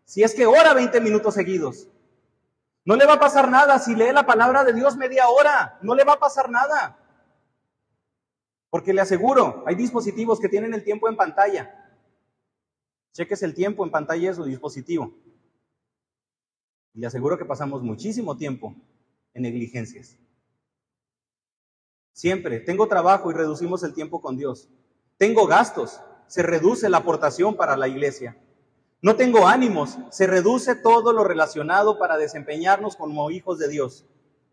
si 0.07 0.23
es 0.23 0.35
que 0.35 0.47
ora 0.47 0.73
20 0.73 1.03
minutos 1.03 1.35
seguidos. 1.35 1.89
No 2.87 2.97
le 2.97 3.05
va 3.05 3.15
a 3.15 3.21
pasar 3.21 3.51
nada 3.51 3.79
si 3.79 3.95
lee 3.95 4.11
la 4.11 4.25
palabra 4.25 4.65
de 4.65 4.73
Dios 4.73 4.97
media 4.97 5.29
hora. 5.29 5.77
No 5.83 5.95
le 5.95 6.05
va 6.05 6.15
a 6.15 6.19
pasar 6.19 6.49
nada. 6.49 6.97
Porque 8.75 8.93
le 8.93 9.03
aseguro, 9.03 9.63
hay 9.69 9.77
dispositivos 9.77 10.41
que 10.41 10.49
tienen 10.49 10.75
el 10.75 10.83
tiempo 10.83 11.09
en 11.09 11.15
pantalla. 11.15 11.97
Cheques 13.13 13.45
el 13.45 13.55
tiempo 13.55 13.85
en 13.85 13.93
pantalla 13.93 14.31
de 14.31 14.35
su 14.35 14.43
dispositivo. 14.43 15.15
Y 16.93 16.99
le 16.99 17.07
aseguro 17.07 17.39
que 17.39 17.45
pasamos 17.45 17.85
muchísimo 17.85 18.37
tiempo 18.37 18.75
en 19.33 19.43
negligencias. 19.43 20.19
Siempre, 22.15 22.59
tengo 22.59 22.89
trabajo 22.89 23.31
y 23.31 23.35
reducimos 23.35 23.85
el 23.85 23.95
tiempo 23.95 24.21
con 24.21 24.37
Dios. 24.37 24.69
Tengo 25.19 25.47
gastos, 25.47 26.01
se 26.27 26.43
reduce 26.43 26.89
la 26.89 26.97
aportación 26.97 27.55
para 27.55 27.77
la 27.77 27.87
iglesia. 27.87 28.37
No 29.01 29.15
tengo 29.15 29.47
ánimos, 29.47 29.99
se 30.11 30.27
reduce 30.27 30.75
todo 30.75 31.13
lo 31.13 31.23
relacionado 31.23 31.97
para 31.97 32.17
desempeñarnos 32.17 32.97
como 32.97 33.31
hijos 33.31 33.61
de 33.61 33.69
Dios. 33.69 34.05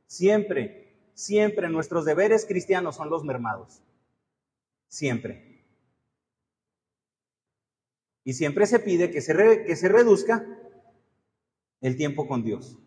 Siempre, 0.06 1.10
siempre 1.16 1.70
nuestros 1.70 2.06
deberes 2.06 2.46
cristianos 2.46 2.98
son 2.98 3.10
los 3.10 3.24
mermados. 3.24 3.82
Siempre. 4.92 5.66
Y 8.24 8.34
siempre 8.34 8.68
se 8.68 8.78
pide 8.80 9.10
que 9.10 9.22
se, 9.22 9.34
que 9.66 9.76
se 9.76 9.90
reduzca 9.90 10.46
el 11.80 11.96
tiempo 11.96 12.28
con 12.28 12.44
Dios. 12.44 12.78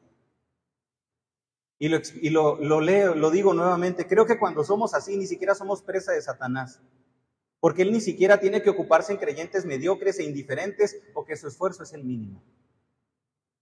Y, 1.80 1.88
lo, 1.88 1.98
y 2.20 2.30
lo 2.30 2.80
leo, 2.80 3.16
lo 3.16 3.30
digo 3.30 3.52
nuevamente, 3.52 4.06
creo 4.06 4.26
que 4.26 4.38
cuando 4.38 4.62
somos 4.62 4.94
así 4.94 5.16
ni 5.16 5.26
siquiera 5.26 5.56
somos 5.56 5.82
presa 5.82 6.12
de 6.12 6.22
Satanás 6.22 6.80
porque 7.64 7.80
él 7.80 7.92
ni 7.92 8.02
siquiera 8.02 8.40
tiene 8.40 8.60
que 8.60 8.68
ocuparse 8.68 9.10
en 9.10 9.16
creyentes 9.16 9.64
mediocres 9.64 10.18
e 10.18 10.24
indiferentes 10.24 11.02
o 11.14 11.24
que 11.24 11.34
su 11.34 11.48
esfuerzo 11.48 11.82
es 11.82 11.94
el 11.94 12.04
mínimo. 12.04 12.44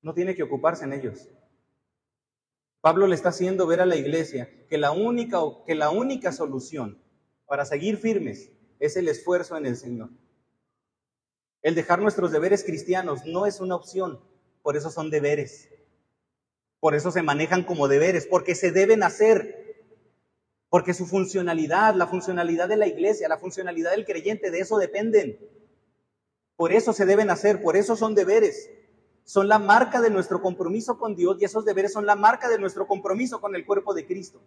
No 0.00 0.12
tiene 0.12 0.34
que 0.34 0.42
ocuparse 0.42 0.82
en 0.82 0.92
ellos. 0.92 1.28
Pablo 2.80 3.06
le 3.06 3.14
está 3.14 3.28
haciendo 3.28 3.64
ver 3.64 3.80
a 3.80 3.86
la 3.86 3.94
iglesia 3.94 4.66
que 4.68 4.76
la 4.76 4.90
única, 4.90 5.38
que 5.64 5.76
la 5.76 5.90
única 5.90 6.32
solución 6.32 7.00
para 7.46 7.64
seguir 7.64 7.96
firmes 7.96 8.50
es 8.78 8.96
el 8.96 9.08
esfuerzo 9.08 9.56
en 9.56 9.66
el 9.66 9.76
Señor. 9.76 10.10
El 11.62 11.74
dejar 11.74 12.00
nuestros 12.00 12.32
deberes 12.32 12.64
cristianos 12.64 13.24
no 13.24 13.46
es 13.46 13.60
una 13.60 13.76
opción, 13.76 14.20
por 14.62 14.76
eso 14.76 14.90
son 14.90 15.10
deberes. 15.10 15.68
Por 16.80 16.96
eso 16.96 17.12
se 17.12 17.22
manejan 17.22 17.62
como 17.62 17.86
deberes, 17.86 18.26
porque 18.26 18.56
se 18.56 18.72
deben 18.72 19.04
hacer, 19.04 19.84
porque 20.68 20.94
su 20.94 21.06
funcionalidad, 21.06 21.94
la 21.94 22.08
funcionalidad 22.08 22.68
de 22.68 22.76
la 22.76 22.88
iglesia, 22.88 23.28
la 23.28 23.38
funcionalidad 23.38 23.92
del 23.92 24.04
creyente, 24.04 24.50
de 24.50 24.58
eso 24.58 24.78
dependen. 24.78 25.38
Por 26.56 26.72
eso 26.72 26.92
se 26.92 27.06
deben 27.06 27.30
hacer, 27.30 27.62
por 27.62 27.76
eso 27.76 27.94
son 27.94 28.16
deberes. 28.16 28.68
Son 29.24 29.46
la 29.46 29.60
marca 29.60 30.00
de 30.00 30.10
nuestro 30.10 30.42
compromiso 30.42 30.98
con 30.98 31.14
Dios 31.14 31.36
y 31.40 31.44
esos 31.44 31.64
deberes 31.64 31.92
son 31.92 32.06
la 32.06 32.16
marca 32.16 32.48
de 32.48 32.58
nuestro 32.58 32.88
compromiso 32.88 33.40
con 33.40 33.54
el 33.54 33.64
cuerpo 33.64 33.94
de 33.94 34.04
Cristo. 34.04 34.42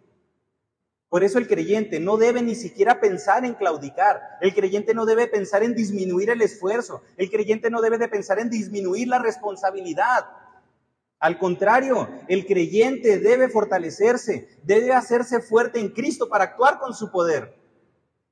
Por 1.08 1.22
eso 1.22 1.38
el 1.38 1.46
creyente 1.46 2.00
no 2.00 2.16
debe 2.16 2.42
ni 2.42 2.54
siquiera 2.54 3.00
pensar 3.00 3.44
en 3.44 3.54
claudicar. 3.54 4.20
El 4.40 4.54
creyente 4.54 4.92
no 4.92 5.06
debe 5.06 5.28
pensar 5.28 5.62
en 5.62 5.74
disminuir 5.74 6.30
el 6.30 6.42
esfuerzo. 6.42 7.02
El 7.16 7.30
creyente 7.30 7.70
no 7.70 7.80
debe 7.80 7.98
de 7.98 8.08
pensar 8.08 8.40
en 8.40 8.50
disminuir 8.50 9.06
la 9.08 9.20
responsabilidad. 9.20 10.26
Al 11.18 11.38
contrario, 11.38 12.08
el 12.28 12.46
creyente 12.46 13.18
debe 13.18 13.48
fortalecerse, 13.48 14.48
debe 14.64 14.92
hacerse 14.92 15.40
fuerte 15.40 15.80
en 15.80 15.88
Cristo 15.90 16.28
para 16.28 16.44
actuar 16.44 16.78
con 16.78 16.92
su 16.92 17.10
poder. 17.10 17.56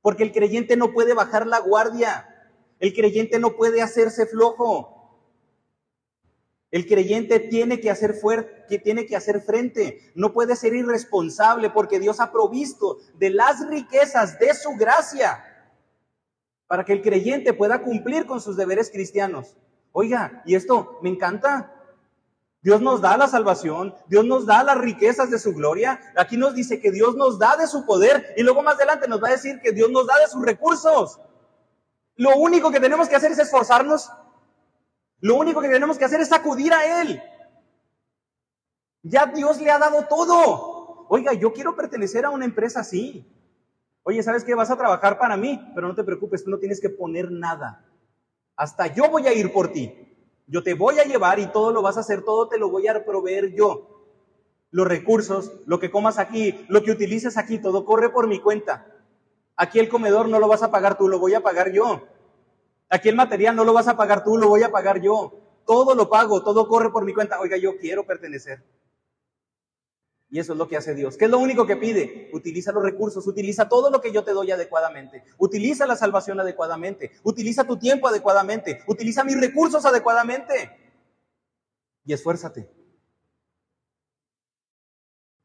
Porque 0.03 0.23
el 0.23 0.33
creyente 0.33 0.77
no 0.77 0.93
puede 0.93 1.15
bajar 1.15 1.47
la 1.47 1.61
guardia, 1.61 2.29
el 2.81 2.93
creyente 2.93 3.39
no 3.39 3.57
puede 3.57 3.81
hacerse 3.81 4.27
flojo. 4.27 4.94
El 6.75 6.89
creyente 6.89 7.39
tiene 7.39 7.79
que 7.79 7.89
hacer 7.89 8.15
fuerte, 8.15 8.81
tiene 8.81 9.07
que 9.07 9.15
hacer 9.15 9.41
frente, 9.41 10.11
no 10.17 10.33
puede 10.33 10.57
ser 10.57 10.75
irresponsable 10.75 11.71
porque 11.71 12.01
Dios 12.01 12.19
ha 12.19 12.33
provisto 12.33 12.99
de 13.15 13.31
las 13.31 13.65
riquezas 13.69 14.41
de 14.41 14.53
su 14.55 14.73
gracia 14.73 15.45
para 16.67 16.85
que 16.85 16.93
el 16.93 17.01
creyente 17.01 17.53
pueda 17.53 17.81
cumplir 17.81 18.27
con 18.27 18.41
sus 18.41 18.57
deberes 18.57 18.91
cristianos. 18.91 19.57
Oiga, 19.93 20.43
y 20.47 20.57
esto 20.57 20.99
me 21.01 21.11
encanta, 21.11 21.73
Dios 22.61 22.81
nos 22.81 23.01
da 23.01 23.17
la 23.17 23.29
salvación, 23.29 23.95
Dios 24.09 24.25
nos 24.25 24.45
da 24.45 24.65
las 24.65 24.79
riquezas 24.79 25.31
de 25.31 25.39
su 25.39 25.55
gloria. 25.55 26.01
Aquí 26.17 26.37
nos 26.37 26.57
dice 26.57 26.81
que 26.81 26.91
Dios 26.91 27.15
nos 27.15 27.39
da 27.39 27.57
de 27.57 27.69
su 27.69 27.87
poder 27.87 28.35
y 28.37 28.43
luego 28.43 28.65
más 28.65 28.75
adelante 28.75 29.07
nos 29.07 29.23
va 29.23 29.29
a 29.29 29.37
decir 29.37 29.61
que 29.61 29.71
Dios 29.71 29.93
nos 29.93 30.09
da 30.09 30.19
de 30.19 30.27
sus 30.27 30.45
recursos. 30.45 31.21
Lo 32.17 32.37
único 32.37 32.73
que 32.73 32.81
tenemos 32.81 33.09
que 33.09 33.15
hacer 33.15 33.31
es 33.31 33.39
esforzarnos. 33.39 34.11
Lo 35.25 35.37
único 35.37 35.63
que 35.63 35.71
tenemos 35.71 35.97
que 35.97 36.05
hacer 36.05 36.21
es 36.21 36.31
acudir 36.33 36.71
a 36.75 37.01
Él. 37.01 37.19
Ya 39.03 39.25
Dios 39.25 39.59
le 39.59 39.71
ha 39.71 39.79
dado 39.79 40.07
todo. 40.07 41.07
Oiga, 41.09 41.33
yo 41.33 41.55
quiero 41.55 41.75
pertenecer 41.75 42.27
a 42.27 42.31
una 42.31 42.45
empresa 42.45 42.81
así. 42.81 43.27
Oye, 44.03 44.23
¿sabes 44.23 44.45
qué? 44.45 44.55
Vas 44.55 44.71
a 44.71 44.77
trabajar 44.77 45.19
para 45.19 45.39
mí, 45.39 45.59
pero 45.75 45.89
no 45.89 45.95
te 45.95 46.05
preocupes, 46.05 46.45
tú 46.45 46.51
no 46.51 46.59
tienes 46.59 46.79
que 46.79 46.91
poner 46.91 47.33
nada. 47.33 47.87
Hasta 48.55 48.89
yo 48.89 49.09
voy 49.09 49.27
a 49.27 49.33
ir 49.33 49.51
por 49.51 49.73
ti. 49.73 50.15
Yo 50.47 50.63
te 50.63 50.75
voy 50.75 50.99
a 50.99 51.05
llevar 51.05 51.39
y 51.39 51.47
todo 51.47 51.73
lo 51.73 51.81
vas 51.81 51.97
a 51.97 52.01
hacer, 52.01 52.23
todo 52.23 52.51
te 52.51 52.59
lo 52.59 52.69
voy 52.69 52.87
a 52.89 53.03
proveer 53.03 53.55
yo. 53.55 54.05
Los 54.71 54.87
recursos, 54.87 55.53
lo 55.65 55.81
que 55.81 55.91
comas 55.91 56.19
aquí, 56.19 56.67
lo 56.69 56.83
que 56.83 56.91
utilices 56.91 57.39
aquí, 57.39 57.59
todo 57.59 57.87
corre 57.87 58.11
por 58.11 58.29
mi 58.29 58.41
cuenta. 58.41 58.95
Aquí 59.57 59.79
el 59.79 59.89
comedor 59.89 60.29
no 60.29 60.39
lo 60.39 60.49
vas 60.49 60.63
a 60.63 60.71
pagar 60.71 60.99
tú, 60.99 61.09
lo 61.09 61.19
voy 61.19 61.33
a 61.33 61.43
pagar 61.43 61.73
yo. 61.73 62.09
Aquí 62.89 63.09
el 63.09 63.17
material 63.17 63.57
no 63.57 63.65
lo 63.65 63.73
vas 63.73 63.89
a 63.89 63.97
pagar 63.97 64.23
tú, 64.23 64.37
lo 64.37 64.49
voy 64.49 64.63
a 64.63 64.71
pagar 64.71 65.01
yo. 65.01 65.41
Todo 65.67 65.95
lo 65.95 66.09
pago, 66.09 66.43
todo 66.43 66.69
corre 66.69 66.91
por 66.91 67.05
mi 67.05 67.15
cuenta. 67.15 67.41
Oiga, 67.41 67.57
yo 67.57 67.79
quiero 67.79 68.05
pertenecer. 68.07 68.63
Y 70.31 70.41
eso 70.41 70.53
es 70.53 70.59
lo 70.59 70.67
que 70.67 70.77
hace 70.77 70.95
Dios. 70.95 71.17
¿Qué 71.17 71.27
es 71.27 71.31
lo 71.31 71.39
único 71.39 71.67
que 71.67 71.77
pide? 71.77 72.29
Utiliza 72.33 72.73
los 72.73 72.83
recursos, 72.83 73.27
utiliza 73.27 73.69
todo 73.69 73.89
lo 73.91 74.01
que 74.01 74.13
yo 74.13 74.25
te 74.25 74.33
doy 74.33 74.51
adecuadamente. 74.51 75.23
Utiliza 75.39 75.87
la 75.87 75.97
salvación 75.97 76.41
adecuadamente. 76.41 77.13
Utiliza 77.23 77.65
tu 77.65 77.79
tiempo 77.79 78.09
adecuadamente. 78.09 78.83
Utiliza 78.89 79.23
mis 79.23 79.41
recursos 79.41 79.85
adecuadamente. 79.85 80.77
Y 82.05 82.13
esfuérzate. 82.13 82.69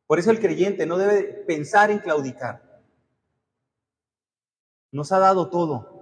Por 0.08 0.18
eso 0.18 0.32
el 0.32 0.40
creyente 0.40 0.88
no 0.88 0.98
debe 0.98 1.24
pensar 1.24 1.92
en 1.92 2.00
claudicar. 2.00 2.82
Nos 4.92 5.12
ha 5.12 5.20
dado 5.20 5.52
todo. 5.52 5.99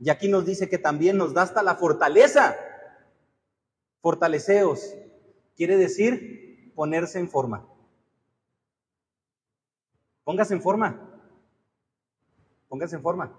Y 0.00 0.08
aquí 0.08 0.28
nos 0.28 0.46
dice 0.46 0.68
que 0.70 0.78
también 0.78 1.18
nos 1.18 1.34
da 1.34 1.42
hasta 1.42 1.62
la 1.62 1.76
fortaleza. 1.76 2.56
Fortaleceos. 4.00 4.94
Quiere 5.54 5.76
decir 5.76 6.72
ponerse 6.74 7.18
en 7.18 7.28
forma. 7.28 7.68
Póngase 10.24 10.54
en 10.54 10.62
forma. 10.62 11.20
Póngase 12.68 12.96
en 12.96 13.02
forma. 13.02 13.36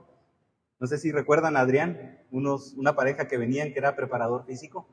No 0.80 0.86
sé 0.86 1.00
si 1.00 1.12
recuerdan 1.12 1.58
a 1.58 1.62
Adrián, 1.62 2.20
unos, 2.30 2.74
una 2.74 2.96
pareja 2.96 3.28
que 3.28 3.38
venían 3.38 3.74
que 3.74 3.80
era 3.80 3.96
preparador 3.96 4.46
físico. 4.46 4.88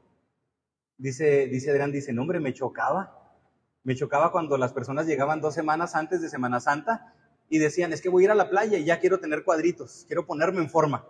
Dice, 0.96 1.48
dice 1.48 1.70
Adrián, 1.70 1.92
dice, 1.92 2.14
no 2.14 2.22
hombre, 2.22 2.40
me 2.40 2.54
chocaba. 2.54 3.36
Me 3.84 3.94
chocaba 3.94 4.32
cuando 4.32 4.56
las 4.56 4.72
personas 4.72 5.06
llegaban 5.06 5.42
dos 5.42 5.54
semanas 5.54 5.94
antes 5.94 6.22
de 6.22 6.30
Semana 6.30 6.60
Santa 6.60 7.14
y 7.50 7.58
decían, 7.58 7.92
es 7.92 8.00
que 8.00 8.08
voy 8.08 8.22
a 8.22 8.26
ir 8.26 8.30
a 8.30 8.34
la 8.34 8.48
playa 8.48 8.78
y 8.78 8.84
ya 8.84 9.00
quiero 9.00 9.20
tener 9.20 9.44
cuadritos, 9.44 10.04
quiero 10.06 10.26
ponerme 10.26 10.60
en 10.60 10.70
forma. 10.70 11.06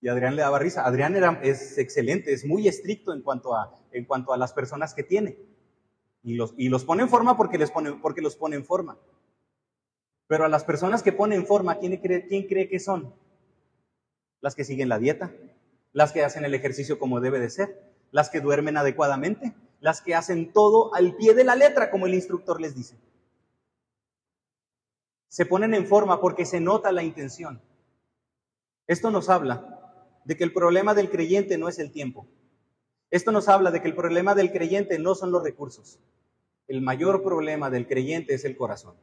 Y 0.00 0.08
Adrián 0.08 0.36
le 0.36 0.42
daba 0.42 0.58
risa. 0.58 0.86
Adrián 0.86 1.16
es 1.42 1.78
excelente, 1.78 2.32
es 2.32 2.44
muy 2.44 2.68
estricto 2.68 3.12
en 3.12 3.22
cuanto 3.22 3.54
a, 3.54 3.78
en 3.92 4.04
cuanto 4.04 4.32
a 4.32 4.36
las 4.36 4.52
personas 4.52 4.94
que 4.94 5.02
tiene. 5.02 5.38
Y 6.22 6.34
los, 6.34 6.54
y 6.56 6.68
los 6.68 6.84
pone 6.84 7.02
en 7.02 7.08
forma 7.08 7.36
porque, 7.36 7.58
les 7.58 7.70
pone, 7.70 7.92
porque 7.94 8.20
los 8.20 8.36
pone 8.36 8.56
en 8.56 8.64
forma. 8.64 8.98
Pero 10.26 10.44
a 10.44 10.48
las 10.48 10.64
personas 10.64 11.02
que 11.02 11.12
ponen 11.12 11.46
forma, 11.46 11.78
¿quién 11.78 11.96
cree, 11.98 12.26
¿quién 12.26 12.46
cree 12.46 12.68
que 12.68 12.80
son? 12.80 13.14
Las 14.40 14.54
que 14.54 14.64
siguen 14.64 14.88
la 14.88 14.98
dieta, 14.98 15.32
las 15.92 16.12
que 16.12 16.24
hacen 16.24 16.44
el 16.44 16.54
ejercicio 16.54 16.98
como 16.98 17.20
debe 17.20 17.38
de 17.38 17.48
ser, 17.48 17.94
las 18.10 18.28
que 18.28 18.40
duermen 18.40 18.76
adecuadamente, 18.76 19.54
las 19.80 20.02
que 20.02 20.14
hacen 20.14 20.52
todo 20.52 20.94
al 20.94 21.14
pie 21.16 21.34
de 21.34 21.44
la 21.44 21.54
letra, 21.54 21.90
como 21.90 22.06
el 22.06 22.14
instructor 22.14 22.60
les 22.60 22.74
dice. 22.74 22.96
Se 25.28 25.46
ponen 25.46 25.74
en 25.74 25.86
forma 25.86 26.20
porque 26.20 26.44
se 26.44 26.60
nota 26.60 26.92
la 26.92 27.02
intención. 27.02 27.62
Esto 28.86 29.10
nos 29.10 29.28
habla 29.28 29.75
de 30.26 30.36
que 30.36 30.42
el 30.42 30.52
problema 30.52 30.92
del 30.92 31.08
creyente 31.08 31.56
no 31.56 31.68
es 31.68 31.78
el 31.78 31.92
tiempo. 31.92 32.26
Esto 33.10 33.30
nos 33.30 33.48
habla 33.48 33.70
de 33.70 33.80
que 33.80 33.86
el 33.86 33.94
problema 33.94 34.34
del 34.34 34.50
creyente 34.50 34.98
no 34.98 35.14
son 35.14 35.30
los 35.30 35.44
recursos. 35.44 36.00
El 36.66 36.82
mayor 36.82 37.22
problema 37.22 37.70
del 37.70 37.86
creyente 37.86 38.34
es 38.34 38.44
el 38.44 38.56
corazón. 38.56 38.96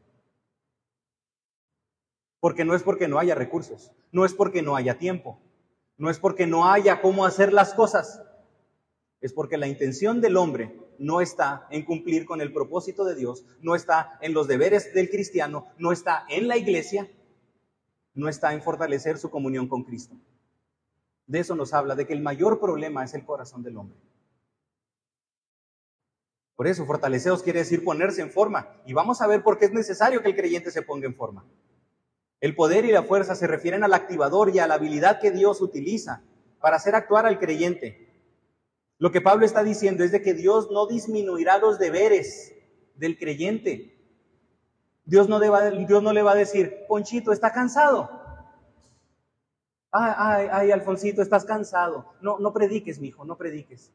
Porque 2.42 2.66
no 2.66 2.76
es 2.76 2.84
porque 2.84 3.08
no 3.08 3.20
haya 3.20 3.36
recursos, 3.36 3.94
no 4.12 4.26
es 4.26 4.34
porque 4.34 4.62
no 4.62 4.76
haya 4.76 4.98
tiempo, 4.98 5.40
no 5.98 6.10
es 6.10 6.20
porque 6.20 6.46
no 6.46 6.70
haya 6.70 7.02
cómo 7.02 7.26
hacer 7.26 7.54
las 7.54 7.74
cosas, 7.74 8.22
es 9.22 9.32
porque 9.32 9.58
la 9.58 9.68
intención 9.68 10.20
del 10.20 10.36
hombre 10.36 10.78
no 11.00 11.22
está 11.22 11.68
en 11.70 11.86
cumplir 11.86 12.26
con 12.26 12.42
el 12.42 12.52
propósito 12.52 13.06
de 13.06 13.16
Dios, 13.16 13.46
no 13.62 13.76
está 13.76 14.20
en 14.22 14.34
los 14.34 14.50
deberes 14.50 14.94
del 14.94 15.10
cristiano, 15.10 15.68
no 15.78 15.94
está 15.94 16.26
en 16.28 16.50
la 16.50 16.58
iglesia, 16.58 17.10
no 18.14 18.28
está 18.28 18.54
en 18.54 18.62
fortalecer 18.62 19.18
su 19.18 19.30
comunión 19.30 19.70
con 19.70 19.86
Cristo. 19.86 20.18
De 21.28 21.40
eso 21.40 21.56
nos 21.56 21.74
habla, 21.74 21.96
de 21.96 22.06
que 22.06 22.14
el 22.14 22.22
mayor 22.22 22.60
problema 22.60 23.04
es 23.04 23.14
el 23.14 23.26
corazón 23.26 23.64
del 23.64 23.78
hombre. 23.78 23.98
Por 26.56 26.68
eso, 26.68 26.86
fortaleceos 26.86 27.44
quiere 27.44 27.60
decir 27.60 27.84
ponerse 27.84 28.22
en 28.22 28.32
forma. 28.32 28.82
Y 28.86 28.94
vamos 28.94 29.22
a 29.22 29.28
ver 29.28 29.44
por 29.44 29.58
qué 29.58 29.66
es 29.66 29.74
necesario 29.74 30.22
que 30.22 30.30
el 30.30 30.36
creyente 30.36 30.72
se 30.72 30.82
ponga 30.82 31.08
en 31.08 31.16
forma. 31.16 31.46
El 32.40 32.56
poder 32.56 32.86
y 32.86 32.92
la 32.92 33.04
fuerza 33.04 33.36
se 33.36 33.48
refieren 33.48 33.84
al 33.84 33.94
activador 33.94 34.54
y 34.54 34.60
a 34.60 34.68
la 34.68 34.76
habilidad 34.76 35.20
que 35.20 35.32
Dios 35.32 35.62
utiliza 35.62 36.22
para 36.60 36.76
hacer 36.76 36.96
actuar 36.96 37.26
al 37.26 37.40
creyente. 37.40 38.10
Lo 38.98 39.12
que 39.12 39.22
Pablo 39.22 39.46
está 39.46 39.64
diciendo 39.64 40.04
es 40.04 40.12
de 40.12 40.22
que 40.22 40.34
Dios 40.34 40.70
no 40.72 40.88
disminuirá 40.88 41.58
los 41.58 41.80
deberes 41.80 42.54
del 42.96 43.18
creyente. 43.18 43.94
Dios 45.06 45.28
no, 45.28 45.40
Dios 45.40 46.04
no 46.04 46.14
le 46.14 46.22
va 46.22 46.32
a 46.32 46.36
decir, 46.36 46.86
Ponchito, 46.88 47.32
está 47.32 47.52
cansado. 47.52 48.23
Ay, 49.96 50.12
ay, 50.18 50.48
ay, 50.52 50.72
Alfonsito, 50.72 51.22
estás 51.22 51.46
cansado. 51.46 52.16
No, 52.20 52.40
no 52.40 52.52
prediques, 52.52 53.00
mi 53.00 53.10
hijo, 53.10 53.26
no 53.26 53.38
prediques. 53.38 53.92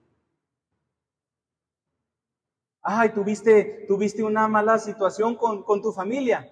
Ay, 2.82 3.08
tuviste, 3.10 3.84
tuviste 3.88 4.22
una 4.22 4.46
mala 4.46 4.78
situación 4.78 5.34
con, 5.34 5.64
con 5.64 5.82
tu 5.82 5.90
familia. 5.90 6.48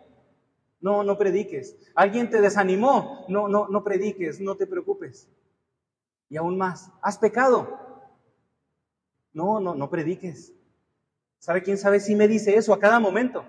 No, 0.80 1.04
no 1.04 1.16
prediques. 1.16 1.76
Alguien 1.94 2.28
te 2.28 2.40
desanimó. 2.40 3.24
No, 3.28 3.46
no, 3.46 3.68
no 3.68 3.84
prediques, 3.84 4.40
no 4.40 4.56
te 4.56 4.66
preocupes. 4.66 5.28
Y 6.28 6.36
aún 6.36 6.58
más, 6.58 6.90
has 7.00 7.16
pecado. 7.16 7.68
No, 9.32 9.60
no, 9.60 9.76
no 9.76 9.88
prediques. 9.88 10.52
¿Sabe 11.38 11.62
quién 11.62 11.78
sabe 11.78 12.00
si 12.00 12.16
me 12.16 12.26
dice 12.26 12.56
eso 12.56 12.74
a 12.74 12.80
cada 12.80 12.98
momento? 12.98 13.46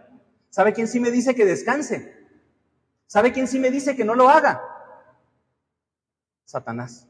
¿Sabe 0.52 0.74
quién 0.74 0.88
sí 0.88 1.00
me 1.00 1.10
dice 1.10 1.34
que 1.34 1.44
descanse? 1.46 2.14
¿Sabe 3.08 3.32
quién 3.32 3.48
sí 3.48 3.58
me 3.58 3.72
dice 3.72 3.96
que 3.96 4.06
no 4.06 4.14
lo 4.14 4.30
haga? 4.30 4.77
Satanás. 6.48 7.06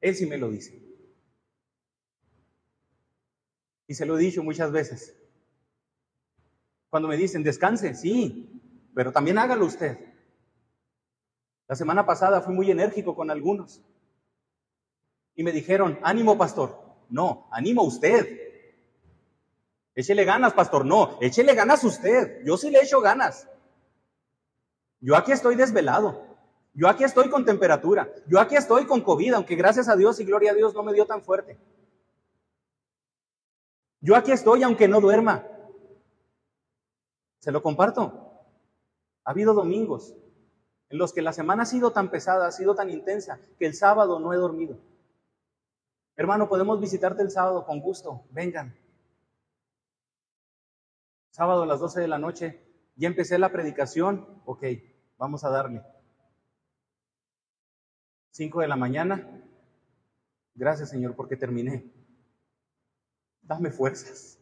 Él 0.00 0.16
sí 0.16 0.24
me 0.24 0.38
lo 0.38 0.50
dice. 0.50 0.82
Y 3.86 3.94
se 3.94 4.06
lo 4.06 4.16
he 4.16 4.22
dicho 4.22 4.42
muchas 4.42 4.72
veces. 4.72 5.14
Cuando 6.88 7.06
me 7.06 7.18
dicen, 7.18 7.42
descanse, 7.42 7.94
sí, 7.94 8.90
pero 8.94 9.12
también 9.12 9.36
hágalo 9.36 9.66
usted. 9.66 9.98
La 11.68 11.76
semana 11.76 12.06
pasada 12.06 12.40
fui 12.40 12.54
muy 12.54 12.70
enérgico 12.70 13.14
con 13.14 13.30
algunos. 13.30 13.82
Y 15.34 15.42
me 15.42 15.52
dijeron, 15.52 15.98
ánimo, 16.02 16.38
pastor. 16.38 16.80
No, 17.10 17.46
ánimo 17.52 17.82
usted. 17.82 18.38
Échele 19.94 20.24
ganas, 20.24 20.54
pastor. 20.54 20.86
No, 20.86 21.18
échele 21.20 21.54
ganas 21.54 21.84
usted. 21.84 22.42
Yo 22.44 22.56
sí 22.56 22.70
le 22.70 22.80
echo 22.80 23.02
ganas. 23.02 23.46
Yo 25.00 25.16
aquí 25.16 25.32
estoy 25.32 25.56
desvelado. 25.56 26.26
Yo 26.74 26.88
aquí 26.88 27.04
estoy 27.04 27.28
con 27.30 27.44
temperatura. 27.44 28.08
Yo 28.26 28.38
aquí 28.38 28.56
estoy 28.56 28.86
con 28.86 29.00
COVID, 29.00 29.34
aunque 29.34 29.56
gracias 29.56 29.88
a 29.88 29.96
Dios 29.96 30.20
y 30.20 30.24
gloria 30.24 30.52
a 30.52 30.54
Dios 30.54 30.74
no 30.74 30.82
me 30.82 30.92
dio 30.92 31.06
tan 31.06 31.22
fuerte. 31.22 31.58
Yo 34.00 34.16
aquí 34.16 34.32
estoy 34.32 34.62
aunque 34.62 34.88
no 34.88 35.00
duerma. 35.00 35.46
Se 37.38 37.50
lo 37.50 37.62
comparto. 37.62 38.30
Ha 39.24 39.30
habido 39.30 39.54
domingos 39.54 40.14
en 40.90 40.98
los 40.98 41.12
que 41.12 41.22
la 41.22 41.32
semana 41.32 41.62
ha 41.62 41.66
sido 41.66 41.92
tan 41.92 42.10
pesada, 42.10 42.46
ha 42.46 42.52
sido 42.52 42.74
tan 42.74 42.90
intensa, 42.90 43.38
que 43.58 43.66
el 43.66 43.74
sábado 43.74 44.18
no 44.18 44.32
he 44.32 44.36
dormido. 44.36 44.76
Hermano, 46.16 46.48
podemos 46.48 46.80
visitarte 46.80 47.22
el 47.22 47.30
sábado 47.30 47.64
con 47.64 47.80
gusto. 47.80 48.24
Vengan. 48.30 48.76
Sábado 51.30 51.62
a 51.62 51.66
las 51.66 51.78
12 51.78 52.00
de 52.00 52.08
la 52.08 52.18
noche, 52.18 52.69
ya 52.96 53.08
empecé 53.08 53.38
la 53.38 53.52
predicación. 53.52 54.42
Ok, 54.44 54.64
vamos 55.16 55.44
a 55.44 55.50
darle. 55.50 55.82
5 58.32 58.60
de 58.60 58.68
la 58.68 58.76
mañana. 58.76 59.42
Gracias, 60.54 60.90
Señor, 60.90 61.16
porque 61.16 61.36
terminé. 61.36 61.92
Dame 63.42 63.70
fuerzas. 63.70 64.38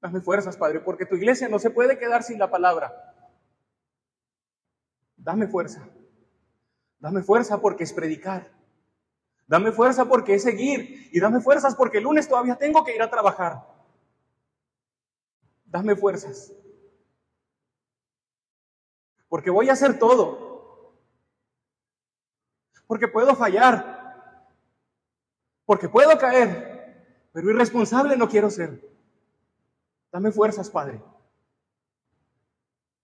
Dame 0.00 0.20
fuerzas, 0.20 0.56
Padre, 0.56 0.80
porque 0.80 1.06
tu 1.06 1.16
iglesia 1.16 1.48
no 1.48 1.58
se 1.58 1.70
puede 1.70 1.98
quedar 1.98 2.22
sin 2.22 2.38
la 2.38 2.50
palabra. 2.50 3.14
Dame 5.16 5.48
fuerza. 5.48 5.88
Dame 6.98 7.22
fuerza 7.22 7.60
porque 7.60 7.84
es 7.84 7.92
predicar. 7.92 8.50
Dame 9.46 9.72
fuerza 9.72 10.06
porque 10.06 10.34
es 10.34 10.42
seguir. 10.42 11.08
Y 11.12 11.20
dame 11.20 11.40
fuerzas 11.40 11.74
porque 11.74 11.98
el 11.98 12.04
lunes 12.04 12.28
todavía 12.28 12.56
tengo 12.56 12.84
que 12.84 12.94
ir 12.94 13.02
a 13.02 13.10
trabajar. 13.10 13.75
Dame 15.76 15.94
fuerzas. 15.94 16.54
Porque 19.28 19.50
voy 19.50 19.68
a 19.68 19.74
hacer 19.74 19.98
todo. 19.98 20.96
Porque 22.86 23.08
puedo 23.08 23.36
fallar. 23.36 24.56
Porque 25.66 25.86
puedo 25.90 26.16
caer 26.16 27.28
pero 27.36 27.50
irresponsable 27.50 28.16
no 28.16 28.30
quiero 28.30 28.48
ser. 28.48 28.80
Dame 30.10 30.32
fuerzas, 30.32 30.70
Padre. 30.70 31.02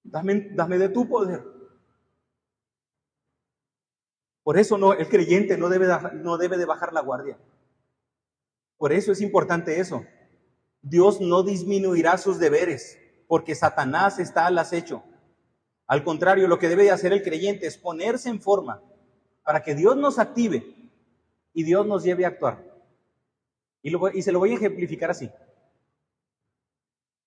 Dame, 0.03 0.49
dame 0.55 0.79
de 0.79 0.89
tu 0.89 1.07
poder. 1.07 1.45
Por 4.43 4.57
eso 4.57 4.79
no, 4.79 4.95
el 4.95 5.07
creyente 5.11 5.59
no 5.59 5.69
debe, 5.69 5.87
no 6.15 6.39
debe 6.39 6.57
de 6.57 6.65
bajar 6.65 6.95
la 6.95 7.03
guardia. 7.03 7.39
Por 8.79 8.95
eso 8.95 9.13
es 9.13 9.21
importante 9.21 9.79
eso. 9.79 10.03
Dios 10.83 11.21
no 11.21 11.45
disminuirá 11.45 12.19
sus 12.19 12.39
deberes 12.39 12.99
porque 13.29 13.55
Satanás 13.55 14.19
está 14.19 14.47
al 14.47 14.59
acecho. 14.59 15.03
Al 15.87 16.05
contrario, 16.05 16.49
lo 16.49 16.59
que 16.59 16.69
debe 16.69 16.85
de 16.85 16.91
hacer 16.91 17.13
el 17.13 17.23
creyente 17.23 17.67
es 17.67 17.79
ponerse 17.79 18.29
en 18.29 18.41
forma 18.41 18.83
para 19.45 19.63
que 19.63 19.75
Dios 19.75 19.97
nos 19.97 20.19
active 20.19 20.91
y 21.55 21.63
Dios 21.63 21.87
nos 21.87 22.03
lleve 22.03 22.25
a 22.25 22.29
actuar. 22.29 22.73
Y, 23.83 24.23
se 24.23 24.33
lo 24.33 24.39
voy 24.39 24.53
a 24.53 24.57
ejemplificar 24.57 25.11
así. 25.11 25.31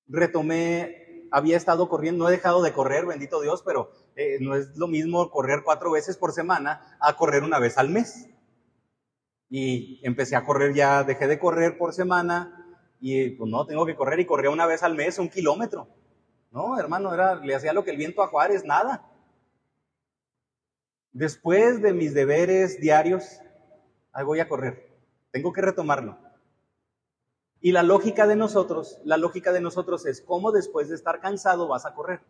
Retomé, 0.08 1.28
había 1.32 1.58
estado 1.58 1.90
corriendo, 1.90 2.24
no 2.24 2.30
he 2.30 2.34
dejado 2.34 2.62
de 2.62 2.72
correr, 2.72 3.06
bendito 3.06 3.42
Dios, 3.42 3.62
pero 3.66 3.92
eh, 4.16 4.38
no 4.40 4.56
es 4.56 4.76
lo 4.78 4.88
mismo 4.88 5.30
correr 5.32 5.64
cuatro 5.66 5.92
veces 5.92 6.18
por 6.18 6.32
semana 6.32 6.98
a 7.00 7.16
correr 7.18 7.44
una 7.44 7.60
vez 7.60 7.78
al 7.78 7.90
mes. 7.90 8.30
Y 9.50 10.00
empecé 10.06 10.36
a 10.36 10.46
correr 10.46 10.74
ya, 10.74 11.04
dejé 11.04 11.28
de 11.28 11.40
correr 11.40 11.78
por 11.78 11.94
semana 11.94 12.65
y 13.08 13.30
pues 13.30 13.52
no, 13.52 13.68
tengo 13.68 13.86
que 13.86 13.96
correr 13.96 14.20
y 14.20 14.26
corría 14.26 14.50
una 14.50 14.66
vez 14.66 14.82
al 14.82 14.96
mes 14.96 15.20
un 15.20 15.30
kilómetro. 15.30 15.88
No, 16.50 16.80
hermano, 16.80 17.14
era, 17.14 17.36
le 17.36 17.54
hacía 17.54 17.72
lo 17.72 17.84
que 17.84 17.92
el 17.92 17.98
viento 17.98 18.24
a 18.24 18.28
Juárez, 18.28 18.66
nada. 18.66 19.08
Después 21.12 21.84
de 21.84 21.94
mis 21.94 22.16
deberes 22.16 22.82
diarios, 22.82 23.42
ahí 24.12 24.26
voy 24.26 24.40
a 24.40 24.50
correr. 24.50 24.90
Tengo 25.30 25.54
que 25.54 25.62
retomarlo. 25.62 26.18
Y 27.62 27.74
la 27.74 27.84
lógica 27.84 28.26
de 28.26 28.38
nosotros, 28.38 29.00
la 29.04 29.18
lógica 29.18 29.52
de 29.52 29.62
nosotros 29.62 30.08
es 30.08 30.20
cómo 30.20 30.52
después 30.52 30.90
de 30.90 30.96
estar 30.96 31.22
cansado 31.22 31.68
vas 31.68 31.86
a 31.86 31.94
correr. 31.94 32.22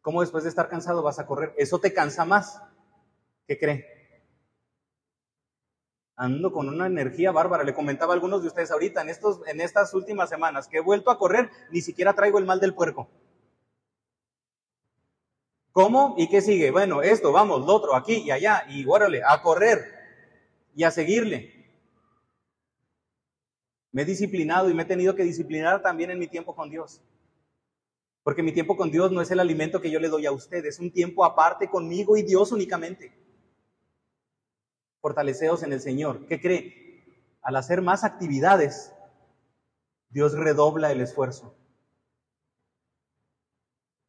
¿Cómo 0.00 0.22
después 0.22 0.42
de 0.42 0.50
estar 0.50 0.68
cansado 0.68 1.04
vas 1.04 1.20
a 1.20 1.26
correr? 1.28 1.54
Eso 1.56 1.78
te 1.78 1.92
cansa 1.92 2.24
más. 2.24 2.60
¿Qué 3.46 3.56
cree? 3.56 3.95
Ando 6.16 6.50
con 6.50 6.68
una 6.68 6.86
energía 6.86 7.30
bárbara. 7.30 7.62
Le 7.62 7.74
comentaba 7.74 8.12
a 8.12 8.14
algunos 8.14 8.42
de 8.42 8.48
ustedes 8.48 8.70
ahorita, 8.70 9.02
en, 9.02 9.10
estos, 9.10 9.40
en 9.46 9.60
estas 9.60 9.92
últimas 9.92 10.30
semanas, 10.30 10.66
que 10.66 10.78
he 10.78 10.80
vuelto 10.80 11.10
a 11.10 11.18
correr, 11.18 11.50
ni 11.70 11.82
siquiera 11.82 12.14
traigo 12.14 12.38
el 12.38 12.46
mal 12.46 12.58
del 12.58 12.74
puerco. 12.74 13.08
¿Cómo? 15.72 16.14
¿Y 16.16 16.30
qué 16.30 16.40
sigue? 16.40 16.70
Bueno, 16.70 17.02
esto, 17.02 17.32
vamos, 17.32 17.66
lo 17.66 17.74
otro, 17.74 17.94
aquí 17.94 18.22
y 18.24 18.30
allá, 18.30 18.64
y 18.70 18.86
órale, 18.86 19.20
a 19.22 19.42
correr 19.42 19.84
y 20.74 20.84
a 20.84 20.90
seguirle. 20.90 21.52
Me 23.92 24.02
he 24.02 24.04
disciplinado 24.06 24.70
y 24.70 24.74
me 24.74 24.84
he 24.84 24.86
tenido 24.86 25.14
que 25.14 25.22
disciplinar 25.22 25.82
también 25.82 26.10
en 26.10 26.18
mi 26.18 26.28
tiempo 26.28 26.56
con 26.56 26.70
Dios. 26.70 27.02
Porque 28.22 28.42
mi 28.42 28.52
tiempo 28.52 28.74
con 28.74 28.90
Dios 28.90 29.12
no 29.12 29.20
es 29.20 29.30
el 29.30 29.38
alimento 29.38 29.82
que 29.82 29.90
yo 29.90 30.00
le 30.00 30.08
doy 30.08 30.24
a 30.24 30.32
usted, 30.32 30.64
es 30.64 30.78
un 30.78 30.90
tiempo 30.90 31.26
aparte 31.26 31.68
conmigo 31.68 32.16
y 32.16 32.22
Dios 32.22 32.52
únicamente. 32.52 33.12
Fortaleceos 35.06 35.62
en 35.62 35.72
el 35.72 35.80
Señor. 35.80 36.26
¿Qué 36.26 36.40
cree? 36.40 37.04
Al 37.40 37.54
hacer 37.54 37.80
más 37.80 38.02
actividades, 38.02 38.92
Dios 40.08 40.32
redobla 40.32 40.90
el 40.90 41.00
esfuerzo. 41.00 41.54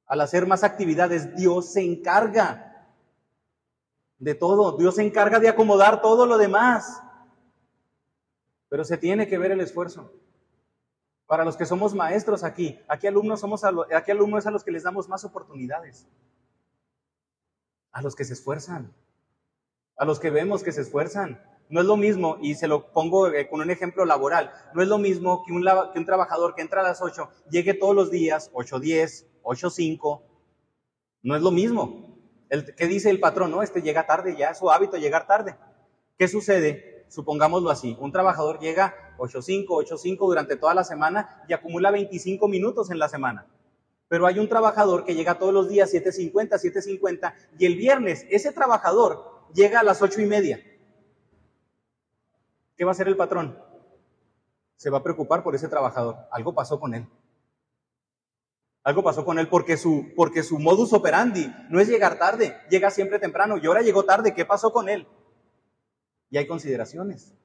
Al 0.07 0.21
hacer 0.21 0.47
más 0.47 0.63
actividades, 0.63 1.35
Dios 1.35 1.71
se 1.71 1.83
encarga 1.83 2.89
de 4.17 4.33
todo. 4.33 4.75
Dios 4.75 4.95
se 4.95 5.03
encarga 5.05 5.39
de 5.39 5.49
acomodar 5.49 6.01
todo 6.01 6.25
lo 6.25 6.35
demás. 6.39 6.99
Pero 8.67 8.83
se 8.83 8.97
tiene 8.97 9.27
que 9.27 9.37
ver 9.37 9.51
el 9.51 9.61
esfuerzo. 9.61 10.11
Para 11.27 11.45
los 11.45 11.55
que 11.55 11.67
somos 11.67 11.93
maestros 11.93 12.43
aquí, 12.43 12.79
aquí 12.87 13.05
alumnos, 13.05 13.39
somos 13.39 13.61
aquí 13.63 14.09
alumnos 14.09 14.47
a 14.47 14.51
los 14.51 14.63
que 14.63 14.71
les 14.71 14.81
damos 14.81 15.07
más 15.07 15.23
oportunidades. 15.23 16.07
A 17.91 18.01
los 18.01 18.15
que 18.15 18.25
se 18.25 18.33
esfuerzan. 18.33 18.91
A 19.97 20.05
los 20.05 20.19
que 20.19 20.29
vemos 20.29 20.63
que 20.63 20.71
se 20.71 20.81
esfuerzan. 20.81 21.41
No 21.69 21.81
es 21.81 21.85
lo 21.85 21.97
mismo, 21.97 22.37
y 22.41 22.55
se 22.55 22.67
lo 22.67 22.93
pongo 22.93 23.27
eh, 23.27 23.49
con 23.49 23.59
un 23.59 23.69
ejemplo 23.69 24.05
laboral, 24.05 24.53
no 24.73 24.81
es 24.81 24.87
lo 24.87 24.97
mismo 24.97 25.43
que 25.45 25.51
un, 25.51 26.05
trabajador 26.05 26.55
que 26.55 26.61
entra 26.61 26.79
a 26.79 26.83
las 26.83 27.01
8 27.01 27.29
llegue 27.49 27.73
todos 27.73 27.93
los 27.93 28.09
días, 28.09 28.49
8.10, 28.53 29.25
8.05. 29.43 30.21
No 31.23 31.35
es 31.35 31.41
lo 31.41 31.51
mismo. 31.51 32.17
El, 32.47 32.73
¿Qué 32.73 32.87
dice 32.87 33.09
el 33.09 33.19
patrón? 33.19 33.51
No, 33.51 33.61
este 33.61 33.81
llega 33.81 34.07
tarde, 34.07 34.37
ya 34.37 34.51
es 34.51 34.59
su 34.59 34.71
hábito 34.71 34.95
llegar 34.95 35.27
tarde. 35.27 35.57
¿Qué 36.17 36.29
sucede? 36.29 36.97
supongámoslo 37.09 37.69
así, 37.69 37.97
un 37.99 38.11
trabajador 38.11 38.59
llega 38.59 39.15
8.5, 39.17 39.65
8.5 39.67 40.17
durante 40.19 40.55
toda 40.55 40.73
la 40.73 40.83
semana 40.83 41.43
y 41.47 41.53
acumula 41.53 41.91
25 41.91 42.47
minutos 42.47 42.91
en 42.91 42.99
la 42.99 43.09
semana. 43.09 43.47
Pero 44.07 44.25
hay 44.25 44.39
un 44.39 44.47
trabajador 44.47 45.03
que 45.03 45.15
llega 45.15 45.37
todos 45.37 45.53
los 45.53 45.67
días 45.67 45.93
7.50, 45.93 46.31
7.50 46.31 47.33
y 47.59 47.65
el 47.65 47.75
viernes 47.75 48.25
ese 48.29 48.51
trabajador 48.51 49.36
llega 49.53 49.79
a 49.79 49.83
las 49.83 50.01
ocho 50.01 50.21
y 50.21 50.25
media. 50.25 50.59
¿Qué 52.75 52.85
va 52.85 52.91
a 52.91 52.93
hacer 52.93 53.07
el 53.07 53.17
patrón? 53.17 53.57
Se 54.75 54.89
va 54.89 54.99
a 54.99 55.03
preocupar 55.03 55.43
por 55.43 55.55
ese 55.55 55.67
trabajador. 55.67 56.15
Algo 56.31 56.53
pasó 56.53 56.79
con 56.79 56.93
él. 56.93 57.07
Algo 58.83 59.03
pasó 59.03 59.25
con 59.25 59.37
él 59.37 59.49
porque 59.49 59.75
su, 59.75 60.13
porque 60.15 60.43
su 60.43 60.59
modus 60.59 60.93
operandi 60.93 61.51
no 61.69 61.81
es 61.81 61.89
llegar 61.89 62.17
tarde, 62.17 62.55
llega 62.69 62.89
siempre 62.89 63.19
temprano 63.19 63.57
y 63.57 63.65
ahora 63.65 63.81
llegó 63.81 64.05
tarde. 64.05 64.33
¿Qué 64.33 64.45
pasó 64.45 64.71
con 64.71 64.87
él? 64.87 65.07
Y 66.29 66.37
hay 66.37 66.47
consideraciones. 66.47 67.35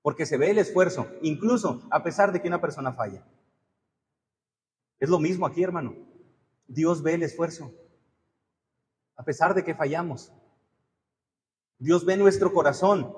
Porque 0.00 0.26
se 0.26 0.36
ve 0.36 0.50
el 0.50 0.58
esfuerzo, 0.58 1.08
incluso 1.22 1.82
a 1.90 2.04
pesar 2.04 2.32
de 2.32 2.40
que 2.40 2.48
una 2.48 2.60
persona 2.60 2.92
falla. 2.92 3.26
Es 5.00 5.08
lo 5.08 5.18
mismo 5.18 5.46
aquí, 5.46 5.62
hermano. 5.62 5.96
Dios 6.68 7.02
ve 7.02 7.14
el 7.14 7.22
esfuerzo, 7.22 7.72
a 9.16 9.24
pesar 9.24 9.54
de 9.54 9.64
que 9.64 9.74
fallamos. 9.74 10.32
Dios 11.78 12.04
ve 12.04 12.16
nuestro 12.16 12.52
corazón, 12.52 13.14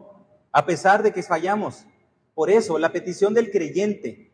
a 0.53 0.67
pesar 0.67 1.03
de 1.03 1.13
que 1.13 1.23
fallamos. 1.23 1.87
Por 2.35 2.51
eso, 2.51 2.79
la 2.79 2.93
petición 2.93 3.35
del 3.35 3.51
creyente 3.51 4.31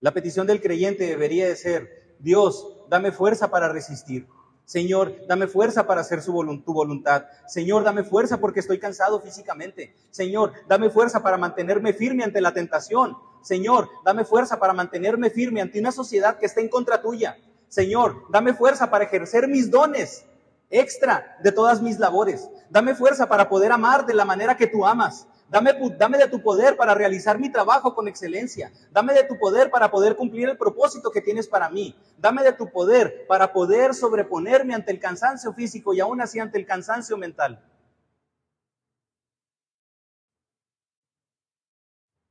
la 0.00 0.14
petición 0.14 0.46
del 0.46 0.60
creyente 0.60 1.06
debería 1.06 1.48
de 1.48 1.56
ser, 1.56 2.14
Dios, 2.20 2.84
dame 2.88 3.10
fuerza 3.10 3.50
para 3.50 3.68
resistir. 3.68 4.28
Señor, 4.64 5.26
dame 5.26 5.48
fuerza 5.48 5.88
para 5.88 6.02
hacer 6.02 6.22
su 6.22 6.32
tu 6.64 6.72
voluntad. 6.72 7.24
Señor, 7.48 7.82
dame 7.82 8.04
fuerza 8.04 8.38
porque 8.38 8.60
estoy 8.60 8.78
cansado 8.78 9.20
físicamente. 9.20 9.96
Señor, 10.10 10.52
dame 10.68 10.90
fuerza 10.90 11.20
para 11.20 11.36
mantenerme 11.36 11.94
firme 11.94 12.22
ante 12.22 12.40
la 12.40 12.52
tentación. 12.52 13.16
Señor, 13.42 13.88
dame 14.04 14.24
fuerza 14.24 14.60
para 14.60 14.72
mantenerme 14.72 15.30
firme 15.30 15.62
ante 15.62 15.80
una 15.80 15.90
sociedad 15.90 16.38
que 16.38 16.46
está 16.46 16.60
en 16.60 16.68
contra 16.68 17.02
tuya. 17.02 17.36
Señor, 17.66 18.26
dame 18.30 18.54
fuerza 18.54 18.90
para 18.90 19.04
ejercer 19.04 19.48
mis 19.48 19.68
dones 19.68 20.26
extra 20.70 21.38
de 21.42 21.52
todas 21.52 21.80
mis 21.80 21.98
labores. 21.98 22.48
Dame 22.70 22.94
fuerza 22.94 23.28
para 23.28 23.48
poder 23.48 23.72
amar 23.72 24.06
de 24.06 24.14
la 24.14 24.24
manera 24.24 24.56
que 24.56 24.66
tú 24.66 24.86
amas. 24.86 25.26
Dame, 25.50 25.72
dame 25.98 26.18
de 26.18 26.28
tu 26.28 26.42
poder 26.42 26.76
para 26.76 26.94
realizar 26.94 27.38
mi 27.38 27.50
trabajo 27.50 27.94
con 27.94 28.06
excelencia. 28.06 28.70
Dame 28.92 29.14
de 29.14 29.24
tu 29.24 29.38
poder 29.38 29.70
para 29.70 29.90
poder 29.90 30.14
cumplir 30.14 30.48
el 30.48 30.58
propósito 30.58 31.10
que 31.10 31.22
tienes 31.22 31.48
para 31.48 31.70
mí. 31.70 31.96
Dame 32.18 32.42
de 32.42 32.52
tu 32.52 32.70
poder 32.70 33.26
para 33.26 33.52
poder 33.52 33.94
sobreponerme 33.94 34.74
ante 34.74 34.92
el 34.92 35.00
cansancio 35.00 35.54
físico 35.54 35.94
y 35.94 36.00
aún 36.00 36.20
así 36.20 36.38
ante 36.38 36.58
el 36.58 36.66
cansancio 36.66 37.16
mental. 37.16 37.64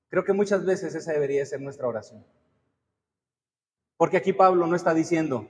Creo 0.09 0.23
que 0.23 0.33
muchas 0.33 0.63
veces 0.65 0.95
esa 0.95 1.11
debería 1.11 1.45
ser 1.45 1.61
nuestra 1.61 1.87
oración. 1.87 2.23
Porque 3.97 4.17
aquí 4.17 4.31
Pablo 4.31 4.67
no 4.67 4.75
está 4.75 4.93
diciendo 4.93 5.49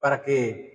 para 0.00 0.22
que, 0.22 0.73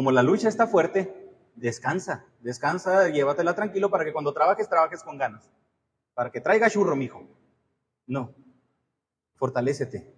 como 0.00 0.12
la 0.12 0.22
lucha 0.22 0.48
está 0.48 0.66
fuerte, 0.66 1.14
descansa, 1.56 2.24
descansa, 2.40 3.10
llévatela 3.10 3.54
tranquilo 3.54 3.90
para 3.90 4.02
que 4.02 4.14
cuando 4.14 4.32
trabajes, 4.32 4.66
trabajes 4.66 5.02
con 5.02 5.18
ganas. 5.18 5.50
Para 6.14 6.30
que 6.30 6.40
traiga 6.40 6.70
churro, 6.70 6.96
mijo. 6.96 7.28
No, 8.06 8.34
fortalécete. 9.34 10.10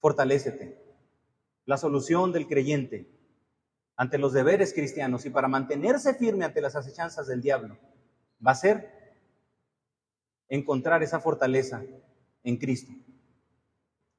Fortalécete. 0.00 0.82
La 1.66 1.76
solución 1.76 2.32
del 2.32 2.46
creyente 2.48 3.10
ante 3.94 4.16
los 4.16 4.32
deberes 4.32 4.72
cristianos 4.72 5.26
y 5.26 5.28
para 5.28 5.46
mantenerse 5.46 6.14
firme 6.14 6.46
ante 6.46 6.62
las 6.62 6.76
acechanzas 6.76 7.26
del 7.26 7.42
diablo 7.42 7.76
va 8.40 8.52
a 8.52 8.54
ser 8.54 9.18
encontrar 10.48 11.02
esa 11.02 11.20
fortaleza 11.20 11.82
en 12.42 12.56
Cristo. 12.56 12.90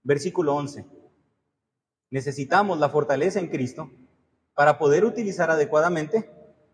Versículo 0.04 0.54
11. 0.54 1.05
Necesitamos 2.10 2.80
la 2.80 2.90
fortaleza 2.90 3.40
en 3.40 3.48
Cristo 3.48 3.92
para 4.54 4.78
poder 4.78 5.06
utilizar 5.06 5.52
adecuadamente 5.52 6.30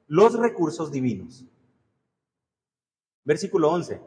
los 0.08 0.38
recursos 0.38 0.92
divinos. 0.92 1.46
Versículo 3.24 3.72
11. 3.72 4.02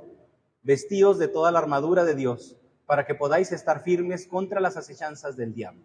Vestíos 0.62 1.18
de 1.18 1.28
toda 1.28 1.50
la 1.50 1.58
armadura 1.58 2.04
de 2.04 2.14
Dios 2.14 2.56
para 2.86 3.06
que 3.06 3.14
podáis 3.14 3.52
estar 3.52 3.82
firmes 3.82 4.26
contra 4.26 4.60
las 4.60 4.76
acechanzas 4.76 5.36
del 5.36 5.54
diablo. 5.54 5.84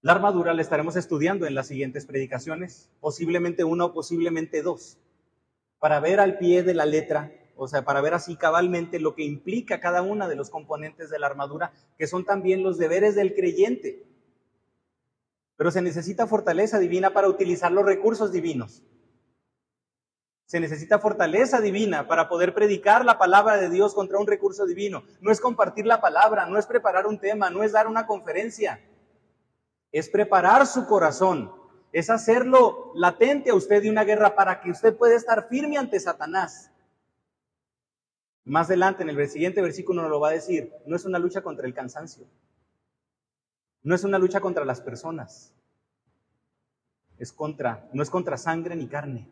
La 0.00 0.12
armadura 0.12 0.54
la 0.54 0.62
estaremos 0.62 0.96
estudiando 0.96 1.46
en 1.46 1.54
las 1.54 1.66
siguientes 1.66 2.06
predicaciones, 2.06 2.88
posiblemente 3.00 3.64
una 3.64 3.86
o 3.86 3.92
posiblemente 3.92 4.62
dos, 4.62 4.96
para 5.80 5.98
ver 6.00 6.20
al 6.20 6.38
pie 6.38 6.62
de 6.62 6.74
la 6.74 6.86
letra, 6.86 7.32
o 7.58 7.68
sea, 7.68 7.84
para 7.84 8.00
ver 8.00 8.14
así 8.14 8.36
cabalmente 8.36 8.98
lo 8.98 9.14
que 9.14 9.24
implica 9.24 9.80
cada 9.80 10.00
una 10.00 10.28
de 10.28 10.36
los 10.36 10.48
componentes 10.48 11.10
de 11.10 11.18
la 11.18 11.26
armadura, 11.26 11.72
que 11.98 12.06
son 12.06 12.24
también 12.24 12.62
los 12.62 12.78
deberes 12.78 13.14
del 13.14 13.34
creyente 13.34 14.08
pero 15.58 15.72
se 15.72 15.82
necesita 15.82 16.28
fortaleza 16.28 16.78
divina 16.78 17.12
para 17.12 17.28
utilizar 17.28 17.72
los 17.72 17.84
recursos 17.84 18.30
divinos. 18.30 18.84
Se 20.46 20.60
necesita 20.60 21.00
fortaleza 21.00 21.60
divina 21.60 22.06
para 22.06 22.28
poder 22.28 22.54
predicar 22.54 23.04
la 23.04 23.18
palabra 23.18 23.56
de 23.56 23.68
Dios 23.68 23.92
contra 23.92 24.20
un 24.20 24.28
recurso 24.28 24.66
divino. 24.66 25.02
No 25.20 25.32
es 25.32 25.40
compartir 25.40 25.84
la 25.84 26.00
palabra, 26.00 26.46
no 26.46 26.58
es 26.58 26.66
preparar 26.66 27.08
un 27.08 27.18
tema, 27.18 27.50
no 27.50 27.64
es 27.64 27.72
dar 27.72 27.88
una 27.88 28.06
conferencia. 28.06 28.80
Es 29.90 30.08
preparar 30.08 30.64
su 30.64 30.86
corazón, 30.86 31.52
es 31.92 32.08
hacerlo 32.08 32.92
latente 32.94 33.50
a 33.50 33.54
usted 33.54 33.82
de 33.82 33.90
una 33.90 34.04
guerra 34.04 34.36
para 34.36 34.60
que 34.60 34.70
usted 34.70 34.96
pueda 34.96 35.16
estar 35.16 35.48
firme 35.48 35.76
ante 35.76 35.98
Satanás. 35.98 36.70
Más 38.44 38.66
adelante, 38.68 39.02
en 39.02 39.10
el 39.10 39.28
siguiente 39.28 39.60
versículo 39.60 40.02
nos 40.02 40.10
lo 40.10 40.20
va 40.20 40.28
a 40.28 40.32
decir, 40.32 40.72
no 40.86 40.96
es 40.96 41.04
una 41.04 41.18
lucha 41.18 41.42
contra 41.42 41.66
el 41.66 41.74
cansancio. 41.74 42.26
No 43.82 43.94
es 43.94 44.04
una 44.04 44.18
lucha 44.18 44.40
contra 44.40 44.64
las 44.64 44.80
personas. 44.80 45.52
Es 47.18 47.32
contra, 47.32 47.88
no 47.92 48.02
es 48.02 48.10
contra 48.10 48.36
sangre 48.36 48.76
ni 48.76 48.86
carne. 48.86 49.28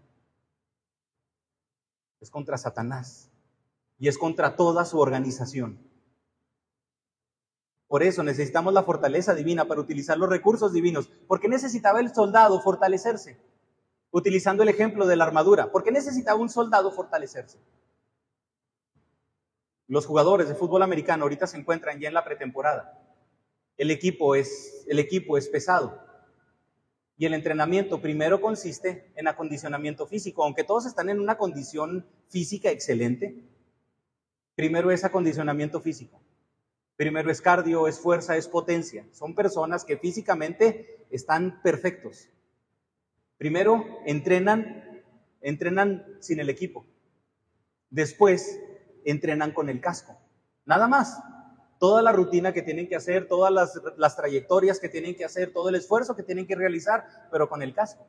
Es 2.21 2.31
contra 2.31 2.59
Satanás. 2.59 3.31
Y 3.99 4.09
es 4.09 4.19
contra 4.19 4.57
toda 4.57 4.85
su 4.85 4.99
organización. 4.99 5.79
Por 7.89 8.03
eso 8.03 8.23
necesitamos 8.23 8.75
la 8.75 8.83
fortaleza 8.83 9.35
divina 9.35 9.67
para 9.67 9.81
utilizar 9.81 10.19
los 10.19 10.29
recursos 10.29 10.73
divinos. 10.73 11.09
¿Por 11.29 11.41
qué 11.41 11.49
necesitaba 11.49 12.01
el 12.01 12.13
soldado 12.13 12.61
fortalecerse? 12.61 13.39
Utilizando 14.11 14.63
el 14.63 14.69
ejemplo 14.69 15.07
de 15.07 15.17
la 15.17 15.25
armadura. 15.25 15.71
¿Por 15.71 15.85
qué 15.85 15.93
necesitaba 15.93 16.41
un 16.41 16.49
soldado 16.49 16.91
fortalecerse? 16.91 17.59
Los 19.89 20.07
jugadores 20.07 20.49
de 20.49 20.55
fútbol 20.55 20.83
americano 20.83 21.25
ahorita 21.25 21.47
se 21.47 21.57
encuentran 21.57 22.01
ya 22.01 22.09
en 22.09 22.15
la 22.15 22.25
pretemporada 22.25 23.07
el 23.77 23.91
equipo 23.91 24.35
es, 24.35 24.85
el 24.89 24.99
equipo 24.99 25.37
es 25.37 25.49
pesado. 25.49 26.03
Y 27.19 27.25
el 27.25 27.35
entrenamiento 27.35 28.01
primero 28.01 28.41
consiste 28.41 29.11
en 29.17 29.29
acondicionamiento 29.29 30.07
físico, 30.07 30.45
aunque 30.45 30.65
todos 30.65 30.87
están 30.87 31.09
en 31.09 31.21
una 31.21 31.39
condición 31.39 32.07
física 32.29 32.71
excelente. 32.71 33.43
Primero 34.55 34.91
es 34.91 35.05
acondicionamiento 35.05 35.81
físico. 35.81 36.21
Primero 36.97 37.31
es 37.31 37.41
cardio, 37.41 37.89
es 37.89 37.99
fuerza, 37.99 38.37
es 38.37 38.49
potencia. 38.49 39.07
Son 39.13 39.35
personas 39.35 39.85
que 39.85 39.99
físicamente 39.99 41.07
están 41.11 41.61
perfectos. 41.63 42.29
Primero 43.39 43.85
entrenan, 44.07 45.03
entrenan 45.43 46.07
sin 46.21 46.41
el 46.41 46.49
equipo. 46.49 46.87
Después 47.91 48.61
entrenan 49.11 49.53
con 49.53 49.69
el 49.69 49.81
casco. 49.81 50.17
Nada 50.65 50.89
más 50.89 51.23
toda 51.79 52.03
la 52.03 52.13
rutina 52.13 52.53
que 52.53 52.63
tienen 52.63 52.89
que 52.89 52.97
hacer, 52.97 53.29
todas 53.29 53.53
las, 53.97 54.17
trayectorias 54.17 54.81
que 54.81 54.89
tienen 54.89 55.15
que 55.15 55.25
hacer, 55.25 55.53
todo 55.53 55.69
el 55.69 55.75
esfuerzo 55.75 56.17
que 56.17 56.23
tienen 56.23 56.47
que 56.47 56.57
realizar, 56.57 57.05
pero 57.31 57.49
con 57.49 57.63
el 57.63 57.75
casco. 57.75 58.07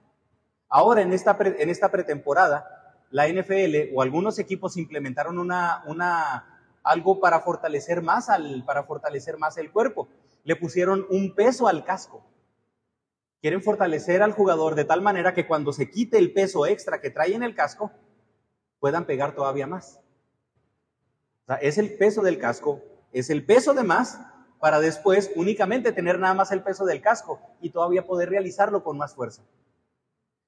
Ahora, 0.69 1.01
en 1.01 1.13
esta, 1.13 1.37
en 1.39 1.69
esta 1.69 1.91
pretemporada, 1.91 3.05
la 3.09 3.27
NFL 3.27 3.93
o 3.93 4.01
algunos 4.01 4.39
equipos 4.39 4.77
implementaron 4.77 5.39
una, 5.39 5.83
una, 5.87 6.61
algo 6.83 7.19
para 7.19 7.41
fortalecer, 7.41 8.01
más 8.01 8.29
al, 8.29 8.63
para 8.65 8.83
fortalecer 8.83 9.37
más 9.37 9.57
el 9.57 9.71
cuerpo. 9.71 10.07
Le 10.43 10.55
pusieron 10.55 11.05
un 11.09 11.33
peso 11.35 11.67
al 11.67 11.83
casco. 11.83 12.25
Quieren 13.41 13.61
fortalecer 13.61 14.23
al 14.23 14.33
jugador 14.33 14.75
de 14.75 14.85
tal 14.85 15.01
manera 15.01 15.33
que 15.33 15.47
cuando 15.47 15.71
se 15.71 15.89
quite 15.89 16.17
el 16.17 16.33
peso 16.33 16.65
extra 16.65 16.99
que 16.99 17.11
trae 17.11 17.35
en 17.35 17.43
el 17.43 17.55
casco, 17.55 17.91
puedan 18.79 19.05
pegar 19.05 19.35
todavía 19.35 19.67
más. 19.67 20.01
Sea, 21.47 21.55
es 21.55 21.77
el 21.79 21.97
peso 21.97 22.21
del 22.21 22.37
casco 22.37 22.83
es 23.11 23.29
el 23.29 23.45
peso 23.45 23.73
de 23.73 23.83
más 23.83 24.19
para 24.59 24.79
después 24.79 25.31
únicamente 25.35 25.91
tener 25.91 26.19
nada 26.19 26.33
más 26.33 26.51
el 26.51 26.63
peso 26.63 26.85
del 26.85 27.01
casco 27.01 27.39
y 27.61 27.69
todavía 27.69 28.05
poder 28.05 28.29
realizarlo 28.29 28.83
con 28.83 28.97
más 28.97 29.15
fuerza. 29.15 29.43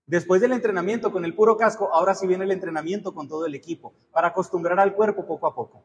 Después 0.06 0.42
del 0.42 0.54
entrenamiento 0.54 1.12
con 1.12 1.26
el 1.26 1.36
puro 1.36 1.58
casco, 1.58 1.94
ahora 1.94 2.16
sí 2.16 2.26
viene 2.26 2.44
el 2.44 2.52
entrenamiento 2.52 3.14
con 3.14 3.28
todo 3.28 3.46
el 3.46 3.54
equipo, 3.54 3.94
para 4.12 4.30
acostumbrar 4.30 4.80
al 4.80 4.96
cuerpo 4.96 5.28
poco 5.28 5.46
a 5.46 5.54
poco. 5.54 5.84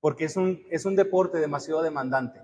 Porque 0.00 0.24
es 0.24 0.36
un, 0.36 0.64
es 0.70 0.84
un 0.84 0.94
deporte 0.94 1.38
demasiado 1.38 1.82
demandante. 1.82 2.40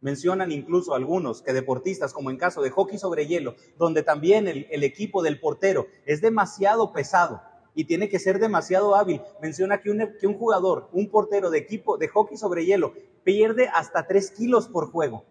Mencionan 0.00 0.50
incluso 0.50 0.94
algunos 0.94 1.42
que 1.42 1.52
deportistas, 1.52 2.12
como 2.12 2.30
en 2.30 2.36
caso 2.36 2.62
de 2.62 2.70
hockey 2.70 2.98
sobre 2.98 3.26
hielo, 3.26 3.54
donde 3.76 4.02
también 4.02 4.48
el, 4.48 4.82
equipo 4.84 5.22
del 5.22 5.38
portero 5.38 5.86
es 6.04 6.20
demasiado 6.20 6.92
pesado 6.92 7.40
y 7.78 7.84
tiene 7.84 8.08
que 8.08 8.18
ser 8.18 8.40
demasiado 8.40 8.96
hábil. 8.96 9.22
Menciona 9.40 9.80
que 9.80 9.88
un, 9.88 10.12
que 10.18 10.26
un 10.26 10.36
jugador, 10.36 10.88
un 10.92 11.08
portero 11.08 11.48
de 11.48 11.58
equipo 11.58 11.96
de 11.96 12.08
hockey 12.08 12.36
sobre 12.36 12.64
hielo, 12.64 12.92
pierde 13.22 13.68
hasta 13.72 14.04
3 14.04 14.32
kilos 14.32 14.66
por 14.66 14.90
juego. 14.90 15.24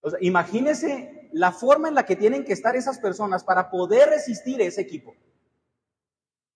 O 0.00 0.10
sea, 0.10 0.18
imagínese 0.22 1.28
la 1.32 1.50
forma 1.50 1.88
en 1.88 1.96
la 1.96 2.06
que 2.06 2.14
tienen 2.14 2.44
que 2.44 2.52
estar 2.52 2.76
esas 2.76 3.00
personas 3.00 3.42
para 3.42 3.68
poder 3.68 4.10
resistir 4.10 4.60
ese 4.60 4.80
equipo. 4.80 5.16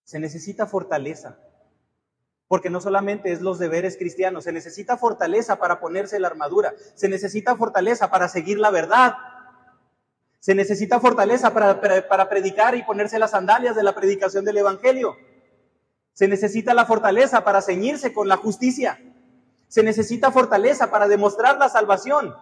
Se 0.05 0.21
necesita 0.21 0.69
fortaleza, 0.69 1.41
porque 2.47 2.71
no 2.71 2.81
solamente 2.81 3.33
es 3.33 3.41
los 3.41 3.59
deberes 3.59 3.97
cristianos, 3.97 4.45
se 4.45 4.53
necesita 4.53 4.97
fortaleza 4.97 5.57
para 5.57 5.81
ponerse 5.81 6.21
la 6.21 6.29
armadura, 6.29 6.73
se 6.95 7.09
necesita 7.09 7.57
fortaleza 7.57 8.13
para 8.13 8.29
seguir 8.29 8.61
la 8.61 8.71
verdad, 8.71 9.15
se 10.43 10.57
necesita 10.57 10.99
fortaleza 10.99 11.55
para, 11.55 11.81
para, 12.09 12.29
predicar 12.29 12.75
y 12.75 12.83
ponerse 12.83 13.17
las 13.21 13.31
sandalias 13.31 13.77
de 13.77 13.85
la 13.85 13.95
predicación 13.95 14.45
del 14.45 14.57
Evangelio, 14.57 15.17
se 16.15 16.27
necesita 16.27 16.75
la 16.75 16.85
fortaleza 16.85 17.45
para 17.45 17.63
ceñirse 17.63 18.13
con 18.13 18.27
la 18.27 18.37
justicia, 18.37 18.99
se 19.69 19.85
necesita 19.85 20.33
fortaleza 20.33 20.91
para 20.91 21.07
demostrar 21.07 21.59
la 21.59 21.69
salvación, 21.69 22.35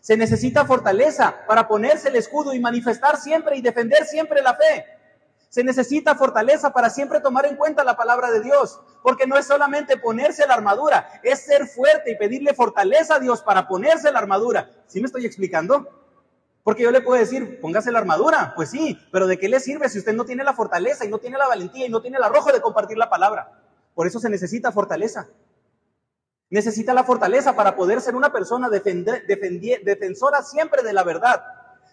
se 0.00 0.16
necesita 0.16 0.64
fortaleza 0.64 1.36
para 1.46 1.68
ponerse 1.68 2.08
el 2.08 2.16
escudo 2.16 2.52
y 2.52 2.58
manifestar 2.58 3.16
siempre 3.16 3.56
y 3.56 3.62
defender 3.62 4.04
siempre 4.06 4.42
la 4.42 4.56
fe. 4.56 4.84
Se 5.48 5.62
necesita 5.62 6.16
fortaleza 6.16 6.72
para 6.72 6.90
siempre 6.90 7.20
tomar 7.20 7.46
en 7.46 7.54
cuenta 7.54 7.84
la 7.84 7.96
palabra 7.96 8.32
de 8.32 8.40
Dios, 8.40 8.80
porque 9.04 9.28
no 9.28 9.38
es 9.38 9.46
solamente 9.46 9.98
ponerse 9.98 10.44
la 10.48 10.54
armadura, 10.54 11.20
es 11.22 11.44
ser 11.44 11.68
fuerte 11.68 12.10
y 12.10 12.16
pedirle 12.16 12.54
fortaleza 12.54 13.14
a 13.14 13.20
Dios 13.20 13.40
para 13.42 13.68
ponerse 13.68 14.10
la 14.10 14.18
armadura. 14.18 14.68
¿Sí 14.88 15.00
me 15.00 15.06
estoy 15.06 15.26
explicando? 15.26 16.05
Porque 16.66 16.82
yo 16.82 16.90
le 16.90 17.00
puedo 17.00 17.20
decir, 17.20 17.60
póngase 17.60 17.92
la 17.92 18.00
armadura, 18.00 18.52
pues 18.56 18.70
sí, 18.70 18.98
pero 19.12 19.28
¿de 19.28 19.38
qué 19.38 19.48
le 19.48 19.60
sirve 19.60 19.88
si 19.88 20.00
usted 20.00 20.14
no 20.14 20.24
tiene 20.24 20.42
la 20.42 20.52
fortaleza 20.52 21.04
y 21.04 21.08
no 21.08 21.18
tiene 21.18 21.38
la 21.38 21.46
valentía 21.46 21.86
y 21.86 21.88
no 21.88 22.02
tiene 22.02 22.16
el 22.16 22.24
arrojo 22.24 22.50
de 22.50 22.60
compartir 22.60 22.98
la 22.98 23.08
palabra? 23.08 23.52
Por 23.94 24.08
eso 24.08 24.18
se 24.18 24.28
necesita 24.28 24.72
fortaleza. 24.72 25.28
Necesita 26.50 26.92
la 26.92 27.04
fortaleza 27.04 27.54
para 27.54 27.76
poder 27.76 28.00
ser 28.00 28.16
una 28.16 28.32
persona 28.32 28.68
defensora 28.68 30.42
siempre 30.42 30.82
de 30.82 30.92
la 30.92 31.04
verdad, 31.04 31.40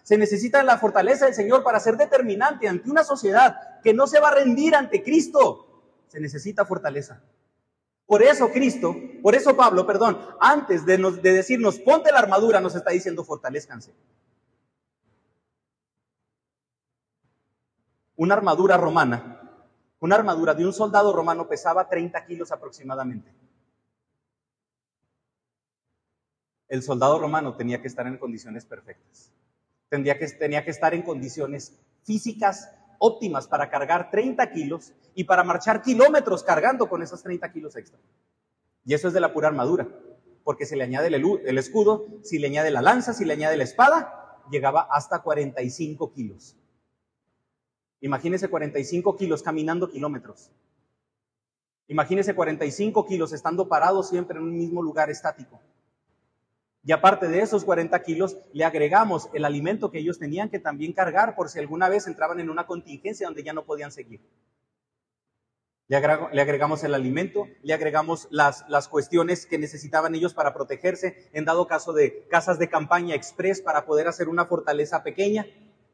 se 0.02 0.18
necesita 0.18 0.60
la 0.64 0.76
fortaleza 0.76 1.26
del 1.26 1.34
Señor 1.36 1.62
para 1.62 1.78
ser 1.78 1.96
determinante 1.96 2.66
ante 2.66 2.90
una 2.90 3.04
sociedad 3.04 3.80
que 3.84 3.94
no 3.94 4.08
se 4.08 4.18
va 4.18 4.30
a 4.30 4.34
rendir 4.34 4.74
ante 4.74 5.04
Cristo. 5.04 5.84
Se 6.08 6.18
necesita 6.18 6.64
fortaleza. 6.64 7.22
Por 8.06 8.24
eso 8.24 8.50
Cristo, 8.50 8.96
por 9.22 9.36
eso 9.36 9.56
Pablo, 9.56 9.86
perdón, 9.86 10.18
antes 10.40 10.84
de, 10.84 10.96
de 10.98 11.32
decirnos 11.32 11.78
ponte 11.78 12.10
la 12.10 12.18
armadura, 12.18 12.60
nos 12.60 12.74
está 12.74 12.90
diciendo 12.90 13.22
fortalezcanse. 13.22 13.92
Una 18.16 18.34
armadura 18.34 18.76
romana, 18.76 19.40
una 20.00 20.16
armadura 20.16 20.54
de 20.54 20.66
un 20.66 20.72
soldado 20.72 21.12
romano 21.12 21.48
pesaba 21.48 21.88
30 21.88 22.24
kilos 22.26 22.52
aproximadamente. 22.52 23.32
El 26.68 26.82
soldado 26.82 27.18
romano 27.18 27.56
tenía 27.56 27.80
que 27.80 27.88
estar 27.88 28.06
en 28.06 28.18
condiciones 28.18 28.64
perfectas 28.64 29.32
tenía 30.38 30.64
que 30.64 30.70
estar 30.70 30.94
en 30.94 31.02
condiciones 31.02 31.78
físicas 32.04 32.70
óptimas 32.98 33.46
para 33.46 33.70
cargar 33.70 34.10
30 34.10 34.50
kilos 34.52 34.92
y 35.14 35.24
para 35.24 35.44
marchar 35.44 35.82
kilómetros 35.82 36.42
cargando 36.42 36.88
con 36.88 37.02
esos 37.02 37.22
30 37.22 37.52
kilos 37.52 37.76
extra. 37.76 37.98
Y 38.84 38.94
eso 38.94 39.08
es 39.08 39.14
de 39.14 39.20
la 39.20 39.32
pura 39.32 39.48
armadura, 39.48 39.88
porque 40.42 40.66
se 40.66 40.76
le 40.76 40.84
añade 40.84 41.08
el, 41.08 41.14
el 41.44 41.58
escudo, 41.58 42.06
si 42.22 42.38
le 42.38 42.48
añade 42.48 42.70
la 42.70 42.82
lanza, 42.82 43.12
si 43.12 43.24
le 43.24 43.34
añade 43.34 43.56
la 43.56 43.64
espada, 43.64 44.40
llegaba 44.50 44.88
hasta 44.90 45.22
45 45.22 46.12
kilos. 46.12 46.56
Imagínese 48.04 48.48
45 48.48 49.16
kilos 49.16 49.42
caminando 49.42 49.88
kilómetros. 49.88 50.50
Imagínese 51.88 52.34
45 52.34 53.06
kilos 53.06 53.32
estando 53.32 53.66
parado 53.66 54.02
siempre 54.02 54.36
en 54.36 54.44
un 54.44 54.58
mismo 54.58 54.82
lugar 54.82 55.08
estático. 55.08 55.58
Y 56.82 56.92
aparte 56.92 57.28
de 57.28 57.40
esos 57.40 57.64
40 57.64 57.98
kilos, 58.02 58.36
le 58.52 58.66
agregamos 58.66 59.30
el 59.32 59.46
alimento 59.46 59.90
que 59.90 60.00
ellos 60.00 60.18
tenían 60.18 60.50
que 60.50 60.58
también 60.58 60.92
cargar 60.92 61.34
por 61.34 61.48
si 61.48 61.58
alguna 61.58 61.88
vez 61.88 62.06
entraban 62.06 62.40
en 62.40 62.50
una 62.50 62.66
contingencia 62.66 63.26
donde 63.26 63.42
ya 63.42 63.54
no 63.54 63.64
podían 63.64 63.90
seguir. 63.90 64.20
Le, 65.86 65.96
agregamos 65.96 66.84
el 66.84 66.92
alimento, 66.92 67.48
le 67.62 67.72
agregamos 67.72 68.28
las, 68.30 68.68
las 68.68 68.88
cuestiones 68.88 69.46
que 69.46 69.56
necesitaban 69.56 70.14
ellos 70.14 70.34
para 70.34 70.52
protegerse, 70.52 71.30
en 71.32 71.46
dado 71.46 71.66
caso 71.66 71.94
de 71.94 72.26
casas 72.28 72.58
de 72.58 72.68
campaña 72.68 73.14
express 73.14 73.62
para 73.62 73.86
poder 73.86 74.08
hacer 74.08 74.28
una 74.28 74.44
fortaleza 74.44 75.02
pequeña, 75.02 75.46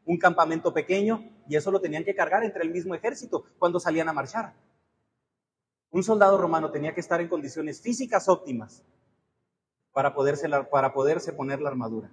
un 0.05 0.19
campamento 0.19 0.73
pequeño, 0.73 1.31
y 1.49 1.57
eso 1.57 1.71
lo 1.71 1.81
tenían 1.81 2.05
que 2.05 2.15
cargar 2.15 2.45
entre 2.45 2.63
el 2.63 2.71
mismo 2.71 2.95
ejército 2.95 3.45
cuando 3.59 3.81
salían 3.81 4.09
a 4.09 4.13
marchar. 4.13 4.55
Un 5.91 6.03
soldado 6.03 6.39
romano 6.39 6.71
tenía 6.71 6.95
que 6.95 7.01
estar 7.01 7.21
en 7.21 7.29
condiciones 7.29 7.81
físicas 7.81 8.29
óptimas, 8.29 8.83
para 9.93 10.15
poderse, 10.15 10.49
para 10.71 10.93
poderse 10.93 11.33
poner 11.33 11.61
la 11.61 11.71
armadura. 11.71 12.11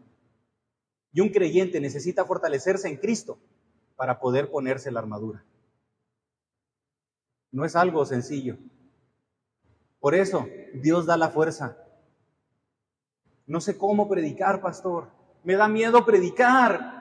Y 1.14 1.22
un 1.22 1.30
creyente 1.30 1.80
necesita 1.80 2.26
fortalecerse 2.26 2.88
en 2.88 2.98
Cristo 2.98 3.40
para 3.96 4.20
poder 4.20 4.50
ponerse 4.50 4.92
la 4.92 5.00
armadura. 5.00 5.44
No 7.52 7.66
es 7.66 7.76
algo 7.76 8.06
sencillo. 8.06 8.58
Por 10.00 10.16
eso 10.16 10.48
Dios 10.74 11.06
da 11.06 11.18
la 11.18 11.30
fuerza. 11.30 11.78
No 13.46 13.62
sé 13.62 13.78
cómo 13.78 14.10
predicar, 14.10 14.62
pastor. 14.62 15.10
Me 15.44 15.56
da 15.56 15.68
miedo 15.68 16.06
predicar. 16.06 16.97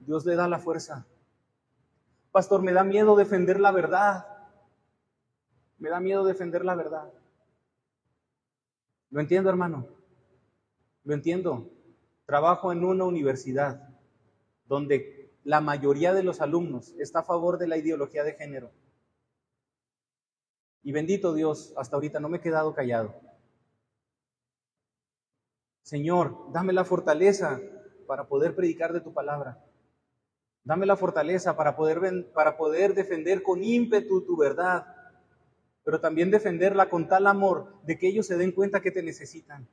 Dios 0.00 0.26
le 0.26 0.34
da 0.34 0.48
la 0.48 0.58
fuerza. 0.58 1.06
Pastor, 2.32 2.62
me 2.62 2.72
da 2.72 2.84
miedo 2.84 3.16
defender 3.16 3.60
la 3.60 3.72
verdad. 3.72 4.26
Me 5.78 5.88
da 5.88 6.00
miedo 6.00 6.24
defender 6.24 6.64
la 6.64 6.74
verdad. 6.74 7.12
Lo 9.10 9.20
entiendo, 9.20 9.50
hermano. 9.50 9.86
Lo 11.04 11.14
entiendo. 11.14 11.70
Trabajo 12.26 12.72
en 12.72 12.84
una 12.84 13.04
universidad 13.04 13.88
donde 14.66 15.32
la 15.42 15.60
mayoría 15.60 16.12
de 16.12 16.22
los 16.22 16.40
alumnos 16.40 16.94
está 16.98 17.20
a 17.20 17.24
favor 17.24 17.58
de 17.58 17.66
la 17.66 17.76
ideología 17.76 18.22
de 18.22 18.34
género. 18.34 18.70
Y 20.82 20.92
bendito 20.92 21.34
Dios, 21.34 21.74
hasta 21.76 21.96
ahorita 21.96 22.20
no 22.20 22.28
me 22.28 22.38
he 22.38 22.40
quedado 22.40 22.74
callado. 22.74 23.14
Señor, 25.82 26.52
dame 26.52 26.72
la 26.72 26.84
fortaleza 26.84 27.60
para 28.06 28.28
poder 28.28 28.54
predicar 28.54 28.92
de 28.92 29.00
tu 29.00 29.12
palabra. 29.12 29.64
Dame 30.70 30.86
la 30.86 30.94
fortaleza 30.94 31.56
para 31.56 31.74
poder, 31.74 32.30
para 32.32 32.56
poder 32.56 32.94
defender 32.94 33.42
con 33.42 33.64
ímpetu 33.64 34.24
tu 34.24 34.36
verdad 34.36 34.86
pero 35.82 35.98
también 35.98 36.30
defenderla 36.30 36.88
con 36.88 37.08
tal 37.08 37.26
amor 37.26 37.74
de 37.82 37.98
que 37.98 38.06
ellos 38.06 38.28
se 38.28 38.36
den 38.36 38.52
cuenta 38.52 38.80
que 38.80 38.92
te 38.92 39.02
necesitan. 39.02 39.66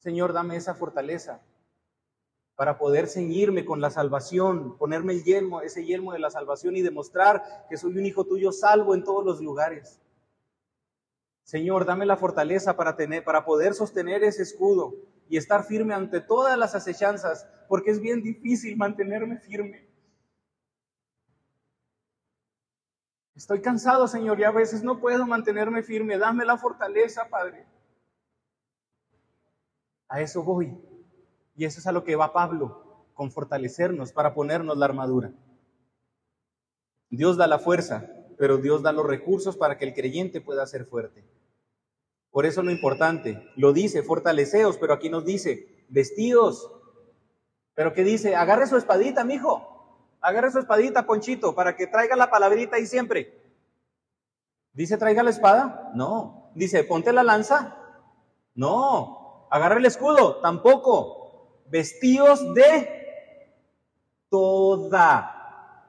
Señor, 0.00 0.34
dame 0.34 0.56
esa 0.56 0.74
fortaleza 0.74 1.40
para 2.56 2.76
poder 2.76 3.06
ceñirme 3.06 3.64
con 3.64 3.80
la 3.80 3.88
salvación, 3.88 4.76
ponerme 4.76 5.14
el 5.14 5.24
yelmo, 5.24 5.62
ese 5.62 5.86
yelmo 5.86 6.12
de 6.12 6.18
la 6.18 6.28
salvación 6.28 6.76
y 6.76 6.82
demostrar 6.82 7.66
que 7.70 7.78
soy 7.78 7.96
un 7.96 8.04
hijo 8.04 8.26
tuyo 8.26 8.52
salvo 8.52 8.94
en 8.94 9.04
todos 9.04 9.24
los 9.24 9.40
lugares. 9.40 9.98
Señor, 11.44 11.86
dame 11.86 12.04
la 12.04 12.18
fortaleza 12.18 12.76
para 12.76 12.94
tener 12.96 13.24
para 13.24 13.46
poder 13.46 13.72
sostener 13.72 14.22
ese 14.24 14.42
escudo 14.42 14.94
y 15.30 15.36
estar 15.36 15.64
firme 15.64 15.94
ante 15.94 16.20
todas 16.20 16.58
las 16.58 16.74
acechanzas, 16.74 17.48
porque 17.68 17.92
es 17.92 18.00
bien 18.00 18.20
difícil 18.20 18.76
mantenerme 18.76 19.38
firme. 19.38 19.88
Estoy 23.36 23.62
cansado, 23.62 24.08
Señor, 24.08 24.40
y 24.40 24.44
a 24.44 24.50
veces 24.50 24.82
no 24.82 24.98
puedo 24.98 25.24
mantenerme 25.26 25.84
firme. 25.84 26.18
Dame 26.18 26.44
la 26.44 26.58
fortaleza, 26.58 27.28
Padre. 27.30 27.64
A 30.08 30.20
eso 30.20 30.42
voy. 30.42 30.76
Y 31.54 31.64
eso 31.64 31.78
es 31.78 31.86
a 31.86 31.92
lo 31.92 32.02
que 32.02 32.16
va 32.16 32.32
Pablo, 32.32 33.06
con 33.14 33.30
fortalecernos 33.30 34.12
para 34.12 34.34
ponernos 34.34 34.76
la 34.76 34.86
armadura. 34.86 35.32
Dios 37.08 37.36
da 37.36 37.46
la 37.46 37.60
fuerza, 37.60 38.10
pero 38.36 38.58
Dios 38.58 38.82
da 38.82 38.90
los 38.90 39.06
recursos 39.06 39.56
para 39.56 39.78
que 39.78 39.84
el 39.84 39.94
creyente 39.94 40.40
pueda 40.40 40.66
ser 40.66 40.86
fuerte. 40.86 41.24
Por 42.30 42.46
eso 42.46 42.62
lo 42.62 42.70
importante, 42.70 43.50
lo 43.56 43.72
dice, 43.72 44.02
fortaleceos, 44.02 44.78
pero 44.78 44.94
aquí 44.94 45.10
nos 45.10 45.24
dice, 45.24 45.84
vestidos. 45.88 46.70
Pero 47.74 47.92
¿qué 47.92 48.04
dice? 48.04 48.36
Agarre 48.36 48.66
su 48.66 48.76
espadita, 48.76 49.24
mijo. 49.24 50.16
Agarre 50.20 50.52
su 50.52 50.58
espadita, 50.58 51.06
Ponchito, 51.06 51.54
para 51.54 51.76
que 51.76 51.86
traiga 51.86 52.14
la 52.14 52.30
palabrita 52.30 52.76
ahí 52.76 52.86
siempre. 52.86 53.40
¿Dice 54.72 54.96
traiga 54.96 55.22
la 55.22 55.30
espada? 55.30 55.90
No. 55.94 56.52
¿Dice 56.54 56.84
ponte 56.84 57.12
la 57.12 57.22
lanza? 57.22 57.76
No. 58.54 59.48
Agarre 59.50 59.78
el 59.78 59.86
escudo? 59.86 60.36
Tampoco. 60.40 61.62
Vestidos 61.66 62.54
de 62.54 63.00
toda, 64.28 65.86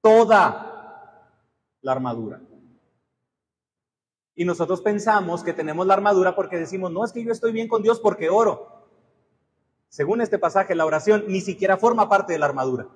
toda 0.00 0.66
la 1.80 1.92
armadura. 1.92 2.40
Y 4.36 4.44
nosotros 4.44 4.82
pensamos 4.82 5.42
que 5.42 5.54
tenemos 5.54 5.86
la 5.86 5.94
armadura 5.94 6.36
porque 6.36 6.58
decimos, 6.58 6.92
no, 6.92 7.04
es 7.04 7.12
que 7.12 7.24
yo 7.24 7.32
estoy 7.32 7.52
bien 7.52 7.68
con 7.68 7.82
Dios 7.82 7.98
porque 7.98 8.28
oro. 8.28 8.86
Según 9.88 10.20
este 10.20 10.38
pasaje, 10.38 10.74
la 10.74 10.84
oración 10.84 11.24
ni 11.26 11.40
siquiera 11.40 11.78
forma 11.78 12.08
parte 12.10 12.34
de 12.34 12.38
la 12.38 12.44
armadura. 12.44 12.86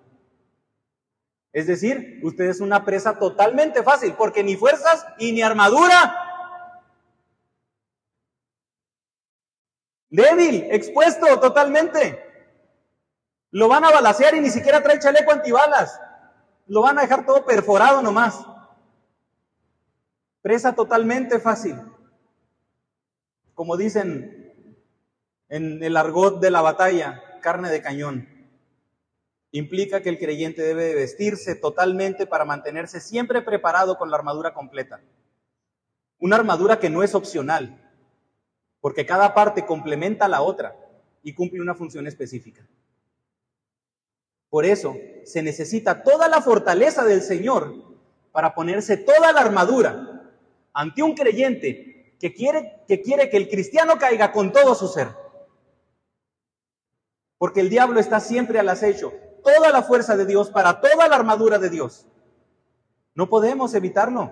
Es 1.53 1.67
decir, 1.67 2.21
usted 2.23 2.45
es 2.45 2.61
una 2.61 2.85
presa 2.85 3.19
totalmente 3.19 3.83
fácil 3.83 4.15
porque 4.19 4.45
ni 4.45 4.55
fuerzas 4.55 5.07
y 5.19 5.33
ni 5.33 5.41
armadura. 5.41 6.15
Débil, 10.11 10.67
expuesto 10.71 11.41
totalmente. 11.41 12.23
Lo 13.51 13.67
van 13.67 13.85
a 13.85 13.91
balasear 13.91 14.35
y 14.35 14.41
ni 14.41 14.51
siquiera 14.51 14.83
trae 14.83 14.99
chaleco 14.99 15.33
antibalas. 15.33 15.99
Lo 16.67 16.83
van 16.83 16.99
a 16.99 17.03
dejar 17.03 17.25
todo 17.25 17.47
perforado 17.47 18.03
nomás. 18.03 18.45
Presa 20.43 20.75
totalmente 20.75 21.39
fácil. 21.39 21.77
Como 23.55 23.77
dicen 23.77 24.41
en 25.51 25.83
el 25.83 25.97
argot 25.97 26.41
de 26.41 26.51
la 26.51 26.63
batalla, 26.63 27.23
carne 27.43 27.71
de 27.71 27.83
cañón. 27.83 28.29
Implica 29.51 30.01
que 30.01 30.09
el 30.09 30.19
creyente 30.19 30.63
debe 30.63 30.95
vestirse 30.95 31.57
totalmente 31.57 32.27
para 32.27 32.45
mantenerse 32.45 33.01
siempre 33.01 33.43
preparado 33.43 33.99
con 33.99 34.11
la 34.11 34.17
armadura 34.17 34.55
completa. 34.55 35.01
Una 36.21 36.37
armadura 36.37 36.79
que 36.79 36.89
no 36.89 37.03
es 37.03 37.17
opcional, 37.17 37.91
porque 38.81 39.05
cada 39.05 39.35
parte 39.35 39.67
complementa 39.67 40.27
a 40.27 40.29
la 40.29 40.43
otra 40.43 40.77
y 41.23 41.35
cumple 41.35 41.61
una 41.61 41.75
función 41.75 42.07
específica. 42.07 42.67
Por 44.49 44.65
eso 44.65 44.97
se 45.25 45.43
necesita 45.43 46.05
toda 46.05 46.29
la 46.29 46.43
fortaleza 46.43 47.05
del 47.05 47.23
Señor 47.23 47.75
para 48.31 48.55
ponerse 48.55 48.97
toda 48.97 49.33
la 49.33 49.41
armadura 49.41 50.20
ante 50.73 51.03
un 51.03 51.15
creyente 51.15 52.17
que 52.19 52.35
quiere, 52.35 52.83
que 52.87 53.01
quiere 53.01 53.31
que 53.31 53.37
el 53.37 53.49
cristiano 53.49 53.99
caiga 53.99 54.33
con 54.33 54.53
todo 54.53 54.75
su 54.75 54.89
ser. 54.89 55.09
Porque 57.39 57.61
el 57.61 57.71
diablo 57.71 58.01
está 58.01 58.21
siempre 58.21 58.59
al 58.59 58.69
acecho. 58.69 59.13
Toda 59.43 59.71
la 59.71 59.83
fuerza 59.83 60.17
de 60.17 60.27
Dios 60.27 60.51
para 60.51 60.81
toda 60.81 61.09
la 61.09 61.17
armadura 61.17 61.59
de 61.59 61.71
Dios. 61.71 62.07
No 63.15 63.29
podemos 63.31 63.75
evitarlo. 63.75 64.31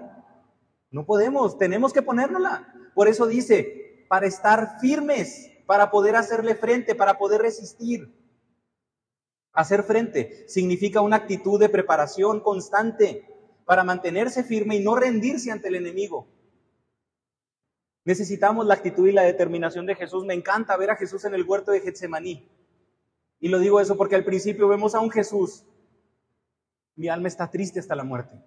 No 0.91 1.07
podemos, 1.07 1.59
tenemos 1.59 1.93
que 1.93 2.03
ponérnosla. 2.03 2.73
Por 2.95 3.09
eso 3.09 3.27
dice, 3.27 4.07
para 4.09 4.27
estar 4.27 4.79
firmes, 4.81 5.51
para 5.67 5.91
poder 5.91 6.17
hacerle 6.17 6.55
frente, 6.55 6.95
para 6.95 7.19
poder 7.19 7.43
resistir. 7.43 8.15
Hacer 9.53 9.83
frente 9.83 10.49
significa 10.49 11.01
una 11.01 11.17
actitud 11.17 11.59
de 11.59 11.69
preparación 11.69 12.41
constante, 12.41 13.27
para 13.69 13.85
mantenerse 13.85 14.45
firme 14.45 14.77
y 14.77 14.81
no 14.83 14.97
rendirse 14.97 15.53
ante 15.53 15.69
el 15.69 15.75
enemigo. 15.75 16.27
Necesitamos 18.03 18.65
la 18.65 18.73
actitud 18.73 19.07
y 19.07 19.13
la 19.13 19.25
determinación 19.25 19.85
de 19.85 19.95
Jesús. 19.95 20.25
Me 20.25 20.33
encanta 20.33 20.75
ver 20.79 20.91
a 20.91 20.97
Jesús 20.97 21.27
en 21.27 21.35
el 21.35 21.45
huerto 21.45 21.73
de 21.73 21.81
Getsemaní. 21.81 22.49
Y 23.39 23.49
lo 23.49 23.59
digo 23.59 23.79
eso 23.79 23.99
porque 23.99 24.15
al 24.15 24.25
principio 24.25 24.69
vemos 24.69 24.95
a 24.95 25.01
un 25.01 25.11
Jesús. 25.11 25.67
Mi 26.97 27.09
alma 27.09 27.29
está 27.29 27.51
triste 27.51 27.79
hasta 27.79 27.95
la 27.95 28.05
muerte. 28.05 28.43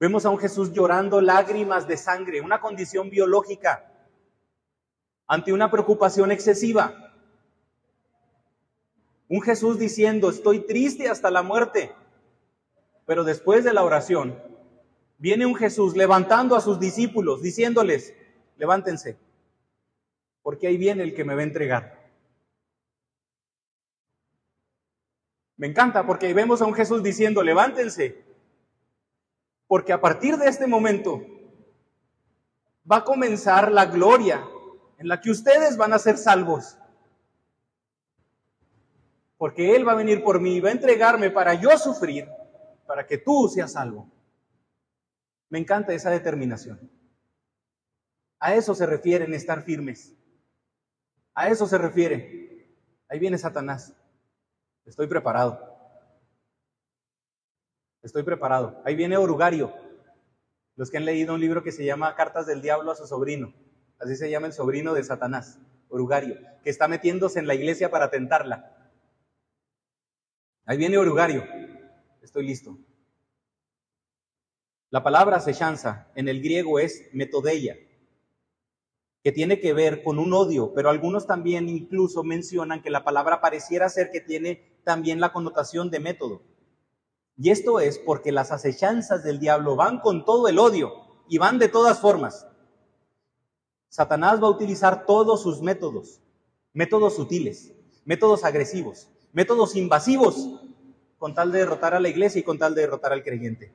Vemos 0.00 0.26
a 0.26 0.30
un 0.30 0.38
Jesús 0.38 0.72
llorando 0.72 1.20
lágrimas 1.20 1.86
de 1.86 1.96
sangre, 1.96 2.40
una 2.40 2.60
condición 2.60 3.10
biológica, 3.10 4.08
ante 5.28 5.52
una 5.52 5.70
preocupación 5.70 6.32
excesiva. 6.32 7.14
Un 9.28 9.40
Jesús 9.40 9.78
diciendo, 9.78 10.30
estoy 10.30 10.66
triste 10.66 11.08
hasta 11.08 11.30
la 11.30 11.44
muerte. 11.44 11.92
Pero 13.10 13.24
después 13.24 13.64
de 13.64 13.72
la 13.72 13.82
oración, 13.82 14.40
viene 15.18 15.44
un 15.44 15.56
Jesús 15.56 15.96
levantando 15.96 16.54
a 16.54 16.60
sus 16.60 16.78
discípulos, 16.78 17.42
diciéndoles, 17.42 18.14
levántense, 18.56 19.18
porque 20.42 20.68
ahí 20.68 20.76
viene 20.76 21.02
el 21.02 21.12
que 21.12 21.24
me 21.24 21.34
va 21.34 21.40
a 21.40 21.42
entregar. 21.42 22.08
Me 25.56 25.66
encanta 25.66 26.06
porque 26.06 26.32
vemos 26.32 26.62
a 26.62 26.66
un 26.66 26.72
Jesús 26.72 27.02
diciendo, 27.02 27.42
levántense, 27.42 28.22
porque 29.66 29.92
a 29.92 30.00
partir 30.00 30.36
de 30.36 30.46
este 30.46 30.68
momento 30.68 31.26
va 32.88 32.98
a 32.98 33.04
comenzar 33.04 33.72
la 33.72 33.86
gloria 33.86 34.40
en 34.98 35.08
la 35.08 35.20
que 35.20 35.32
ustedes 35.32 35.76
van 35.76 35.92
a 35.94 35.98
ser 35.98 36.16
salvos. 36.16 36.78
Porque 39.36 39.74
Él 39.74 39.84
va 39.88 39.94
a 39.94 39.96
venir 39.96 40.22
por 40.22 40.38
mí 40.40 40.54
y 40.54 40.60
va 40.60 40.68
a 40.68 40.72
entregarme 40.74 41.30
para 41.30 41.54
yo 41.54 41.76
sufrir 41.76 42.28
para 42.90 43.06
que 43.06 43.18
tú 43.18 43.46
seas 43.46 43.74
salvo. 43.74 44.10
Me 45.48 45.60
encanta 45.60 45.92
esa 45.92 46.10
determinación. 46.10 46.90
A 48.40 48.56
eso 48.56 48.74
se 48.74 48.84
refiere 48.84 49.32
estar 49.36 49.62
firmes. 49.62 50.12
A 51.32 51.48
eso 51.50 51.68
se 51.68 51.78
refiere. 51.78 52.74
Ahí 53.08 53.20
viene 53.20 53.38
Satanás. 53.38 53.94
Estoy 54.84 55.06
preparado. 55.06 55.72
Estoy 58.02 58.24
preparado. 58.24 58.82
Ahí 58.84 58.96
viene 58.96 59.16
Orugario. 59.16 59.72
Los 60.74 60.90
que 60.90 60.96
han 60.96 61.04
leído 61.04 61.34
un 61.34 61.40
libro 61.40 61.62
que 61.62 61.70
se 61.70 61.84
llama 61.84 62.16
Cartas 62.16 62.44
del 62.48 62.60
Diablo 62.60 62.90
a 62.90 62.96
su 62.96 63.06
sobrino. 63.06 63.54
Así 64.00 64.16
se 64.16 64.28
llama 64.28 64.48
el 64.48 64.52
sobrino 64.52 64.94
de 64.94 65.04
Satanás, 65.04 65.60
Orugario, 65.90 66.38
que 66.64 66.70
está 66.70 66.88
metiéndose 66.88 67.38
en 67.38 67.46
la 67.46 67.54
iglesia 67.54 67.88
para 67.88 68.10
tentarla. 68.10 68.90
Ahí 70.66 70.76
viene 70.76 70.98
Orugario 70.98 71.59
estoy 72.22 72.46
listo. 72.46 72.78
La 74.90 75.02
palabra 75.02 75.36
acechanza 75.36 76.10
en 76.14 76.28
el 76.28 76.42
griego 76.42 76.78
es 76.78 77.08
metodeia, 77.12 77.76
que 79.22 79.32
tiene 79.32 79.60
que 79.60 79.72
ver 79.72 80.02
con 80.02 80.18
un 80.18 80.32
odio, 80.32 80.72
pero 80.74 80.90
algunos 80.90 81.26
también 81.26 81.68
incluso 81.68 82.24
mencionan 82.24 82.82
que 82.82 82.90
la 82.90 83.04
palabra 83.04 83.40
pareciera 83.40 83.88
ser 83.88 84.10
que 84.10 84.20
tiene 84.20 84.80
también 84.84 85.20
la 85.20 85.32
connotación 85.32 85.90
de 85.90 86.00
método. 86.00 86.42
Y 87.36 87.50
esto 87.50 87.80
es 87.80 87.98
porque 87.98 88.32
las 88.32 88.50
acechanzas 88.50 89.22
del 89.22 89.38
diablo 89.38 89.76
van 89.76 90.00
con 90.00 90.24
todo 90.24 90.48
el 90.48 90.58
odio 90.58 90.92
y 91.28 91.38
van 91.38 91.58
de 91.58 91.68
todas 91.68 92.00
formas. 92.00 92.46
Satanás 93.88 94.42
va 94.42 94.46
a 94.46 94.50
utilizar 94.50 95.06
todos 95.06 95.42
sus 95.42 95.62
métodos, 95.62 96.20
métodos 96.72 97.16
sutiles, 97.16 97.72
métodos 98.04 98.44
agresivos, 98.44 99.08
métodos 99.32 99.76
invasivos 99.76 100.60
con 101.20 101.34
tal 101.34 101.52
de 101.52 101.58
derrotar 101.58 101.92
a 101.92 102.00
la 102.00 102.08
iglesia 102.08 102.40
y 102.40 102.42
con 102.42 102.58
tal 102.58 102.74
de 102.74 102.80
derrotar 102.80 103.12
al 103.12 103.22
creyente. 103.22 103.74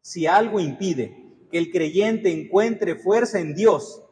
Si 0.00 0.26
algo 0.26 0.58
impide 0.58 1.14
que 1.50 1.58
el 1.58 1.70
creyente 1.70 2.32
encuentre 2.32 2.96
fuerza 2.96 3.40
en 3.40 3.54
Dios, 3.54 4.02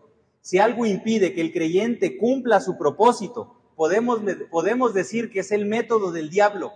si 0.42 0.58
algo 0.58 0.84
impide 0.84 1.32
que 1.32 1.40
el 1.40 1.54
creyente 1.54 2.18
cumpla 2.18 2.60
su 2.60 2.76
propósito, 2.76 3.72
podemos, 3.76 4.20
podemos 4.50 4.92
decir 4.92 5.30
que 5.30 5.40
es 5.40 5.52
el 5.52 5.64
método 5.64 6.12
del 6.12 6.28
diablo, 6.28 6.72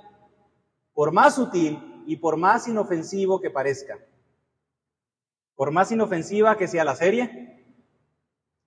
por 0.94 1.12
más 1.12 1.34
sutil 1.34 2.03
y 2.07 2.16
por 2.16 2.38
más 2.38 2.66
inofensivo 2.66 3.42
que 3.42 3.50
parezca. 3.50 3.98
Por 5.55 5.70
más 5.70 5.92
inofensiva 5.92 6.57
que 6.57 6.66
sea 6.66 6.84
la 6.84 6.96
serie, 6.96 7.62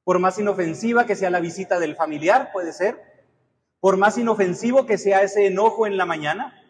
por 0.03 0.19
más 0.19 0.37
inofensiva 0.37 1.07
que 1.07 1.15
sea 1.15 1.31
la 1.31 1.39
visita 1.39 1.79
del 1.79 1.95
familiar, 1.95 2.51
puede 2.53 2.73
ser, 2.73 3.01
por 3.79 3.97
más 3.97 4.19
inofensivo 4.19 4.85
que 4.85 4.99
sea 4.99 5.23
ese 5.23 5.47
enojo 5.47 5.87
en 5.87 5.97
la 5.97 6.05
mañana, 6.05 6.61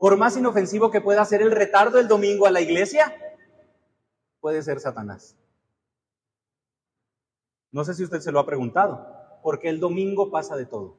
por 0.00 0.16
más 0.16 0.34
inofensivo 0.34 0.90
que 0.90 1.02
pueda 1.02 1.22
ser 1.26 1.42
el 1.42 1.50
retardo 1.50 1.98
del 1.98 2.08
domingo 2.08 2.46
a 2.46 2.50
la 2.50 2.62
iglesia, 2.62 3.14
puede 4.40 4.62
ser 4.62 4.80
Satanás. 4.80 5.36
No 7.70 7.84
sé 7.84 7.92
si 7.92 8.04
usted 8.04 8.20
se 8.20 8.32
lo 8.32 8.40
ha 8.40 8.46
preguntado, 8.46 9.06
porque 9.42 9.68
el 9.68 9.78
domingo 9.78 10.30
pasa 10.30 10.56
de 10.56 10.64
todo. 10.64 10.96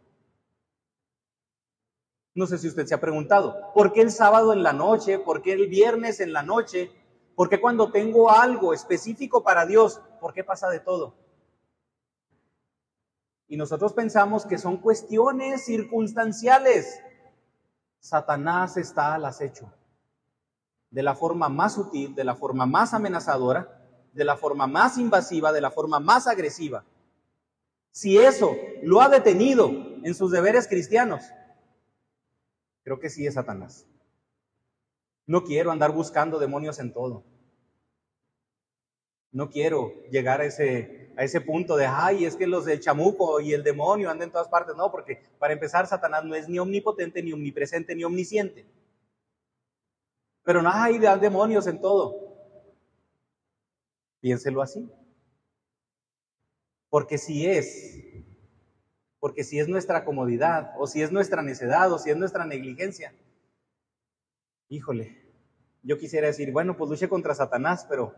No 2.35 2.45
sé 2.45 2.59
si 2.59 2.67
usted 2.67 2.85
se 2.85 2.93
ha 2.93 3.01
preguntado, 3.01 3.73
¿por 3.73 3.91
qué 3.91 4.01
el 4.01 4.11
sábado 4.11 4.53
en 4.53 4.61
la 4.61 4.71
noche? 4.71 5.17
¿Por 5.17 5.41
qué 5.41 5.53
el 5.53 5.67
viernes 5.67 6.19
en 6.19 6.31
la 6.31 6.43
noche? 6.43 6.91
¿Por 7.35 7.49
qué 7.49 7.59
cuando 7.59 7.91
tengo 7.91 8.29
algo 8.29 8.71
específico 8.71 9.43
para 9.43 9.65
Dios? 9.65 9.99
¿Por 10.19 10.31
qué 10.31 10.43
pasa 10.43 10.69
de 10.69 10.79
todo? 10.79 11.15
Y 13.47 13.57
nosotros 13.57 13.93
pensamos 13.93 14.45
que 14.45 14.59
son 14.59 14.77
cuestiones 14.77 15.65
circunstanciales. 15.65 17.01
Satanás 18.01 18.77
está 18.77 19.13
al 19.13 19.25
acecho. 19.25 19.71
De 20.89 21.03
la 21.03 21.15
forma 21.15 21.47
más 21.47 21.75
sutil, 21.75 22.13
de 22.15 22.23
la 22.23 22.35
forma 22.35 22.65
más 22.65 22.93
amenazadora, 22.93 23.79
de 24.11 24.25
la 24.25 24.35
forma 24.35 24.67
más 24.67 24.97
invasiva, 24.97 25.53
de 25.53 25.61
la 25.61 25.71
forma 25.71 25.99
más 25.99 26.27
agresiva. 26.27 26.83
Si 27.91 28.17
eso 28.17 28.57
lo 28.83 29.01
ha 29.01 29.07
detenido 29.07 29.69
en 30.03 30.13
sus 30.15 30.31
deberes 30.31 30.67
cristianos, 30.67 31.23
creo 32.83 32.99
que 32.99 33.09
sí 33.09 33.25
es 33.25 33.35
Satanás. 33.35 33.85
No 35.27 35.43
quiero 35.43 35.71
andar 35.71 35.91
buscando 35.91 36.39
demonios 36.39 36.79
en 36.79 36.91
todo. 36.91 37.23
No 39.31 39.49
quiero 39.49 39.93
llegar 40.09 40.41
a 40.41 40.45
ese 40.45 41.00
a 41.15 41.23
ese 41.23 41.41
punto 41.41 41.75
de, 41.75 41.85
ay, 41.85 42.25
es 42.25 42.35
que 42.35 42.47
los 42.47 42.65
del 42.65 42.79
chamuco 42.79 43.39
y 43.39 43.53
el 43.53 43.63
demonio 43.63 44.09
andan 44.09 44.27
en 44.27 44.31
todas 44.31 44.47
partes. 44.47 44.75
No, 44.75 44.91
porque 44.91 45.21
para 45.39 45.53
empezar, 45.53 45.87
Satanás 45.87 46.23
no 46.23 46.35
es 46.35 46.47
ni 46.47 46.59
omnipotente, 46.59 47.21
ni 47.21 47.33
omnipresente, 47.33 47.95
ni 47.95 48.03
omnisciente. 48.03 48.65
Pero 50.43 50.61
no 50.61 50.71
hay 50.71 50.97
demonios 50.97 51.67
en 51.67 51.79
todo. 51.79 52.15
Piénselo 54.19 54.61
así. 54.61 54.89
Porque 56.89 57.17
si 57.17 57.47
es, 57.47 57.99
porque 59.19 59.43
si 59.43 59.59
es 59.59 59.67
nuestra 59.67 60.03
comodidad, 60.03 60.73
o 60.77 60.87
si 60.87 61.01
es 61.01 61.11
nuestra 61.11 61.41
necedad, 61.41 61.91
o 61.91 61.97
si 61.97 62.09
es 62.09 62.17
nuestra 62.17 62.45
negligencia, 62.45 63.13
híjole, 64.67 65.17
yo 65.83 65.97
quisiera 65.97 66.27
decir, 66.27 66.51
bueno, 66.51 66.77
pues 66.77 66.89
luche 66.89 67.09
contra 67.09 67.33
Satanás, 67.33 67.85
pero 67.87 68.13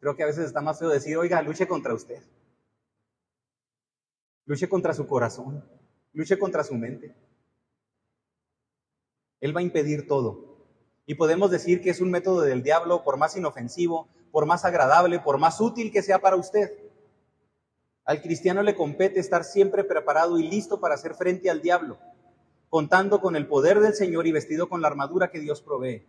creo 0.00 0.16
que 0.16 0.22
a 0.22 0.26
veces 0.26 0.46
está 0.46 0.60
más 0.60 0.78
feo 0.78 0.88
decir, 0.88 1.16
oiga, 1.16 1.42
luche 1.42 1.66
contra 1.66 1.94
usted. 1.94 2.22
Luche 4.44 4.68
contra 4.68 4.94
su 4.94 5.06
corazón, 5.06 5.64
luche 6.12 6.38
contra 6.38 6.62
su 6.62 6.74
mente. 6.74 7.14
Él 9.40 9.54
va 9.54 9.60
a 9.60 9.64
impedir 9.64 10.06
todo. 10.06 10.56
Y 11.04 11.14
podemos 11.14 11.50
decir 11.50 11.80
que 11.80 11.90
es 11.90 12.00
un 12.00 12.10
método 12.10 12.42
del 12.42 12.62
diablo, 12.62 13.04
por 13.04 13.16
más 13.16 13.36
inofensivo, 13.36 14.08
por 14.32 14.46
más 14.46 14.64
agradable, 14.64 15.20
por 15.20 15.38
más 15.38 15.60
útil 15.60 15.92
que 15.92 16.02
sea 16.02 16.20
para 16.20 16.36
usted. 16.36 16.72
Al 18.04 18.22
cristiano 18.22 18.62
le 18.62 18.76
compete 18.76 19.18
estar 19.18 19.44
siempre 19.44 19.82
preparado 19.82 20.38
y 20.38 20.48
listo 20.48 20.78
para 20.78 20.94
hacer 20.94 21.14
frente 21.14 21.50
al 21.50 21.60
diablo, 21.60 21.98
contando 22.68 23.20
con 23.20 23.34
el 23.34 23.48
poder 23.48 23.80
del 23.80 23.94
Señor 23.94 24.26
y 24.26 24.32
vestido 24.32 24.68
con 24.68 24.80
la 24.80 24.88
armadura 24.88 25.30
que 25.30 25.40
Dios 25.40 25.60
provee. 25.60 26.06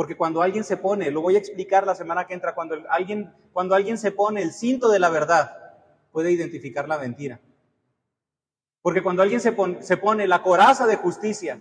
Porque 0.00 0.16
cuando 0.16 0.40
alguien 0.40 0.64
se 0.64 0.78
pone, 0.78 1.10
lo 1.10 1.20
voy 1.20 1.34
a 1.36 1.38
explicar 1.38 1.86
la 1.86 1.94
semana 1.94 2.26
que 2.26 2.32
entra, 2.32 2.54
cuando 2.54 2.74
alguien, 2.88 3.34
cuando 3.52 3.74
alguien 3.74 3.98
se 3.98 4.10
pone 4.10 4.40
el 4.40 4.50
cinto 4.54 4.88
de 4.88 4.98
la 4.98 5.10
verdad, 5.10 5.54
puede 6.10 6.32
identificar 6.32 6.88
la 6.88 6.96
mentira. 6.96 7.38
Porque 8.80 9.02
cuando 9.02 9.20
alguien 9.20 9.42
se 9.42 9.52
pone, 9.52 9.82
se 9.82 9.98
pone 9.98 10.26
la 10.26 10.42
coraza 10.42 10.86
de 10.86 10.96
justicia, 10.96 11.60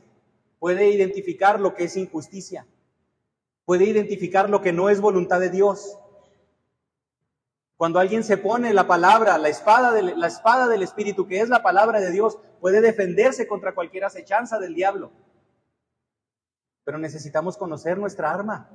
puede 0.57 0.87
identificar 0.87 1.59
lo 1.59 1.75
que 1.75 1.83
es 1.83 1.97
injusticia, 1.97 2.65
puede 3.65 3.83
identificar 3.83 4.49
lo 4.49 4.61
que 4.61 4.71
no 4.71 4.89
es 4.89 5.01
voluntad 5.01 5.41
de 5.41 5.49
Dios. 5.49 5.99
Cuando 7.75 7.99
alguien 7.99 8.23
se 8.23 8.37
pone 8.37 8.73
la 8.73 8.87
palabra, 8.87 9.37
la 9.37 9.49
espada, 9.49 9.91
de, 9.91 10.15
la 10.15 10.27
espada 10.27 10.69
del 10.69 10.81
Espíritu, 10.81 11.27
que 11.27 11.41
es 11.41 11.49
la 11.49 11.61
palabra 11.61 11.99
de 11.99 12.09
Dios, 12.09 12.37
puede 12.61 12.79
defenderse 12.79 13.49
contra 13.49 13.75
cualquier 13.75 14.05
acechanza 14.05 14.59
del 14.59 14.75
diablo. 14.75 15.11
Pero 16.89 16.97
necesitamos 16.97 17.55
conocer 17.55 17.99
nuestra 17.99 18.31
arma, 18.31 18.67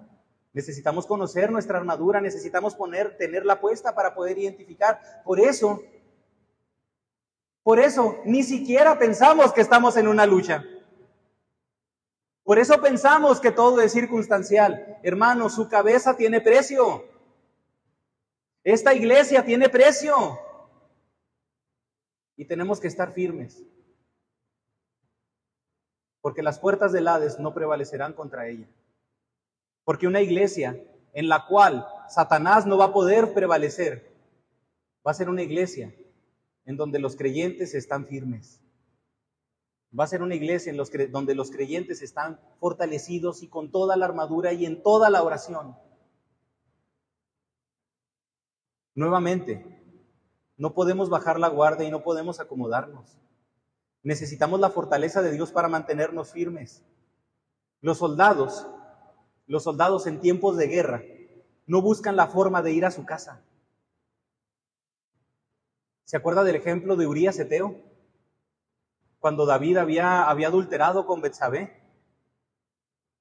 necesitamos 0.53 1.05
conocer 1.05 1.51
nuestra 1.51 1.79
armadura, 1.79 2.21
necesitamos 2.21 2.77
poner, 2.77 3.17
tenerla 3.17 3.61
puesta 3.61 3.93
para 3.93 4.15
poder 4.15 4.39
identificar. 4.39 5.01
Por 5.25 5.41
eso, 5.41 5.83
por 7.65 7.81
eso, 7.81 8.19
ni 8.25 8.45
siquiera 8.45 8.97
pensamos 9.01 9.53
que 9.53 9.63
estamos 9.63 9.97
en 9.97 10.07
una 10.07 10.27
lucha. 10.27 10.63
Por 12.45 12.61
eso 12.61 12.81
pensamos 12.81 13.41
que 13.41 13.51
todo 13.51 13.81
es 13.81 13.91
circunstancial. 13.91 15.01
Hermano, 15.03 15.51
su 15.51 15.69
cabeza 15.69 16.17
tiene 16.17 16.41
precio. 16.41 17.03
Esta 18.63 18.95
iglesia 18.95 19.45
tiene 19.45 19.69
precio. 19.69 20.39
Y 22.37 22.45
tenemos 22.45 22.79
que 22.79 22.87
estar 22.87 23.13
firmes. 23.13 23.61
Porque 26.25 26.43
las 26.43 26.59
puertas 26.59 26.91
del 26.91 27.07
Hades 27.07 27.39
no 27.39 27.53
prevalecerán 27.53 28.15
contra 28.15 28.49
ella. 28.49 28.67
Porque 29.85 30.07
una 30.07 30.23
iglesia 30.23 30.83
en 31.13 31.29
la 31.29 31.45
cual 31.45 31.87
Satanás 32.09 32.65
no 32.65 32.79
va 32.79 32.87
a 32.87 32.93
poder 32.95 33.35
prevalecer, 33.35 34.11
va 35.07 35.11
a 35.11 35.15
ser 35.15 35.29
una 35.29 35.43
iglesia 35.43 35.95
en 36.65 36.79
donde 36.79 36.99
los 36.99 37.15
creyentes 37.15 37.75
están 37.75 38.07
firmes. 38.07 38.63
Va 39.97 40.05
a 40.05 40.07
ser 40.07 40.23
una 40.23 40.35
iglesia 40.35 40.71
en 40.71 40.79
los 40.79 40.91
donde 41.11 41.35
los 41.35 41.51
creyentes 41.51 42.01
están 42.01 42.41
fortalecidos 42.59 43.43
y 43.43 43.49
con 43.49 43.71
toda 43.71 43.95
la 43.95 44.07
armadura 44.07 44.55
y 44.55 44.65
en 44.65 44.83
toda 44.83 45.11
la 45.11 45.23
oración. 45.23 45.77
Nuevamente, 48.95 49.63
no 50.57 50.73
podemos 50.73 51.11
bajar 51.11 51.39
la 51.39 51.49
guardia 51.49 51.87
y 51.87 51.91
no 51.91 52.03
podemos 52.03 52.41
acomodarnos. 52.41 53.19
Necesitamos 54.05 54.61
la 54.61 54.71
fortaleza 54.71 55.21
de 55.21 55.33
Dios 55.33 55.51
para 55.51 55.69
mantenernos 55.69 56.31
firmes. 56.31 56.85
Los 57.81 57.99
soldados, 57.99 58.69
los 59.49 59.65
soldados 59.65 60.07
en 60.07 60.21
tiempos 60.21 60.57
de 60.57 60.69
guerra, 60.69 61.03
no 61.67 61.83
buscan 61.83 62.15
la 62.15 62.29
forma 62.29 62.63
de 62.63 62.71
ir 62.71 62.85
a 62.85 62.93
su 62.93 63.05
casa. 63.05 63.43
¿Se 66.05 66.17
acuerda 66.17 66.45
del 66.45 66.55
ejemplo 66.55 66.95
de 66.95 67.09
Urias 67.09 67.39
Eteo? 67.41 67.81
cuando 69.25 69.47
David 69.47 69.79
había, 69.79 70.25
había 70.25 70.49
adulterado 70.49 71.07
con 71.07 71.23
Betsabé. 71.23 71.81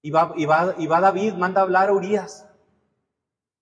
Y 0.02 0.12
va, 0.12 0.34
y, 0.36 0.46
va, 0.46 0.76
y 0.78 0.86
va 0.86 1.00
David, 1.00 1.36
manda 1.36 1.62
a 1.62 1.64
hablar 1.64 1.88
a 1.88 1.94
Urias 1.94 2.46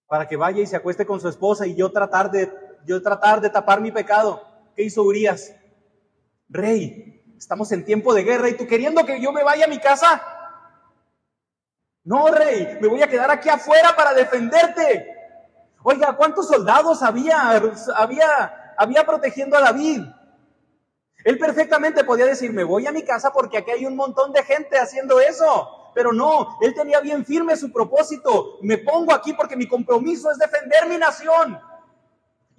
para 0.07 0.27
que 0.27 0.37
vaya 0.37 0.59
y 0.59 0.65
se 0.65 0.75
acueste 0.75 1.05
con 1.05 1.21
su 1.21 1.27
esposa 1.27 1.67
y 1.67 1.75
yo 1.75 1.91
tratar 1.91 2.31
de, 2.31 2.51
yo 2.83 2.99
tratar 3.03 3.41
de 3.41 3.51
tapar 3.51 3.79
mi 3.79 3.91
pecado. 3.91 4.41
¿Qué 4.75 4.81
hizo 4.81 5.03
Urias? 5.03 5.55
Rey, 6.51 7.23
estamos 7.37 7.71
en 7.71 7.85
tiempo 7.85 8.13
de 8.13 8.23
guerra 8.23 8.49
y 8.49 8.57
tú 8.57 8.67
queriendo 8.67 9.05
que 9.05 9.21
yo 9.21 9.31
me 9.31 9.43
vaya 9.43 9.65
a 9.65 9.69
mi 9.69 9.79
casa. 9.79 10.21
No, 12.03 12.27
rey, 12.27 12.77
me 12.81 12.89
voy 12.89 13.01
a 13.01 13.07
quedar 13.07 13.31
aquí 13.31 13.47
afuera 13.47 13.95
para 13.95 14.13
defenderte. 14.13 15.07
Oiga, 15.81 16.17
¿cuántos 16.17 16.49
soldados 16.49 17.03
había, 17.03 17.51
había, 17.95 18.73
había 18.77 19.05
protegiendo 19.05 19.55
a 19.55 19.61
David? 19.61 20.01
Él 21.23 21.37
perfectamente 21.37 22.03
podía 22.03 22.25
decir, 22.25 22.51
me 22.51 22.65
voy 22.65 22.85
a 22.85 22.91
mi 22.91 23.03
casa 23.03 23.31
porque 23.31 23.59
aquí 23.59 23.71
hay 23.71 23.85
un 23.85 23.95
montón 23.95 24.33
de 24.33 24.43
gente 24.43 24.77
haciendo 24.77 25.21
eso. 25.21 25.91
Pero 25.95 26.11
no, 26.11 26.57
él 26.61 26.73
tenía 26.73 26.99
bien 26.99 27.25
firme 27.25 27.55
su 27.55 27.71
propósito. 27.71 28.57
Me 28.61 28.77
pongo 28.77 29.13
aquí 29.13 29.33
porque 29.33 29.55
mi 29.55 29.67
compromiso 29.67 30.29
es 30.31 30.37
defender 30.37 30.87
mi 30.89 30.97
nación. 30.97 31.59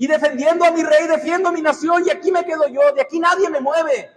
Y 0.03 0.09
defendiendo 0.09 0.65
a 0.65 0.73
mi 0.73 0.83
rey, 0.83 1.07
defiendo 1.07 1.53
mi 1.53 1.63
nación 1.63 2.03
y 2.05 2.11
aquí 2.11 2.33
me 2.33 2.45
quedo 2.45 2.67
yo, 2.67 2.93
de 2.93 3.03
aquí 3.03 3.21
nadie 3.21 3.49
me 3.49 3.61
mueve. 3.61 4.11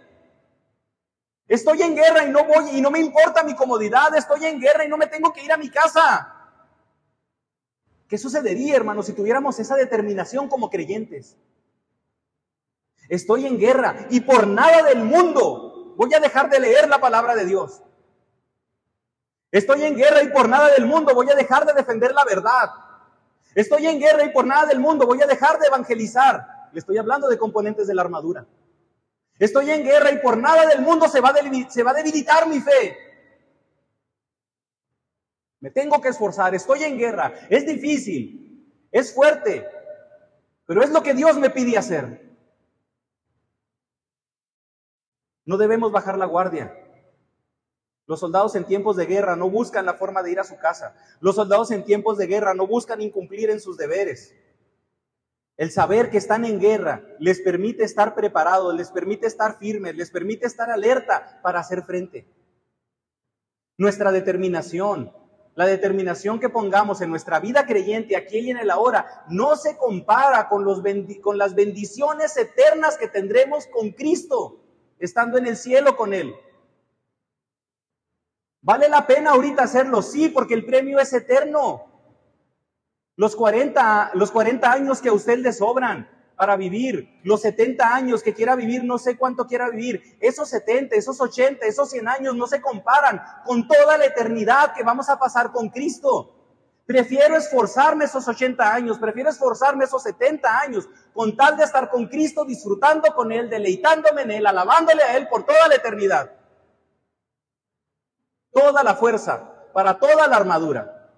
Estoy 1.46 1.80
en 1.80 1.94
guerra 1.94 2.24
y 2.24 2.28
no 2.28 2.44
voy 2.44 2.70
y 2.72 2.80
no 2.80 2.90
me 2.90 2.98
importa 2.98 3.44
mi 3.44 3.54
comodidad, 3.54 4.12
estoy 4.16 4.46
en 4.46 4.58
guerra 4.58 4.84
y 4.84 4.88
no 4.88 4.96
me 4.96 5.06
tengo 5.06 5.32
que 5.32 5.44
ir 5.44 5.52
a 5.52 5.56
mi 5.56 5.70
casa. 5.70 6.34
¿Qué 8.08 8.18
sucedería, 8.18 8.74
hermano, 8.74 9.04
si 9.04 9.12
tuviéramos 9.12 9.60
esa 9.60 9.76
determinación 9.76 10.48
como 10.48 10.70
creyentes? 10.70 11.36
Estoy 13.08 13.46
en 13.46 13.56
guerra 13.56 14.08
y 14.10 14.22
por 14.22 14.48
nada 14.48 14.82
del 14.82 15.04
mundo 15.04 15.94
voy 15.96 16.12
a 16.14 16.18
dejar 16.18 16.50
de 16.50 16.58
leer 16.58 16.88
la 16.88 16.98
palabra 16.98 17.36
de 17.36 17.44
Dios. 17.44 17.80
Estoy 19.52 19.84
en 19.84 19.94
guerra 19.94 20.20
y 20.24 20.30
por 20.30 20.48
nada 20.48 20.68
del 20.70 20.86
mundo 20.86 21.14
voy 21.14 21.30
a 21.30 21.36
dejar 21.36 21.64
de 21.64 21.74
defender 21.74 22.12
la 22.12 22.24
verdad. 22.24 22.85
Estoy 23.56 23.86
en 23.86 23.98
guerra 23.98 24.22
y 24.22 24.28
por 24.28 24.46
nada 24.46 24.66
del 24.66 24.78
mundo 24.78 25.06
voy 25.06 25.22
a 25.22 25.26
dejar 25.26 25.58
de 25.58 25.68
evangelizar. 25.68 26.68
Le 26.74 26.78
estoy 26.78 26.98
hablando 26.98 27.26
de 27.26 27.38
componentes 27.38 27.86
de 27.86 27.94
la 27.94 28.02
armadura. 28.02 28.46
Estoy 29.38 29.70
en 29.70 29.82
guerra 29.82 30.12
y 30.12 30.18
por 30.18 30.36
nada 30.36 30.66
del 30.66 30.82
mundo 30.82 31.08
se 31.08 31.22
va, 31.22 31.30
a 31.30 31.70
se 31.70 31.82
va 31.82 31.92
a 31.92 31.94
debilitar 31.94 32.46
mi 32.46 32.60
fe. 32.60 32.98
Me 35.60 35.70
tengo 35.70 36.02
que 36.02 36.10
esforzar, 36.10 36.54
estoy 36.54 36.84
en 36.84 36.98
guerra. 36.98 37.32
Es 37.48 37.66
difícil, 37.66 38.86
es 38.92 39.14
fuerte, 39.14 39.66
pero 40.66 40.82
es 40.82 40.90
lo 40.90 41.02
que 41.02 41.14
Dios 41.14 41.38
me 41.38 41.48
pide 41.48 41.78
hacer. 41.78 42.36
No 45.46 45.56
debemos 45.56 45.90
bajar 45.90 46.18
la 46.18 46.26
guardia. 46.26 46.85
Los 48.06 48.20
soldados 48.20 48.54
en 48.54 48.64
tiempos 48.64 48.96
de 48.96 49.06
guerra 49.06 49.34
no 49.34 49.50
buscan 49.50 49.84
la 49.84 49.94
forma 49.94 50.22
de 50.22 50.30
ir 50.30 50.38
a 50.38 50.44
su 50.44 50.56
casa. 50.58 50.94
Los 51.20 51.34
soldados 51.34 51.72
en 51.72 51.84
tiempos 51.84 52.18
de 52.18 52.26
guerra 52.26 52.54
no 52.54 52.66
buscan 52.66 53.00
incumplir 53.00 53.50
en 53.50 53.60
sus 53.60 53.76
deberes. 53.76 54.32
El 55.56 55.70
saber 55.70 56.10
que 56.10 56.18
están 56.18 56.44
en 56.44 56.60
guerra 56.60 57.02
les 57.18 57.40
permite 57.40 57.82
estar 57.82 58.14
preparados, 58.14 58.74
les 58.74 58.90
permite 58.90 59.26
estar 59.26 59.58
firmes, 59.58 59.96
les 59.96 60.10
permite 60.10 60.46
estar 60.46 60.70
alerta 60.70 61.40
para 61.42 61.60
hacer 61.60 61.82
frente. 61.82 62.28
Nuestra 63.78 64.12
determinación, 64.12 65.12
la 65.54 65.66
determinación 65.66 66.38
que 66.38 66.50
pongamos 66.50 67.00
en 67.00 67.10
nuestra 67.10 67.40
vida 67.40 67.66
creyente 67.66 68.16
aquí 68.16 68.38
y 68.38 68.50
en 68.50 68.58
el 68.58 68.70
ahora, 68.70 69.24
no 69.28 69.56
se 69.56 69.76
compara 69.76 70.48
con, 70.48 70.64
los 70.64 70.82
con 71.22 71.38
las 71.38 71.54
bendiciones 71.54 72.36
eternas 72.36 72.98
que 72.98 73.08
tendremos 73.08 73.66
con 73.66 73.90
Cristo 73.90 74.60
estando 74.98 75.38
en 75.38 75.46
el 75.46 75.56
cielo 75.56 75.96
con 75.96 76.14
Él. 76.14 76.34
¿Vale 78.66 78.88
la 78.88 79.06
pena 79.06 79.30
ahorita 79.30 79.62
hacerlo? 79.62 80.02
Sí, 80.02 80.28
porque 80.28 80.54
el 80.54 80.66
premio 80.66 80.98
es 80.98 81.12
eterno. 81.12 81.84
Los 83.14 83.36
40, 83.36 84.10
los 84.14 84.32
40 84.32 84.72
años 84.72 85.00
que 85.00 85.08
a 85.08 85.12
usted 85.12 85.38
le 85.38 85.52
sobran 85.52 86.10
para 86.36 86.56
vivir, 86.56 87.20
los 87.22 87.42
70 87.42 87.94
años 87.94 88.24
que 88.24 88.34
quiera 88.34 88.56
vivir, 88.56 88.82
no 88.82 88.98
sé 88.98 89.16
cuánto 89.16 89.46
quiera 89.46 89.70
vivir, 89.70 90.18
esos 90.20 90.48
70, 90.48 90.96
esos 90.96 91.20
80, 91.20 91.64
esos 91.64 91.90
100 91.90 92.08
años 92.08 92.34
no 92.34 92.48
se 92.48 92.60
comparan 92.60 93.22
con 93.44 93.68
toda 93.68 93.98
la 93.98 94.06
eternidad 94.06 94.74
que 94.74 94.82
vamos 94.82 95.08
a 95.10 95.16
pasar 95.16 95.52
con 95.52 95.68
Cristo. 95.68 96.34
Prefiero 96.86 97.36
esforzarme 97.36 98.06
esos 98.06 98.26
80 98.26 98.74
años, 98.74 98.98
prefiero 98.98 99.30
esforzarme 99.30 99.84
esos 99.84 100.02
70 100.02 100.58
años, 100.58 100.88
con 101.14 101.36
tal 101.36 101.56
de 101.56 101.62
estar 101.62 101.88
con 101.88 102.08
Cristo, 102.08 102.44
disfrutando 102.44 103.14
con 103.14 103.30
Él, 103.30 103.48
deleitándome 103.48 104.22
en 104.22 104.32
Él, 104.32 104.46
alabándole 104.48 105.04
a 105.04 105.16
Él 105.16 105.28
por 105.28 105.46
toda 105.46 105.68
la 105.68 105.76
eternidad. 105.76 106.35
Toda 108.56 108.82
la 108.82 108.94
fuerza, 108.94 109.70
para 109.74 109.98
toda 109.98 110.26
la 110.26 110.34
armadura. 110.34 111.12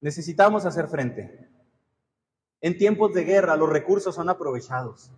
Necesitamos 0.00 0.64
hacer 0.64 0.88
frente. 0.88 1.46
En 2.62 2.78
tiempos 2.78 3.12
de 3.12 3.24
guerra 3.24 3.54
los 3.54 3.68
recursos 3.68 4.14
son 4.14 4.30
aprovechados. 4.30 5.12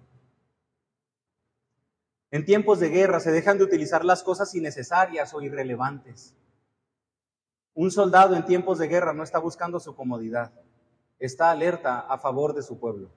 En 2.32 2.44
tiempos 2.44 2.80
de 2.80 2.88
guerra 2.88 3.20
se 3.20 3.30
dejan 3.30 3.58
de 3.58 3.64
utilizar 3.64 4.04
las 4.04 4.24
cosas 4.24 4.52
innecesarias 4.56 5.32
o 5.32 5.40
irrelevantes. 5.40 6.34
Un 7.74 7.92
soldado 7.92 8.34
en 8.34 8.44
tiempos 8.44 8.80
de 8.80 8.88
guerra 8.88 9.12
no 9.12 9.22
está 9.22 9.38
buscando 9.38 9.78
su 9.78 9.94
comodidad, 9.94 10.50
está 11.20 11.52
alerta 11.52 12.00
a 12.00 12.18
favor 12.18 12.54
de 12.54 12.62
su 12.62 12.80
pueblo. 12.80 13.12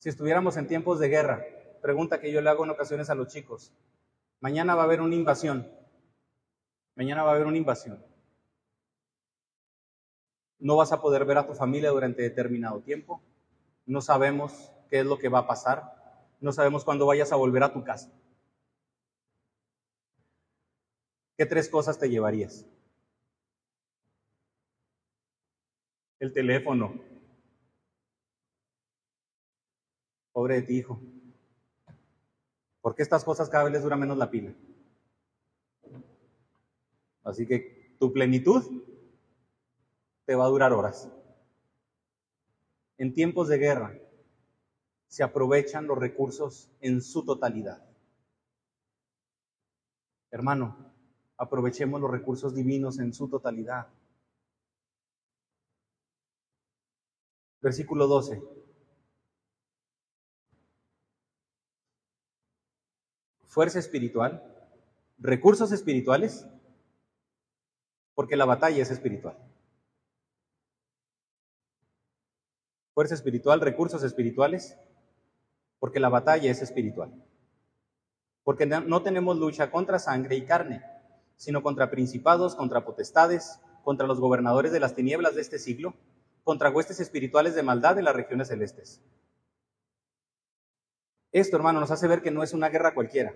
Si 0.00 0.10
estuviéramos 0.10 0.58
en 0.58 0.68
tiempos 0.68 0.98
de 0.98 1.08
guerra, 1.08 1.42
pregunta 1.80 2.20
que 2.20 2.32
yo 2.32 2.40
le 2.40 2.50
hago 2.50 2.64
en 2.64 2.70
ocasiones 2.70 3.10
a 3.10 3.14
los 3.14 3.28
chicos, 3.28 3.72
mañana 4.40 4.74
va 4.74 4.82
a 4.82 4.84
haber 4.84 5.00
una 5.00 5.14
invasión, 5.14 5.70
mañana 6.94 7.22
va 7.22 7.30
a 7.30 7.34
haber 7.34 7.46
una 7.46 7.56
invasión. 7.56 8.04
No 10.58 10.76
vas 10.76 10.92
a 10.92 11.00
poder 11.00 11.24
ver 11.24 11.38
a 11.38 11.46
tu 11.46 11.54
familia 11.54 11.90
durante 11.90 12.22
determinado 12.22 12.80
tiempo, 12.80 13.22
no 13.86 14.00
sabemos 14.00 14.72
qué 14.90 15.00
es 15.00 15.06
lo 15.06 15.18
que 15.18 15.28
va 15.28 15.40
a 15.40 15.46
pasar, 15.46 16.26
no 16.40 16.52
sabemos 16.52 16.84
cuándo 16.84 17.06
vayas 17.06 17.32
a 17.32 17.36
volver 17.36 17.62
a 17.62 17.72
tu 17.72 17.84
casa. 17.84 18.12
¿Qué 21.36 21.46
tres 21.46 21.68
cosas 21.68 21.98
te 21.98 22.10
llevarías? 22.10 22.66
El 26.18 26.32
teléfono. 26.32 26.92
Pobre 30.32 30.56
de 30.56 30.62
ti, 30.62 30.78
hijo. 30.78 31.00
Porque 32.80 33.02
estas 33.02 33.24
cosas 33.24 33.48
cada 33.48 33.64
vez 33.64 33.72
les 33.72 33.82
dura 33.82 33.96
menos 33.96 34.16
la 34.16 34.30
pila. 34.30 34.54
Así 37.24 37.46
que 37.46 37.96
tu 37.98 38.12
plenitud 38.12 38.64
te 40.24 40.34
va 40.34 40.44
a 40.44 40.48
durar 40.48 40.72
horas. 40.72 41.10
En 42.96 43.14
tiempos 43.14 43.48
de 43.48 43.58
guerra, 43.58 43.98
se 45.08 45.22
aprovechan 45.22 45.86
los 45.86 45.98
recursos 45.98 46.70
en 46.80 47.00
su 47.00 47.24
totalidad. 47.24 47.82
Hermano, 50.30 50.92
aprovechemos 51.36 52.00
los 52.00 52.10
recursos 52.10 52.54
divinos 52.54 52.98
en 52.98 53.14
su 53.14 53.28
totalidad. 53.28 53.88
Versículo 57.60 58.06
12. 58.06 58.57
Fuerza 63.48 63.78
espiritual, 63.78 64.42
recursos 65.18 65.72
espirituales, 65.72 66.46
porque 68.14 68.36
la 68.36 68.44
batalla 68.44 68.82
es 68.82 68.90
espiritual. 68.90 69.36
Fuerza 72.92 73.14
espiritual, 73.14 73.60
recursos 73.60 74.02
espirituales, 74.02 74.76
porque 75.78 75.98
la 75.98 76.10
batalla 76.10 76.50
es 76.50 76.60
espiritual. 76.60 77.10
Porque 78.44 78.66
no 78.66 79.02
tenemos 79.02 79.38
lucha 79.38 79.70
contra 79.70 79.98
sangre 79.98 80.36
y 80.36 80.44
carne, 80.44 80.84
sino 81.36 81.62
contra 81.62 81.90
principados, 81.90 82.54
contra 82.54 82.84
potestades, 82.84 83.60
contra 83.82 84.06
los 84.06 84.20
gobernadores 84.20 84.72
de 84.72 84.80
las 84.80 84.94
tinieblas 84.94 85.34
de 85.34 85.40
este 85.40 85.58
siglo, 85.58 85.94
contra 86.44 86.70
huestes 86.70 87.00
espirituales 87.00 87.54
de 87.54 87.62
maldad 87.62 87.98
en 87.98 88.04
las 88.04 88.16
regiones 88.16 88.48
celestes. 88.48 89.00
Esto, 91.32 91.56
hermano, 91.56 91.80
nos 91.80 91.90
hace 91.90 92.08
ver 92.08 92.22
que 92.22 92.30
no 92.30 92.42
es 92.42 92.52
una 92.52 92.68
guerra 92.68 92.94
cualquiera. 92.94 93.34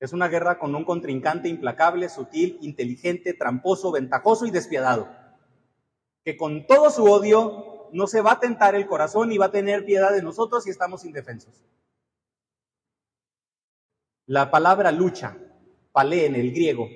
Es 0.00 0.12
una 0.12 0.28
guerra 0.28 0.58
con 0.58 0.74
un 0.74 0.84
contrincante 0.84 1.48
implacable, 1.48 2.08
sutil, 2.08 2.58
inteligente, 2.60 3.34
tramposo, 3.34 3.90
ventajoso 3.90 4.46
y 4.46 4.50
despiadado, 4.50 5.08
que 6.24 6.36
con 6.36 6.66
todo 6.66 6.90
su 6.90 7.04
odio 7.04 7.88
no 7.92 8.06
se 8.06 8.20
va 8.20 8.32
a 8.32 8.40
tentar 8.40 8.74
el 8.74 8.86
corazón 8.86 9.32
y 9.32 9.38
va 9.38 9.46
a 9.46 9.50
tener 9.50 9.84
piedad 9.84 10.12
de 10.12 10.22
nosotros 10.22 10.64
si 10.64 10.70
estamos 10.70 11.04
indefensos. 11.04 11.64
La 14.26 14.50
palabra 14.50 14.92
lucha, 14.92 15.36
palé 15.90 16.26
en 16.26 16.36
el 16.36 16.52
griego, 16.52 16.86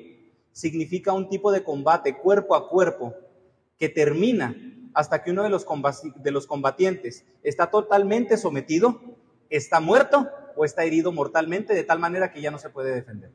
significa 0.52 1.12
un 1.12 1.28
tipo 1.28 1.50
de 1.50 1.64
combate 1.64 2.18
cuerpo 2.18 2.54
a 2.54 2.68
cuerpo 2.68 3.14
que 3.78 3.88
termina 3.88 4.54
hasta 4.94 5.22
que 5.22 5.30
uno 5.30 5.42
de 5.42 5.48
los, 5.48 5.66
de 6.16 6.30
los 6.30 6.46
combatientes 6.46 7.24
está 7.42 7.70
totalmente 7.70 8.36
sometido, 8.36 9.00
está 9.56 9.80
muerto 9.80 10.30
o 10.56 10.64
está 10.64 10.84
herido 10.84 11.12
mortalmente 11.12 11.74
de 11.74 11.84
tal 11.84 11.98
manera 11.98 12.32
que 12.32 12.40
ya 12.40 12.50
no 12.50 12.58
se 12.58 12.70
puede 12.70 12.94
defender. 12.94 13.32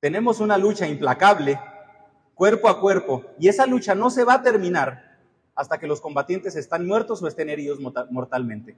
Tenemos 0.00 0.40
una 0.40 0.58
lucha 0.58 0.86
implacable 0.86 1.58
cuerpo 2.34 2.68
a 2.68 2.80
cuerpo. 2.80 3.24
Y 3.38 3.48
esa 3.48 3.66
lucha 3.66 3.94
no 3.94 4.10
se 4.10 4.24
va 4.24 4.34
a 4.34 4.42
terminar 4.42 5.18
hasta 5.54 5.78
que 5.78 5.86
los 5.86 6.00
combatientes 6.00 6.56
están 6.56 6.86
muertos 6.86 7.22
o 7.22 7.28
estén 7.28 7.48
heridos 7.48 7.78
mortalmente. 8.10 8.76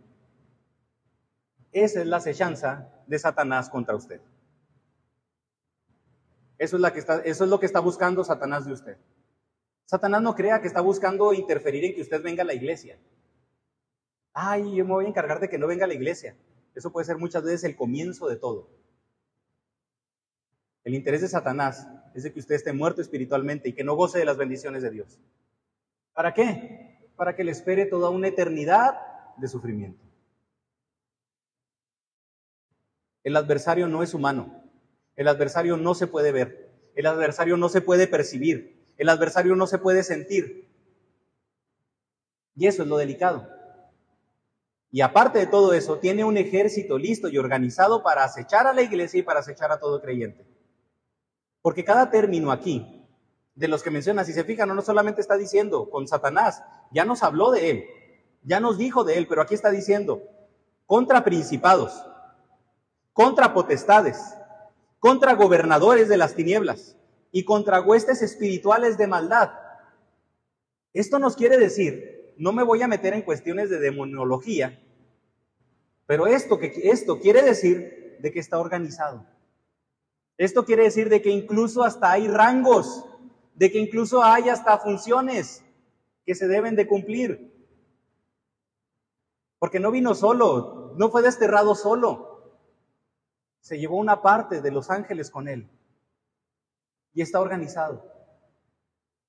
Esa 1.72 2.00
es 2.00 2.06
la 2.06 2.18
acechanza 2.18 2.88
de 3.06 3.18
Satanás 3.18 3.68
contra 3.68 3.96
usted. 3.96 4.20
Eso 6.58 6.76
es, 6.76 7.06
eso 7.24 7.44
es 7.44 7.50
lo 7.50 7.60
que 7.60 7.66
está 7.66 7.80
buscando 7.80 8.24
Satanás 8.24 8.64
de 8.64 8.72
usted. 8.72 8.96
Satanás 9.84 10.22
no 10.22 10.34
crea 10.34 10.60
que 10.60 10.68
está 10.68 10.80
buscando 10.80 11.32
interferir 11.32 11.84
en 11.84 11.94
que 11.94 12.02
usted 12.02 12.22
venga 12.22 12.42
a 12.42 12.46
la 12.46 12.54
iglesia. 12.54 12.98
Ay, 14.38 14.76
yo 14.76 14.84
me 14.84 14.92
voy 14.92 15.06
a 15.06 15.08
encargar 15.08 15.40
de 15.40 15.48
que 15.48 15.56
no 15.56 15.66
venga 15.66 15.86
a 15.86 15.88
la 15.88 15.94
iglesia. 15.94 16.36
Eso 16.74 16.92
puede 16.92 17.06
ser 17.06 17.16
muchas 17.16 17.42
veces 17.42 17.64
el 17.64 17.74
comienzo 17.74 18.28
de 18.28 18.36
todo. 18.36 18.68
El 20.84 20.92
interés 20.94 21.22
de 21.22 21.28
Satanás 21.28 21.88
es 22.14 22.22
de 22.22 22.34
que 22.34 22.40
usted 22.40 22.54
esté 22.54 22.74
muerto 22.74 23.00
espiritualmente 23.00 23.70
y 23.70 23.72
que 23.72 23.82
no 23.82 23.96
goce 23.96 24.18
de 24.18 24.26
las 24.26 24.36
bendiciones 24.36 24.82
de 24.82 24.90
Dios. 24.90 25.18
¿Para 26.12 26.34
qué? 26.34 27.08
Para 27.16 27.34
que 27.34 27.44
le 27.44 27.52
espere 27.52 27.86
toda 27.86 28.10
una 28.10 28.28
eternidad 28.28 28.98
de 29.38 29.48
sufrimiento. 29.48 30.04
El 33.24 33.36
adversario 33.36 33.88
no 33.88 34.02
es 34.02 34.12
humano. 34.12 34.62
El 35.16 35.28
adversario 35.28 35.78
no 35.78 35.94
se 35.94 36.08
puede 36.08 36.30
ver. 36.30 36.70
El 36.94 37.06
adversario 37.06 37.56
no 37.56 37.70
se 37.70 37.80
puede 37.80 38.06
percibir. 38.06 38.84
El 38.98 39.08
adversario 39.08 39.56
no 39.56 39.66
se 39.66 39.78
puede 39.78 40.02
sentir. 40.02 40.68
Y 42.54 42.66
eso 42.66 42.82
es 42.82 42.88
lo 42.88 42.98
delicado. 42.98 43.55
Y 44.96 45.02
aparte 45.02 45.38
de 45.38 45.46
todo 45.46 45.74
eso, 45.74 45.98
tiene 45.98 46.24
un 46.24 46.38
ejército 46.38 46.96
listo 46.96 47.28
y 47.28 47.36
organizado 47.36 48.02
para 48.02 48.24
acechar 48.24 48.66
a 48.66 48.72
la 48.72 48.80
iglesia 48.80 49.20
y 49.20 49.22
para 49.22 49.40
acechar 49.40 49.70
a 49.70 49.78
todo 49.78 50.00
creyente. 50.00 50.46
Porque 51.60 51.84
cada 51.84 52.08
término 52.08 52.50
aquí, 52.50 53.06
de 53.54 53.68
los 53.68 53.82
que 53.82 53.90
menciona, 53.90 54.24
si 54.24 54.32
se 54.32 54.44
fijan, 54.44 54.74
no 54.74 54.80
solamente 54.80 55.20
está 55.20 55.36
diciendo 55.36 55.90
con 55.90 56.08
Satanás, 56.08 56.62
ya 56.92 57.04
nos 57.04 57.22
habló 57.22 57.50
de 57.50 57.70
él, 57.70 57.84
ya 58.42 58.58
nos 58.58 58.78
dijo 58.78 59.04
de 59.04 59.18
él, 59.18 59.26
pero 59.28 59.42
aquí 59.42 59.52
está 59.52 59.68
diciendo 59.68 60.22
contra 60.86 61.24
principados, 61.24 62.02
contra 63.12 63.52
potestades, 63.52 64.18
contra 64.98 65.34
gobernadores 65.34 66.08
de 66.08 66.16
las 66.16 66.34
tinieblas 66.34 66.96
y 67.32 67.44
contra 67.44 67.82
huestes 67.82 68.22
espirituales 68.22 68.96
de 68.96 69.08
maldad. 69.08 69.50
Esto 70.94 71.18
nos 71.18 71.36
quiere 71.36 71.58
decir, 71.58 72.32
no 72.38 72.54
me 72.54 72.62
voy 72.62 72.80
a 72.80 72.88
meter 72.88 73.12
en 73.12 73.20
cuestiones 73.20 73.68
de 73.68 73.78
demonología, 73.78 74.80
pero 76.06 76.26
esto, 76.26 76.58
que, 76.58 76.72
esto 76.84 77.18
quiere 77.18 77.42
decir 77.42 78.16
de 78.20 78.32
que 78.32 78.38
está 78.38 78.58
organizado. 78.58 79.26
Esto 80.38 80.64
quiere 80.64 80.84
decir 80.84 81.08
de 81.08 81.20
que 81.20 81.30
incluso 81.30 81.82
hasta 81.82 82.12
hay 82.12 82.28
rangos, 82.28 83.04
de 83.54 83.70
que 83.70 83.78
incluso 83.78 84.22
hay 84.22 84.48
hasta 84.48 84.78
funciones 84.78 85.64
que 86.24 86.34
se 86.34 86.46
deben 86.46 86.76
de 86.76 86.86
cumplir. 86.86 87.52
Porque 89.58 89.80
no 89.80 89.90
vino 89.90 90.14
solo, 90.14 90.92
no 90.96 91.10
fue 91.10 91.22
desterrado 91.22 91.74
solo. 91.74 92.60
Se 93.60 93.78
llevó 93.78 93.96
una 93.96 94.22
parte 94.22 94.60
de 94.60 94.70
los 94.70 94.90
ángeles 94.90 95.30
con 95.30 95.48
él. 95.48 95.68
Y 97.14 97.22
está 97.22 97.40
organizado. 97.40 98.15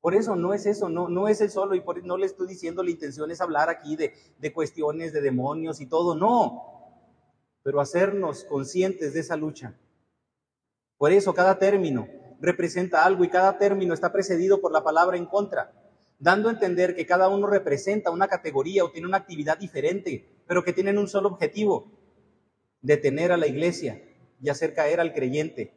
Por 0.08 0.16
eso 0.16 0.38
no 0.38 0.54
es 0.54 0.66
eso, 0.66 0.88
no, 0.88 1.10
no 1.10 1.28
es 1.28 1.42
el 1.42 1.50
solo, 1.50 1.76
y 1.76 1.82
por, 1.82 2.02
no 2.06 2.16
le 2.16 2.28
estoy 2.28 2.48
diciendo 2.48 2.82
la 2.82 2.92
intención 2.92 3.30
es 3.30 3.42
hablar 3.42 3.70
aquí 3.70 3.98
de, 3.98 4.14
de 4.40 4.54
cuestiones 4.54 5.12
de 5.12 5.20
demonios 5.20 5.82
y 5.82 5.86
todo, 5.86 6.16
no. 6.16 6.64
Pero 7.62 7.82
hacernos 7.82 8.46
conscientes 8.46 9.14
de 9.14 9.20
esa 9.20 9.36
lucha 9.36 9.76
por 10.98 11.12
eso 11.12 11.34
cada 11.34 11.60
término 11.60 12.08
representa 12.40 13.04
algo 13.04 13.26
y 13.26 13.30
cada 13.30 13.58
término 13.58 13.94
está 13.94 14.14
precedido 14.14 14.62
por 14.62 14.72
la 14.72 14.82
palabra 14.82 15.18
en 15.18 15.26
contra, 15.26 15.74
dando 16.20 16.48
a 16.48 16.54
entender 16.54 16.96
que 16.96 17.06
cada 17.06 17.28
uno 17.28 17.46
representa 17.46 18.10
una 18.10 18.30
categoría 18.30 18.86
o 18.86 18.92
tiene 18.92 19.10
una 19.10 19.18
actividad 19.18 19.58
diferente, 19.58 20.26
pero 20.48 20.64
que 20.64 20.72
tienen 20.72 20.98
un 20.98 21.10
solo 21.10 21.28
objetivo, 21.28 21.92
detener 22.80 23.34
a 23.34 23.38
la 23.38 23.48
iglesia 23.48 24.02
y 24.40 24.48
hacer 24.48 24.74
caer 24.74 25.02
al 25.02 25.14
creyente 25.14 25.74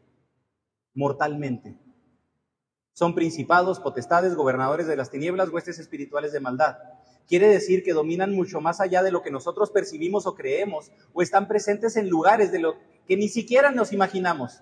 mortalmente. 0.95 1.90
Son 3.01 3.15
principados, 3.15 3.81
potestades, 3.81 4.35
gobernadores 4.35 4.87
de 4.87 4.95
las 4.95 5.11
tinieblas, 5.11 5.49
huestes 5.49 5.79
espirituales 5.79 6.33
de 6.33 6.41
maldad. 6.41 6.77
Quiere 7.27 7.49
decir 7.49 7.83
que 7.83 7.95
dominan 7.95 8.35
mucho 8.35 8.61
más 8.61 8.79
allá 8.79 9.03
de 9.03 9.11
lo 9.11 9.23
que 9.23 9.31
nosotros 9.31 9.71
percibimos 9.71 10.27
o 10.27 10.35
creemos, 10.35 10.93
o 11.15 11.23
están 11.23 11.49
presentes 11.49 11.97
en 11.97 12.11
lugares 12.11 12.53
de 12.53 12.59
lo 12.59 12.75
que 13.09 13.17
ni 13.17 13.31
siquiera 13.31 13.71
nos 13.71 13.95
imaginamos. 13.95 14.61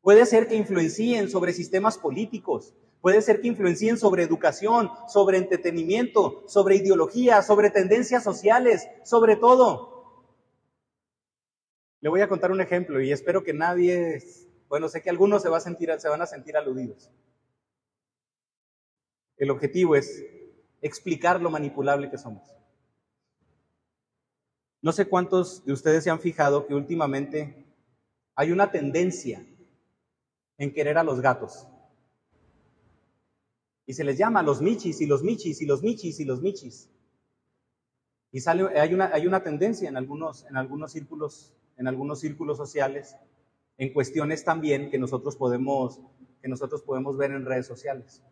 Puede 0.00 0.26
ser 0.26 0.48
que 0.48 0.56
influencien 0.56 1.30
sobre 1.30 1.52
sistemas 1.52 1.98
políticos, 1.98 2.74
puede 3.00 3.22
ser 3.22 3.40
que 3.40 3.46
influencien 3.46 3.96
sobre 3.96 4.24
educación, 4.24 4.90
sobre 5.06 5.38
entretenimiento, 5.38 6.42
sobre 6.48 6.74
ideología, 6.74 7.42
sobre 7.42 7.70
tendencias 7.70 8.24
sociales, 8.24 8.88
sobre 9.04 9.36
todo. 9.36 10.26
Le 12.00 12.08
voy 12.08 12.22
a 12.22 12.28
contar 12.28 12.50
un 12.50 12.60
ejemplo 12.60 13.00
y 13.00 13.12
espero 13.12 13.44
que 13.44 13.54
nadie, 13.54 14.20
bueno, 14.68 14.88
sé 14.88 15.02
que 15.02 15.10
algunos 15.10 15.42
se, 15.42 15.48
van 15.48 16.22
a 16.22 16.26
sentir 16.26 16.56
aludidos. 16.56 17.10
El 19.36 19.50
objetivo 19.50 19.96
es 19.96 20.24
explicar 20.80 21.40
lo 21.40 21.50
manipulable 21.50 22.10
que 22.10 22.18
somos. 22.18 22.54
No 24.80 24.92
sé 24.92 25.06
cuántos 25.06 25.64
de 25.64 25.72
ustedes 25.72 26.04
se 26.04 26.10
han 26.10 26.20
fijado 26.20 26.66
que 26.66 26.74
últimamente 26.74 27.64
hay 28.34 28.52
una 28.52 28.70
tendencia 28.70 29.44
en 30.58 30.72
querer 30.72 30.98
a 30.98 31.04
los 31.04 31.20
gatos. 31.20 31.66
Y 33.86 33.94
se 33.94 34.04
les 34.04 34.18
llama 34.18 34.42
los 34.42 34.60
michis 34.60 35.00
y 35.00 35.06
los 35.06 35.22
michis 35.22 35.60
y 35.62 35.66
los 35.66 35.82
michis 35.82 36.20
y 36.20 36.24
los 36.24 36.40
michis. 36.40 36.90
Y 38.32 38.40
sale, 38.40 38.78
hay, 38.78 38.92
una, 38.92 39.10
hay 39.12 39.26
una 39.26 39.42
tendencia 39.42 39.88
en 39.88 39.96
algunos, 39.96 40.44
en, 40.46 40.56
algunos 40.56 40.92
círculos, 40.92 41.54
en 41.76 41.86
algunos 41.86 42.20
círculos 42.20 42.56
sociales, 42.56 43.16
en 43.76 43.92
cuestiones 43.92 44.44
también 44.44 44.90
que 44.90 44.98
nosotros 44.98 45.36
podemos, 45.36 46.00
que 46.40 46.48
nosotros 46.48 46.82
podemos 46.82 47.16
ver 47.16 47.32
en 47.32 47.44
redes 47.44 47.66
sociales. 47.66 48.22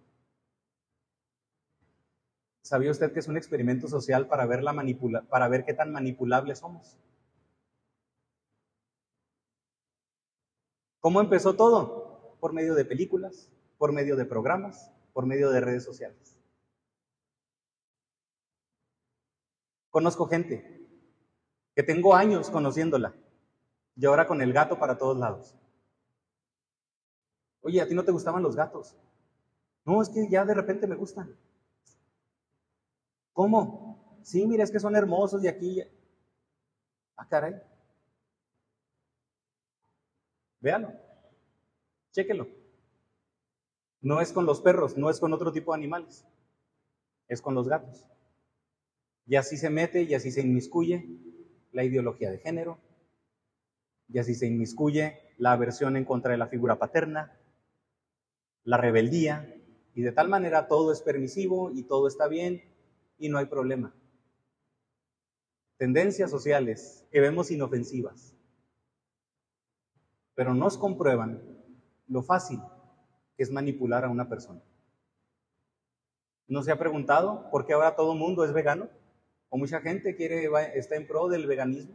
¿Sabía 2.63 2.93
usted 2.93 3.13
que 3.13 3.19
es 3.19 3.29
un 3.29 3.37
experimento 3.37 3.89
social 3.89 4.29
para 4.29 4.47
ver, 4.47 4.63
la 4.63 4.73
manipula 4.73 5.23
para 5.23 5.49
ver 5.49 5.65
qué 5.65 5.75
tan 5.75 5.93
manipulables 5.93 6.61
somos? 6.61 6.97
¿Cómo 11.01 11.21
empezó 11.21 11.57
todo? 11.57 12.37
Por 12.39 12.53
medio 12.53 12.75
de 12.75 12.85
películas, 12.85 13.51
por 13.79 13.93
medio 13.93 14.15
de 14.15 14.25
programas, 14.25 14.93
por 15.13 15.27
medio 15.27 15.51
de 15.51 15.61
redes 15.61 15.85
sociales. 15.85 16.39
Conozco 19.91 20.27
gente 20.27 20.81
que 21.75 21.83
tengo 21.83 22.15
años 22.15 22.49
conociéndola 22.49 23.15
y 23.97 24.07
ahora 24.07 24.27
con 24.27 24.41
el 24.41 24.53
gato 24.53 24.79
para 24.79 24.97
todos 24.97 25.19
lados. 25.19 25.55
Oye, 27.63 27.81
¿a 27.81 27.87
ti 27.87 27.95
no 27.95 28.05
te 28.05 28.13
gustaban 28.13 28.43
los 28.43 28.57
gatos? 28.57 28.97
No, 29.85 30.03
es 30.03 30.09
que 30.09 30.29
ya 30.29 30.45
de 30.45 30.55
repente 30.55 30.87
me 30.87 30.97
gustan. 30.97 31.37
¿Cómo? 33.33 34.21
Sí, 34.23 34.47
mira, 34.47 34.65
es 34.65 34.71
que 34.71 34.81
son 34.81 34.97
hermosos 34.97 35.43
y 35.43 35.49
aquí. 35.49 35.83
Ah, 37.17 37.27
caray. 37.29 37.61
Véalo. 40.61 40.93
Chéquelo. 42.13 42.49
No 44.01 44.21
es 44.21 44.33
con 44.33 44.47
los 44.47 44.61
perros, 44.61 44.97
no 44.97 45.11
es 45.11 45.21
con 45.21 45.33
otro 45.33 45.53
tipo 45.53 45.73
de 45.73 45.79
animales. 45.79 46.25
Es 47.29 47.41
con 47.41 47.55
los 47.55 47.69
gatos. 47.69 48.07
Y 49.27 49.37
así 49.37 49.57
se 49.57 49.71
mete 49.71 50.03
y 50.03 50.15
así 50.15 50.31
se 50.31 50.41
inmiscuye 50.41 51.09
la 51.73 51.85
ideología 51.85 52.31
de 52.31 52.39
género. 52.39 52.79
Y 54.13 54.19
así 54.19 54.35
se 54.35 54.47
inmiscuye 54.47 55.19
la 55.39 55.53
aversión 55.53 55.97
en 55.97 56.05
contra 56.05 56.33
de 56.33 56.39
la 56.39 56.49
figura 56.49 56.79
paterna, 56.79 57.39
la 58.65 58.77
rebeldía. 58.77 59.57
Y 59.95 60.03
de 60.03 60.13
tal 60.13 60.29
manera 60.29 60.69
todo 60.69 60.93
es 60.93 61.01
permisivo 61.01 61.71
y 61.71 61.85
todo 61.85 62.09
está 62.09 62.29
bien 62.29 62.63
y 63.19 63.29
no 63.29 63.39
hay 63.39 63.47
problema. 63.47 63.95
Tendencias 65.77 66.31
sociales 66.31 67.07
que 67.11 67.21
vemos 67.21 67.51
inofensivas, 67.51 68.35
pero 70.35 70.55
nos 70.55 70.79
comprueban 70.79 71.43
lo 72.07 72.23
fácil 72.23 72.61
que 73.37 73.43
es 73.43 73.51
manipular 73.51 74.05
a 74.05 74.09
una 74.09 74.29
persona. 74.29 74.63
¿No 76.47 76.63
se 76.63 76.71
ha 76.71 76.79
preguntado 76.79 77.49
por 77.51 77.67
qué 77.67 77.73
ahora 77.73 77.97
todo 77.97 78.15
mundo 78.15 78.45
es 78.45 78.53
vegano? 78.53 78.89
¿O 79.49 79.59
mucha 79.59 79.81
gente 79.81 80.15
quiere, 80.15 80.49
está 80.75 80.97
en 80.97 81.07
pro 81.07 81.29
del 81.29 81.47
veganismo? 81.47 81.95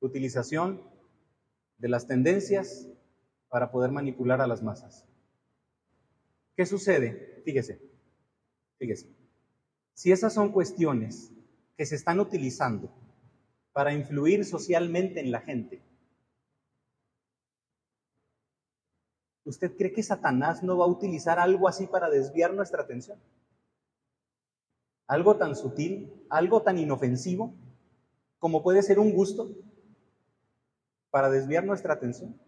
Utilización 0.00 0.82
de 1.78 1.88
las 1.88 2.06
tendencias 2.06 2.88
para 3.48 3.70
poder 3.70 3.90
manipular 3.90 4.40
a 4.40 4.46
las 4.46 4.62
masas. 4.62 5.06
¿Qué 6.56 6.66
sucede? 6.66 7.42
Fíjese, 7.44 7.80
Fíjese, 8.80 9.14
si 9.92 10.10
esas 10.10 10.32
son 10.32 10.52
cuestiones 10.52 11.30
que 11.76 11.84
se 11.84 11.96
están 11.96 12.18
utilizando 12.18 12.90
para 13.74 13.92
influir 13.92 14.46
socialmente 14.46 15.20
en 15.20 15.30
la 15.30 15.40
gente, 15.40 15.82
¿usted 19.44 19.76
cree 19.76 19.92
que 19.92 20.02
Satanás 20.02 20.62
no 20.62 20.78
va 20.78 20.86
a 20.86 20.88
utilizar 20.88 21.38
algo 21.38 21.68
así 21.68 21.86
para 21.86 22.08
desviar 22.08 22.54
nuestra 22.54 22.82
atención? 22.82 23.20
Algo 25.06 25.36
tan 25.36 25.54
sutil, 25.54 26.24
algo 26.30 26.62
tan 26.62 26.78
inofensivo 26.78 27.54
como 28.38 28.62
puede 28.62 28.82
ser 28.82 28.98
un 28.98 29.12
gusto 29.12 29.54
para 31.10 31.30
desviar 31.30 31.64
nuestra 31.64 31.94
atención. 31.94 32.40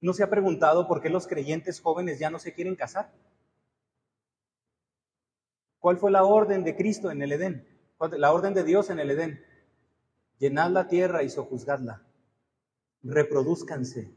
¿No 0.00 0.12
se 0.12 0.22
ha 0.22 0.30
preguntado 0.30 0.86
por 0.86 1.00
qué 1.00 1.10
los 1.10 1.26
creyentes 1.26 1.80
jóvenes 1.80 2.18
ya 2.18 2.30
no 2.30 2.38
se 2.38 2.52
quieren 2.52 2.76
casar? 2.76 3.12
¿Cuál 5.80 5.98
fue 5.98 6.10
la 6.10 6.24
orden 6.24 6.64
de 6.64 6.76
Cristo 6.76 7.10
en 7.10 7.22
el 7.22 7.32
Edén? 7.32 7.66
La 8.16 8.32
orden 8.32 8.54
de 8.54 8.64
Dios 8.64 8.90
en 8.90 9.00
el 9.00 9.10
Edén. 9.10 9.44
Llenad 10.38 10.70
la 10.70 10.86
tierra 10.86 11.22
y 11.22 11.30
sojuzgadla. 11.30 12.02
Reproduzcanse. 13.02 14.14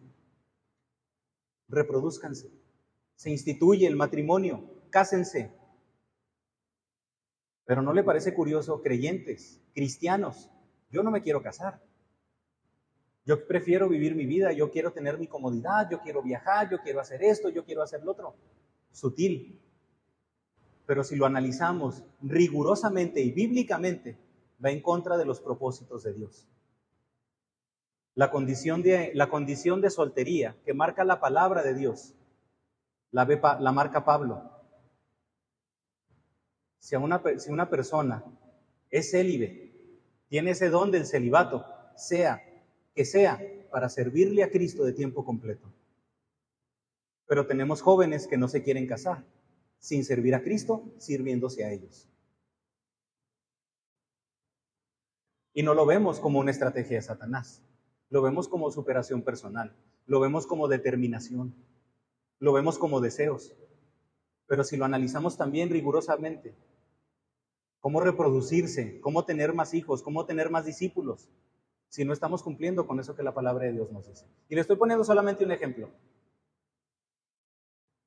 Reproduzcanse. 1.68 2.52
Se 3.16 3.32
instituye 3.32 3.88
el 3.88 3.96
matrimonio. 3.96 4.84
Cásense. 4.92 5.52
Pero 7.66 7.82
¿no 7.82 7.94
le 7.94 8.04
parece 8.04 8.34
curioso, 8.34 8.82
creyentes, 8.82 9.62
cristianos? 9.74 10.52
Yo 10.90 11.04
no 11.04 11.12
me 11.12 11.22
quiero 11.22 11.42
casar. 11.42 11.82
Yo 13.26 13.46
prefiero 13.48 13.88
vivir 13.88 14.16
mi 14.16 14.26
vida, 14.26 14.52
yo 14.52 14.72
quiero 14.72 14.92
tener 14.92 15.18
mi 15.18 15.28
comodidad, 15.28 15.88
yo 15.90 16.02
quiero 16.02 16.24
viajar, 16.24 16.70
yo 16.70 16.80
quiero 16.80 17.00
hacer 17.00 17.24
esto, 17.24 17.50
yo 17.50 17.64
quiero 17.64 17.84
hacer 17.84 18.04
lo 18.04 18.12
otro. 18.12 18.36
Sutil, 18.92 19.62
pero 20.86 21.04
si 21.04 21.16
lo 21.16 21.26
analizamos 21.26 22.04
rigurosamente 22.22 23.22
y 23.22 23.32
bíblicamente, 23.32 24.18
va 24.64 24.72
en 24.72 24.82
contra 24.82 25.18
de 25.18 25.26
los 25.26 25.40
propósitos 25.40 26.04
de 26.04 26.14
Dios. 26.14 26.48
La 28.16 28.32
condición 28.32 28.82
de, 28.82 29.12
la 29.14 29.30
condición 29.30 29.82
de 29.82 29.90
soltería 29.90 30.58
que 30.66 30.74
marca 30.74 31.04
la 31.04 31.20
palabra 31.20 31.64
de 31.64 31.76
Dios, 31.76 32.16
la, 33.12 33.26
la 33.60 33.72
marca 33.72 34.04
Pablo. 34.04 34.52
Si 36.80 36.96
una, 36.96 37.22
si 37.38 37.52
una 37.52 37.70
persona 37.70 38.26
es 38.90 39.12
célibe, 39.12 39.72
tiene 40.28 40.52
ese 40.52 40.70
don 40.70 40.92
del 40.92 41.06
celibato, 41.06 41.66
sea 41.96 42.44
que 42.94 43.06
sea 43.06 43.40
para 43.72 43.90
servirle 43.90 44.44
a 44.44 44.50
Cristo 44.50 44.84
de 44.84 44.94
tiempo 44.94 45.24
completo. 45.24 45.72
Pero 47.28 47.48
tenemos 47.48 47.82
jóvenes 47.82 48.28
que 48.28 48.38
no 48.38 48.48
se 48.48 48.64
quieren 48.64 48.88
casar 48.88 49.24
sin 49.80 50.06
servir 50.06 50.36
a 50.36 50.44
Cristo, 50.44 50.84
sirviéndose 51.00 51.66
a 51.66 51.72
ellos. 51.72 52.08
Y 55.54 55.64
no 55.64 55.74
lo 55.74 55.86
vemos 55.86 56.20
como 56.20 56.40
una 56.40 56.52
estrategia 56.52 56.98
de 56.98 57.02
Satanás, 57.02 57.62
lo 58.10 58.22
vemos 58.22 58.48
como 58.48 58.72
superación 58.72 59.22
personal, 59.24 59.76
lo 60.06 60.20
vemos 60.20 60.46
como 60.46 60.68
determinación, 60.68 61.56
lo 62.40 62.54
vemos 62.54 62.78
como 62.78 63.02
deseos. 63.02 63.54
Pero 64.48 64.64
si 64.64 64.78
lo 64.78 64.86
analizamos 64.86 65.38
también 65.38 65.70
rigurosamente, 65.70 66.54
cómo 67.80 68.02
reproducirse, 68.02 69.02
cómo 69.02 69.26
tener 69.26 69.54
más 69.54 69.74
hijos, 69.74 70.04
cómo 70.04 70.26
tener 70.26 70.52
más 70.52 70.66
discípulos, 70.66 71.28
si 71.92 72.06
no 72.06 72.14
estamos 72.14 72.42
cumpliendo 72.42 72.88
con 72.88 73.00
eso 73.00 73.16
que 73.16 73.22
la 73.22 73.34
palabra 73.34 73.66
de 73.66 73.74
Dios 73.74 73.92
nos 73.92 74.08
dice. 74.08 74.26
Y 74.48 74.56
le 74.56 74.62
estoy 74.62 74.78
poniendo 74.78 75.04
solamente 75.04 75.44
un 75.44 75.52
ejemplo. 75.52 75.92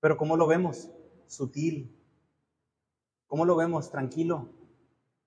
Pero 0.01 0.17
¿cómo 0.17 0.37
lo 0.37 0.47
vemos? 0.47 0.91
sutil. 1.27 1.95
¿Cómo 3.27 3.45
lo 3.45 3.57
vemos? 3.57 3.91
Tranquilo. 3.91 4.49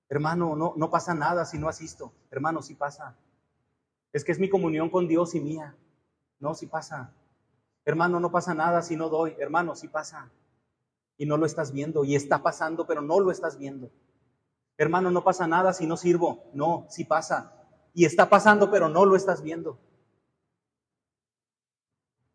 Hermano, 0.09 0.55
no, 0.55 0.73
no 0.75 0.89
pasa 0.89 1.13
nada 1.13 1.45
si 1.45 1.59
no 1.59 1.67
asisto. 1.67 2.13
Hermano, 2.31 2.61
sí 2.63 2.75
pasa. 2.75 3.15
Es 4.13 4.23
que 4.23 4.31
es 4.31 4.39
mi 4.39 4.49
comunión 4.49 4.89
con 4.89 5.07
Dios 5.07 5.35
y 5.35 5.39
mía. 5.39 5.75
No, 6.39 6.55
sí 6.55 6.65
pasa. 6.65 7.13
Hermano, 7.85 8.19
no 8.19 8.31
pasa 8.31 8.53
nada 8.53 8.81
si 8.81 8.95
no 8.95 9.09
doy. 9.09 9.35
Hermano, 9.39 9.75
sí 9.75 9.87
pasa. 9.87 10.31
Y 11.17 11.25
no 11.25 11.37
lo 11.37 11.45
estás 11.45 11.71
viendo. 11.71 12.03
Y 12.05 12.15
está 12.15 12.41
pasando, 12.41 12.87
pero 12.87 13.01
no 13.01 13.19
lo 13.19 13.31
estás 13.31 13.57
viendo. 13.57 13.91
Hermano, 14.77 15.11
no 15.11 15.23
pasa 15.23 15.47
nada 15.47 15.73
si 15.73 15.85
no 15.85 15.97
sirvo. 15.97 16.45
No, 16.53 16.85
sí 16.89 17.03
pasa. 17.03 17.53
Y 17.97 18.05
está 18.05 18.29
pasando, 18.29 18.69
pero 18.69 18.89
no 18.89 19.05
lo 19.05 19.15
estás 19.15 19.41
viendo. 19.41 19.79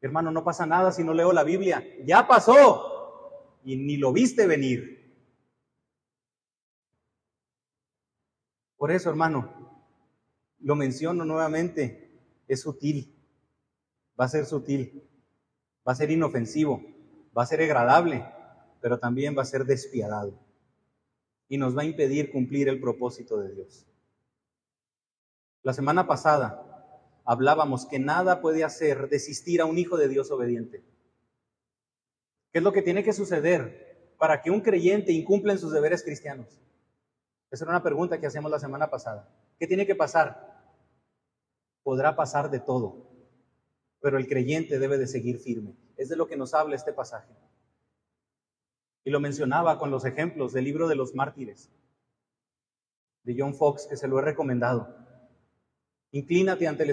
Hermano, 0.01 0.33
no 0.33 0.43
pasa 0.43 0.67
nada 0.67 0.91
si 0.91 1.05
no 1.05 1.15
leo 1.15 1.33
la 1.33 1.45
Biblia. 1.45 1.87
Ya 2.05 2.27
pasó 2.27 3.61
y 3.63 3.77
ni 3.77 3.97
lo 3.97 4.13
viste 4.13 4.49
venir. 4.49 5.15
Por 8.77 8.91
eso, 8.91 9.09
hermano, 9.09 9.87
lo 10.59 10.75
menciono 10.75 11.25
nuevamente, 11.25 12.11
es 12.49 12.63
sutil, 12.63 13.15
va 14.21 14.25
a 14.25 14.29
ser 14.29 14.47
sutil, 14.47 15.09
va 15.87 15.93
a 15.93 15.95
ser 15.95 16.11
inofensivo, 16.11 16.83
va 17.39 17.45
a 17.45 17.47
ser 17.47 17.63
agradable, 17.63 18.27
pero 18.81 18.99
también 18.99 19.39
va 19.39 19.43
a 19.43 19.45
ser 19.45 19.65
despiadado 19.65 20.37
y 21.47 21.57
nos 21.57 21.79
va 21.79 21.83
a 21.83 21.85
impedir 21.85 22.33
cumplir 22.33 22.69
el 22.69 22.81
propósito 22.81 23.39
de 23.39 23.55
Dios. 23.55 23.87
La 25.63 25.73
semana 25.73 26.07
pasada 26.07 26.69
hablábamos 27.25 27.87
que 27.87 27.99
nada 27.99 28.41
puede 28.41 28.65
hacer 28.65 29.09
desistir 29.09 29.61
a 29.61 29.65
un 29.65 29.79
hijo 29.79 29.97
de 29.97 30.09
Dios 30.09 30.31
obediente. 30.31 30.85
¿Qué 32.51 32.59
es 32.59 32.65
lo 32.65 32.73
que 32.73 32.83
tiene 32.83 33.05
que 33.05 33.13
suceder 33.13 34.15
para 34.19 34.43
que 34.43 34.51
un 34.51 34.61
creyente 34.61 35.13
incumpla 35.13 35.53
en 35.53 35.59
sus 35.59 35.73
deberes 35.73 36.03
cristianos? 36.03 36.61
Esa 37.51 37.65
era 37.65 37.71
una 37.73 37.83
pregunta 37.83 38.19
que 38.19 38.27
hacíamos 38.27 38.51
la 38.51 38.59
semana 38.59 38.91
pasada. 38.91 39.29
¿Qué 39.59 39.67
tiene 39.67 39.87
que 39.87 39.95
pasar? 39.95 40.53
Podrá 41.83 42.17
pasar 42.17 42.51
de 42.51 42.59
todo, 42.59 43.11
pero 44.01 44.19
el 44.19 44.27
creyente 44.27 44.79
debe 44.79 44.99
de 44.99 45.07
seguir 45.07 45.39
firme. 45.39 45.77
Es 45.97 46.09
de 46.09 46.17
lo 46.17 46.27
que 46.27 46.37
nos 46.37 46.55
habla 46.55 46.75
este 46.75 46.93
pasaje. 46.93 47.33
Y 49.05 49.11
lo 49.11 49.21
mencionaba 49.21 49.79
con 49.79 49.91
los 49.91 50.05
ejemplos 50.05 50.53
del 50.53 50.65
libro 50.65 50.89
de 50.89 50.97
los 50.97 51.15
mártires 51.15 51.71
de 53.25 53.37
John 53.39 53.55
Fox, 53.55 53.87
que 53.87 53.97
se 53.97 54.09
lo 54.09 54.19
he 54.19 54.23
recomendado. 54.23 54.97
Inclínate 56.13 56.69
ante, 56.69 56.85
la 56.85 56.93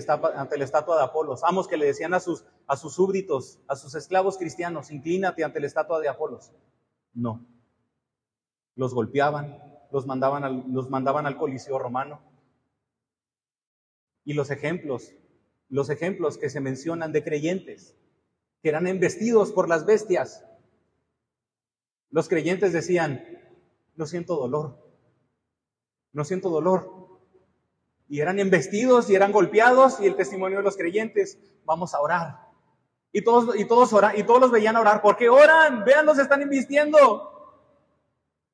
estatua 0.63 0.97
de 0.97 1.03
Apolos. 1.03 1.43
Amos 1.43 1.67
que 1.67 1.75
le 1.75 1.85
decían 1.85 2.13
a 2.13 2.21
sus, 2.21 2.45
a 2.67 2.77
sus 2.77 2.95
súbditos, 2.95 3.59
a 3.67 3.75
sus 3.75 3.93
esclavos 3.95 4.37
cristianos, 4.37 4.91
inclínate 4.91 5.43
ante 5.43 5.59
la 5.59 5.67
estatua 5.67 5.99
de 5.99 6.07
Apolos. 6.07 6.53
No. 7.13 7.45
Los 8.75 8.93
golpeaban, 8.93 9.61
los 9.91 10.07
mandaban 10.07 10.45
al, 10.45 10.63
los 10.71 10.89
mandaban 10.89 11.25
al 11.25 11.37
Coliseo 11.37 11.77
romano. 11.77 12.21
Y 14.23 14.33
los 14.33 14.51
ejemplos, 14.51 15.13
los 15.67 15.89
ejemplos 15.89 16.37
que 16.37 16.49
se 16.49 16.61
mencionan 16.61 17.11
de 17.11 17.23
creyentes 17.23 17.95
que 18.61 18.69
eran 18.69 18.87
embestidos 18.87 19.51
por 19.51 19.69
las 19.69 19.85
bestias. 19.85 20.45
Los 22.09 22.27
creyentes 22.27 22.73
decían, 22.73 23.23
no 23.95 24.05
siento 24.05 24.35
dolor, 24.35 24.77
no 26.11 26.23
siento 26.23 26.49
dolor, 26.49 26.98
y 28.09 28.21
eran 28.21 28.39
embestidos 28.39 29.09
y 29.09 29.15
eran 29.15 29.31
golpeados 29.31 29.99
y 29.99 30.07
el 30.07 30.15
testimonio 30.15 30.57
de 30.57 30.63
los 30.63 30.75
creyentes, 30.75 31.37
vamos 31.63 31.93
a 31.93 32.01
orar. 32.01 32.39
Y 33.11 33.23
todos, 33.23 33.55
y 33.55 33.65
todos, 33.65 33.93
oran, 33.93 34.17
y 34.17 34.23
todos 34.23 34.41
los 34.41 34.51
veían 34.51 34.75
orar, 34.75 35.01
porque 35.01 35.29
oran? 35.29 35.85
Vean, 35.85 36.07
los 36.07 36.17
están 36.17 36.41
invistiendo. 36.41 36.97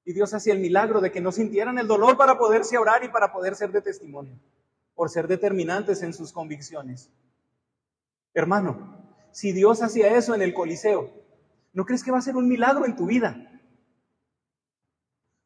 Y 0.03 0.13
Dios 0.13 0.33
hacía 0.33 0.53
el 0.53 0.59
milagro 0.59 0.99
de 0.99 1.11
que 1.11 1.21
no 1.21 1.31
sintieran 1.31 1.77
el 1.79 1.87
dolor 1.87 2.17
para 2.17 2.37
poderse 2.37 2.77
orar 2.77 3.03
y 3.05 3.09
para 3.09 3.31
poder 3.31 3.55
ser 3.55 3.71
de 3.71 3.81
testimonio, 3.81 4.37
por 4.93 5.09
ser 5.09 5.27
determinantes 5.27 6.03
en 6.03 6.13
sus 6.13 6.33
convicciones. 6.33 7.09
Hermano, 8.33 8.97
si 9.31 9.53
Dios 9.53 9.81
hacía 9.81 10.15
eso 10.17 10.35
en 10.35 10.41
el 10.41 10.53
Coliseo, 10.53 11.11
¿no 11.71 11.85
crees 11.85 12.03
que 12.03 12.11
va 12.11 12.17
a 12.17 12.21
ser 12.21 12.35
un 12.35 12.47
milagro 12.47 12.85
en 12.85 12.95
tu 12.95 13.05
vida? 13.05 13.61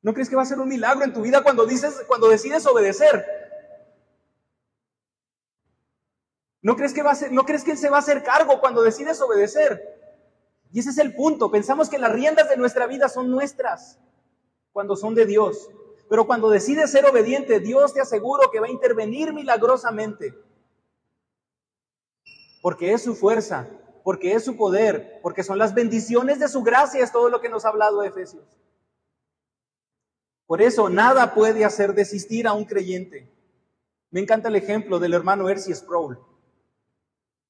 ¿No 0.02 0.14
crees 0.14 0.30
que 0.30 0.36
va 0.36 0.41
a 0.41 0.48
ser 0.48 0.60
un 0.60 0.69
milagro 0.69 1.03
en 1.03 1.14
tu 1.14 1.22
vida 1.22 1.44
cuando 1.44 1.65
dices, 1.65 2.03
cuando 2.07 2.27
decides 2.27 2.65
obedecer? 2.65 3.38
¿No 6.61 6.76
crees, 6.76 6.94
que 6.94 7.03
va 7.03 7.11
a 7.11 7.15
ser, 7.15 7.31
¿No 7.31 7.44
crees 7.44 7.64
que 7.64 7.72
Él 7.72 7.77
se 7.77 7.90
va 7.90 7.98
a 7.98 8.02
hacer 8.02 8.23
cargo 8.23 8.60
cuando 8.60 8.81
decides 8.81 9.22
obedecer? 9.22 9.81
Y 10.72 10.80
ese 10.80 10.90
es 10.90 10.98
el 10.98 11.15
punto. 11.15 11.49
Pensamos 11.49 11.90
que 11.90 11.98
las 11.98 12.11
riendas 12.11 12.49
de 12.49 12.57
nuestra 12.57 12.86
vida 12.86 13.07
son 13.07 13.31
nuestras 13.31 13.98
cuando 14.72 14.95
son 14.95 15.15
de 15.15 15.26
Dios. 15.26 15.69
Pero 16.10 16.27
cuando 16.27 16.49
decides 16.49 16.91
ser 16.91 17.06
obediente, 17.06 17.60
Dios 17.60 17.94
te 17.94 18.02
aseguro 18.02 18.52
que 18.52 18.60
va 18.60 18.68
a 18.68 18.72
intervenir 18.72 19.34
milagrosamente. 19.34 20.36
Porque 22.61 22.91
es 22.91 23.03
su 23.03 23.15
fuerza, 23.15 23.69
porque 24.03 24.34
es 24.34 24.44
su 24.44 24.57
poder, 24.57 25.19
porque 25.22 25.44
son 25.44 25.57
las 25.57 25.73
bendiciones 25.73 26.40
de 26.40 26.49
su 26.49 26.61
gracia, 26.61 27.03
es 27.03 27.11
todo 27.11 27.30
lo 27.30 27.40
que 27.40 27.49
nos 27.49 27.64
ha 27.64 27.69
hablado 27.69 28.03
Efesios. 28.03 28.44
Por 30.45 30.61
eso 30.61 30.90
nada 30.90 31.34
puede 31.34 31.64
hacer 31.64 31.94
desistir 31.94 32.48
a 32.48 32.53
un 32.53 32.65
creyente. 32.65 33.31
Me 34.10 34.19
encanta 34.19 34.49
el 34.49 34.56
ejemplo 34.56 34.99
del 34.99 35.14
hermano 35.14 35.48
Ercy 35.48 35.73
Sproul 35.73 36.19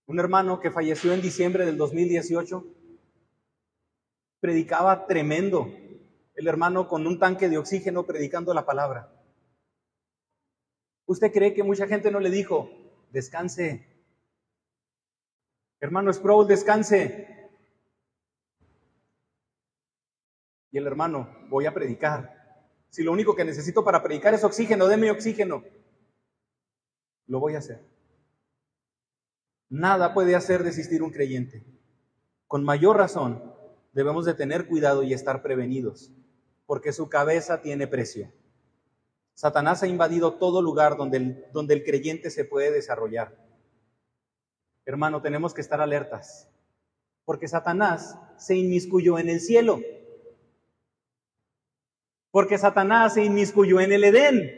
un 0.09 0.19
hermano 0.19 0.59
que 0.59 0.71
falleció 0.71 1.13
en 1.13 1.21
diciembre 1.21 1.67
del 1.67 1.77
2018, 1.77 2.65
predicaba 4.39 5.05
tremendo, 5.05 5.71
el 6.33 6.47
hermano 6.47 6.87
con 6.87 7.05
un 7.05 7.19
tanque 7.19 7.47
de 7.47 7.59
oxígeno 7.59 8.07
predicando 8.07 8.51
la 8.55 8.65
palabra. 8.65 9.13
¿Usted 11.05 11.31
cree 11.31 11.53
que 11.53 11.61
mucha 11.61 11.85
gente 11.85 12.09
no 12.09 12.19
le 12.19 12.31
dijo, 12.31 12.71
descanse? 13.11 13.85
Hermano 15.79 16.11
Sproul, 16.11 16.47
descanse. 16.47 17.51
Y 20.71 20.79
el 20.79 20.87
hermano, 20.87 21.29
voy 21.49 21.67
a 21.67 21.73
predicar. 21.75 22.65
Si 22.89 23.03
lo 23.03 23.11
único 23.11 23.35
que 23.35 23.45
necesito 23.45 23.83
para 23.83 24.01
predicar 24.01 24.33
es 24.33 24.43
oxígeno, 24.43 24.87
deme 24.87 25.11
oxígeno. 25.11 25.63
Lo 27.27 27.39
voy 27.39 27.53
a 27.53 27.59
hacer. 27.59 27.98
Nada 29.69 30.15
puede 30.15 30.35
hacer 30.35 30.63
desistir 30.63 31.03
un 31.03 31.11
creyente. 31.11 31.63
Con 32.47 32.63
mayor 32.63 32.97
razón, 32.97 33.53
debemos 33.93 34.25
de 34.25 34.33
tener 34.33 34.67
cuidado 34.67 35.03
y 35.03 35.13
estar 35.13 35.43
prevenidos, 35.43 36.11
porque 36.65 36.91
su 36.91 37.07
cabeza 37.09 37.61
tiene 37.61 37.85
precio. 37.85 38.31
Satanás 39.35 39.83
ha 39.83 39.87
invadido 39.87 40.33
todo 40.33 40.61
lugar 40.61 40.97
donde 40.97 41.17
el, 41.17 41.45
donde 41.53 41.75
el 41.75 41.83
creyente 41.83 42.31
se 42.31 42.45
puede 42.45 42.71
desarrollar. 42.71 43.37
Hermano, 44.85 45.21
tenemos 45.21 45.53
que 45.53 45.61
estar 45.61 45.79
alertas, 45.79 46.49
porque 47.23 47.47
Satanás 47.47 48.17
se 48.37 48.55
inmiscuyó 48.55 49.19
en 49.19 49.29
el 49.29 49.39
cielo, 49.39 49.79
porque 52.31 52.57
Satanás 52.57 53.13
se 53.13 53.23
inmiscuyó 53.23 53.79
en 53.79 53.91
el 53.91 54.03
Edén. 54.03 54.51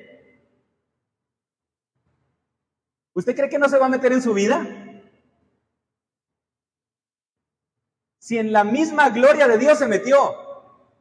¿Usted 3.13 3.35
cree 3.35 3.49
que 3.49 3.59
no 3.59 3.67
se 3.67 3.77
va 3.77 3.87
a 3.87 3.89
meter 3.89 4.13
en 4.13 4.21
su 4.21 4.33
vida? 4.33 4.80
Si 8.31 8.37
en 8.37 8.53
la 8.53 8.63
misma 8.63 9.09
gloria 9.09 9.45
de 9.45 9.57
Dios 9.57 9.77
se 9.77 9.89
metió, 9.89 10.33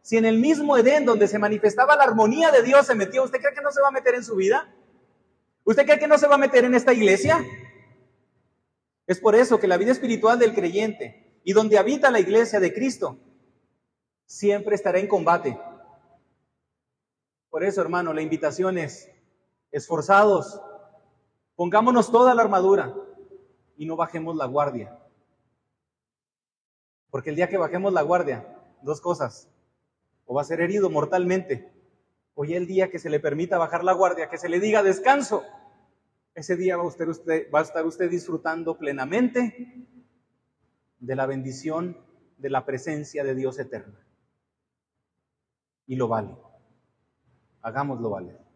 si 0.02 0.16
en 0.16 0.24
el 0.24 0.40
mismo 0.40 0.77
Edén 0.77 1.05
donde 1.05 1.28
se 1.28 1.39
manifestaba 1.39 1.94
la 1.94 2.02
armonía 2.02 2.51
de 2.51 2.65
Dios 2.65 2.89
se 2.89 2.97
metió, 2.97 3.23
¿usted 3.23 3.39
cree 3.39 3.55
que 3.55 3.61
no 3.61 3.70
se 3.70 3.81
va 3.81 3.86
a 3.86 3.93
meter 3.93 4.16
en 4.16 4.24
su 4.24 4.35
vida? 4.35 4.74
¿Usted 5.62 5.85
cree 5.85 6.01
que 6.01 6.09
no 6.09 6.19
se 6.19 6.27
va 6.27 6.35
a 6.35 6.39
meter 6.39 6.65
en 6.65 6.74
esta 6.74 6.93
iglesia? 6.93 7.39
Es 9.07 9.20
por 9.20 9.36
eso 9.36 9.61
que 9.61 9.69
la 9.69 9.77
vida 9.77 9.93
espiritual 9.93 10.40
del 10.40 10.55
creyente 10.55 11.40
y 11.44 11.52
donde 11.52 11.78
habita 11.78 12.11
la 12.11 12.19
iglesia 12.19 12.59
de 12.59 12.74
Cristo 12.74 13.16
siempre 14.27 14.74
estará 14.74 14.98
en 14.98 15.07
combate. 15.07 15.57
Por 17.48 17.62
eso, 17.62 17.81
hermano, 17.81 18.12
la 18.12 18.23
invitación 18.23 18.77
es 18.77 19.09
esforzados, 19.70 20.61
pongámonos 21.55 22.11
toda 22.11 22.35
la 22.35 22.43
armadura 22.43 22.93
y 23.77 23.86
no 23.86 23.94
bajemos 23.94 24.35
la 24.35 24.47
guardia. 24.47 25.00
Porque 27.11 27.31
el 27.31 27.37
día 27.37 27.49
que 27.49 27.59
bajemos 27.59 27.93
la 27.93 28.03
guardia, 28.03 28.47
dos 28.82 29.01
cosas, 29.01 29.49
o 30.27 30.35
va 30.35 30.43
a 30.43 30.45
ser 30.45 30.61
herido 30.61 30.91
mortalmente, 30.91 31.73
o 32.35 32.45
ya 32.45 32.57
el 32.57 32.66
día 32.66 32.91
que 32.91 32.99
se 32.99 33.11
le 33.11 33.20
permita 33.20 33.59
bajar 33.59 33.85
la 33.85 33.93
guardia, 33.93 34.31
que 34.31 34.39
se 34.39 34.49
le 34.49 34.61
diga 34.61 34.82
descanso, 34.82 35.43
ese 36.35 36.57
día 36.57 36.77
va, 36.77 36.85
usted, 36.85 37.09
usted, 37.09 37.51
va 37.53 37.59
a 37.59 37.62
estar 37.62 37.85
usted 37.85 38.09
disfrutando 38.09 38.78
plenamente 38.78 39.87
de 40.99 41.16
la 41.16 41.27
bendición 41.27 41.99
de 42.39 42.51
la 42.51 42.65
presencia 42.65 43.24
de 43.24 43.35
Dios 43.35 43.59
eterna. 43.59 43.99
Y 45.87 45.97
lo 45.97 46.09
vale. 46.09 46.37
Hagámoslo 47.62 48.11
valer. 48.11 48.50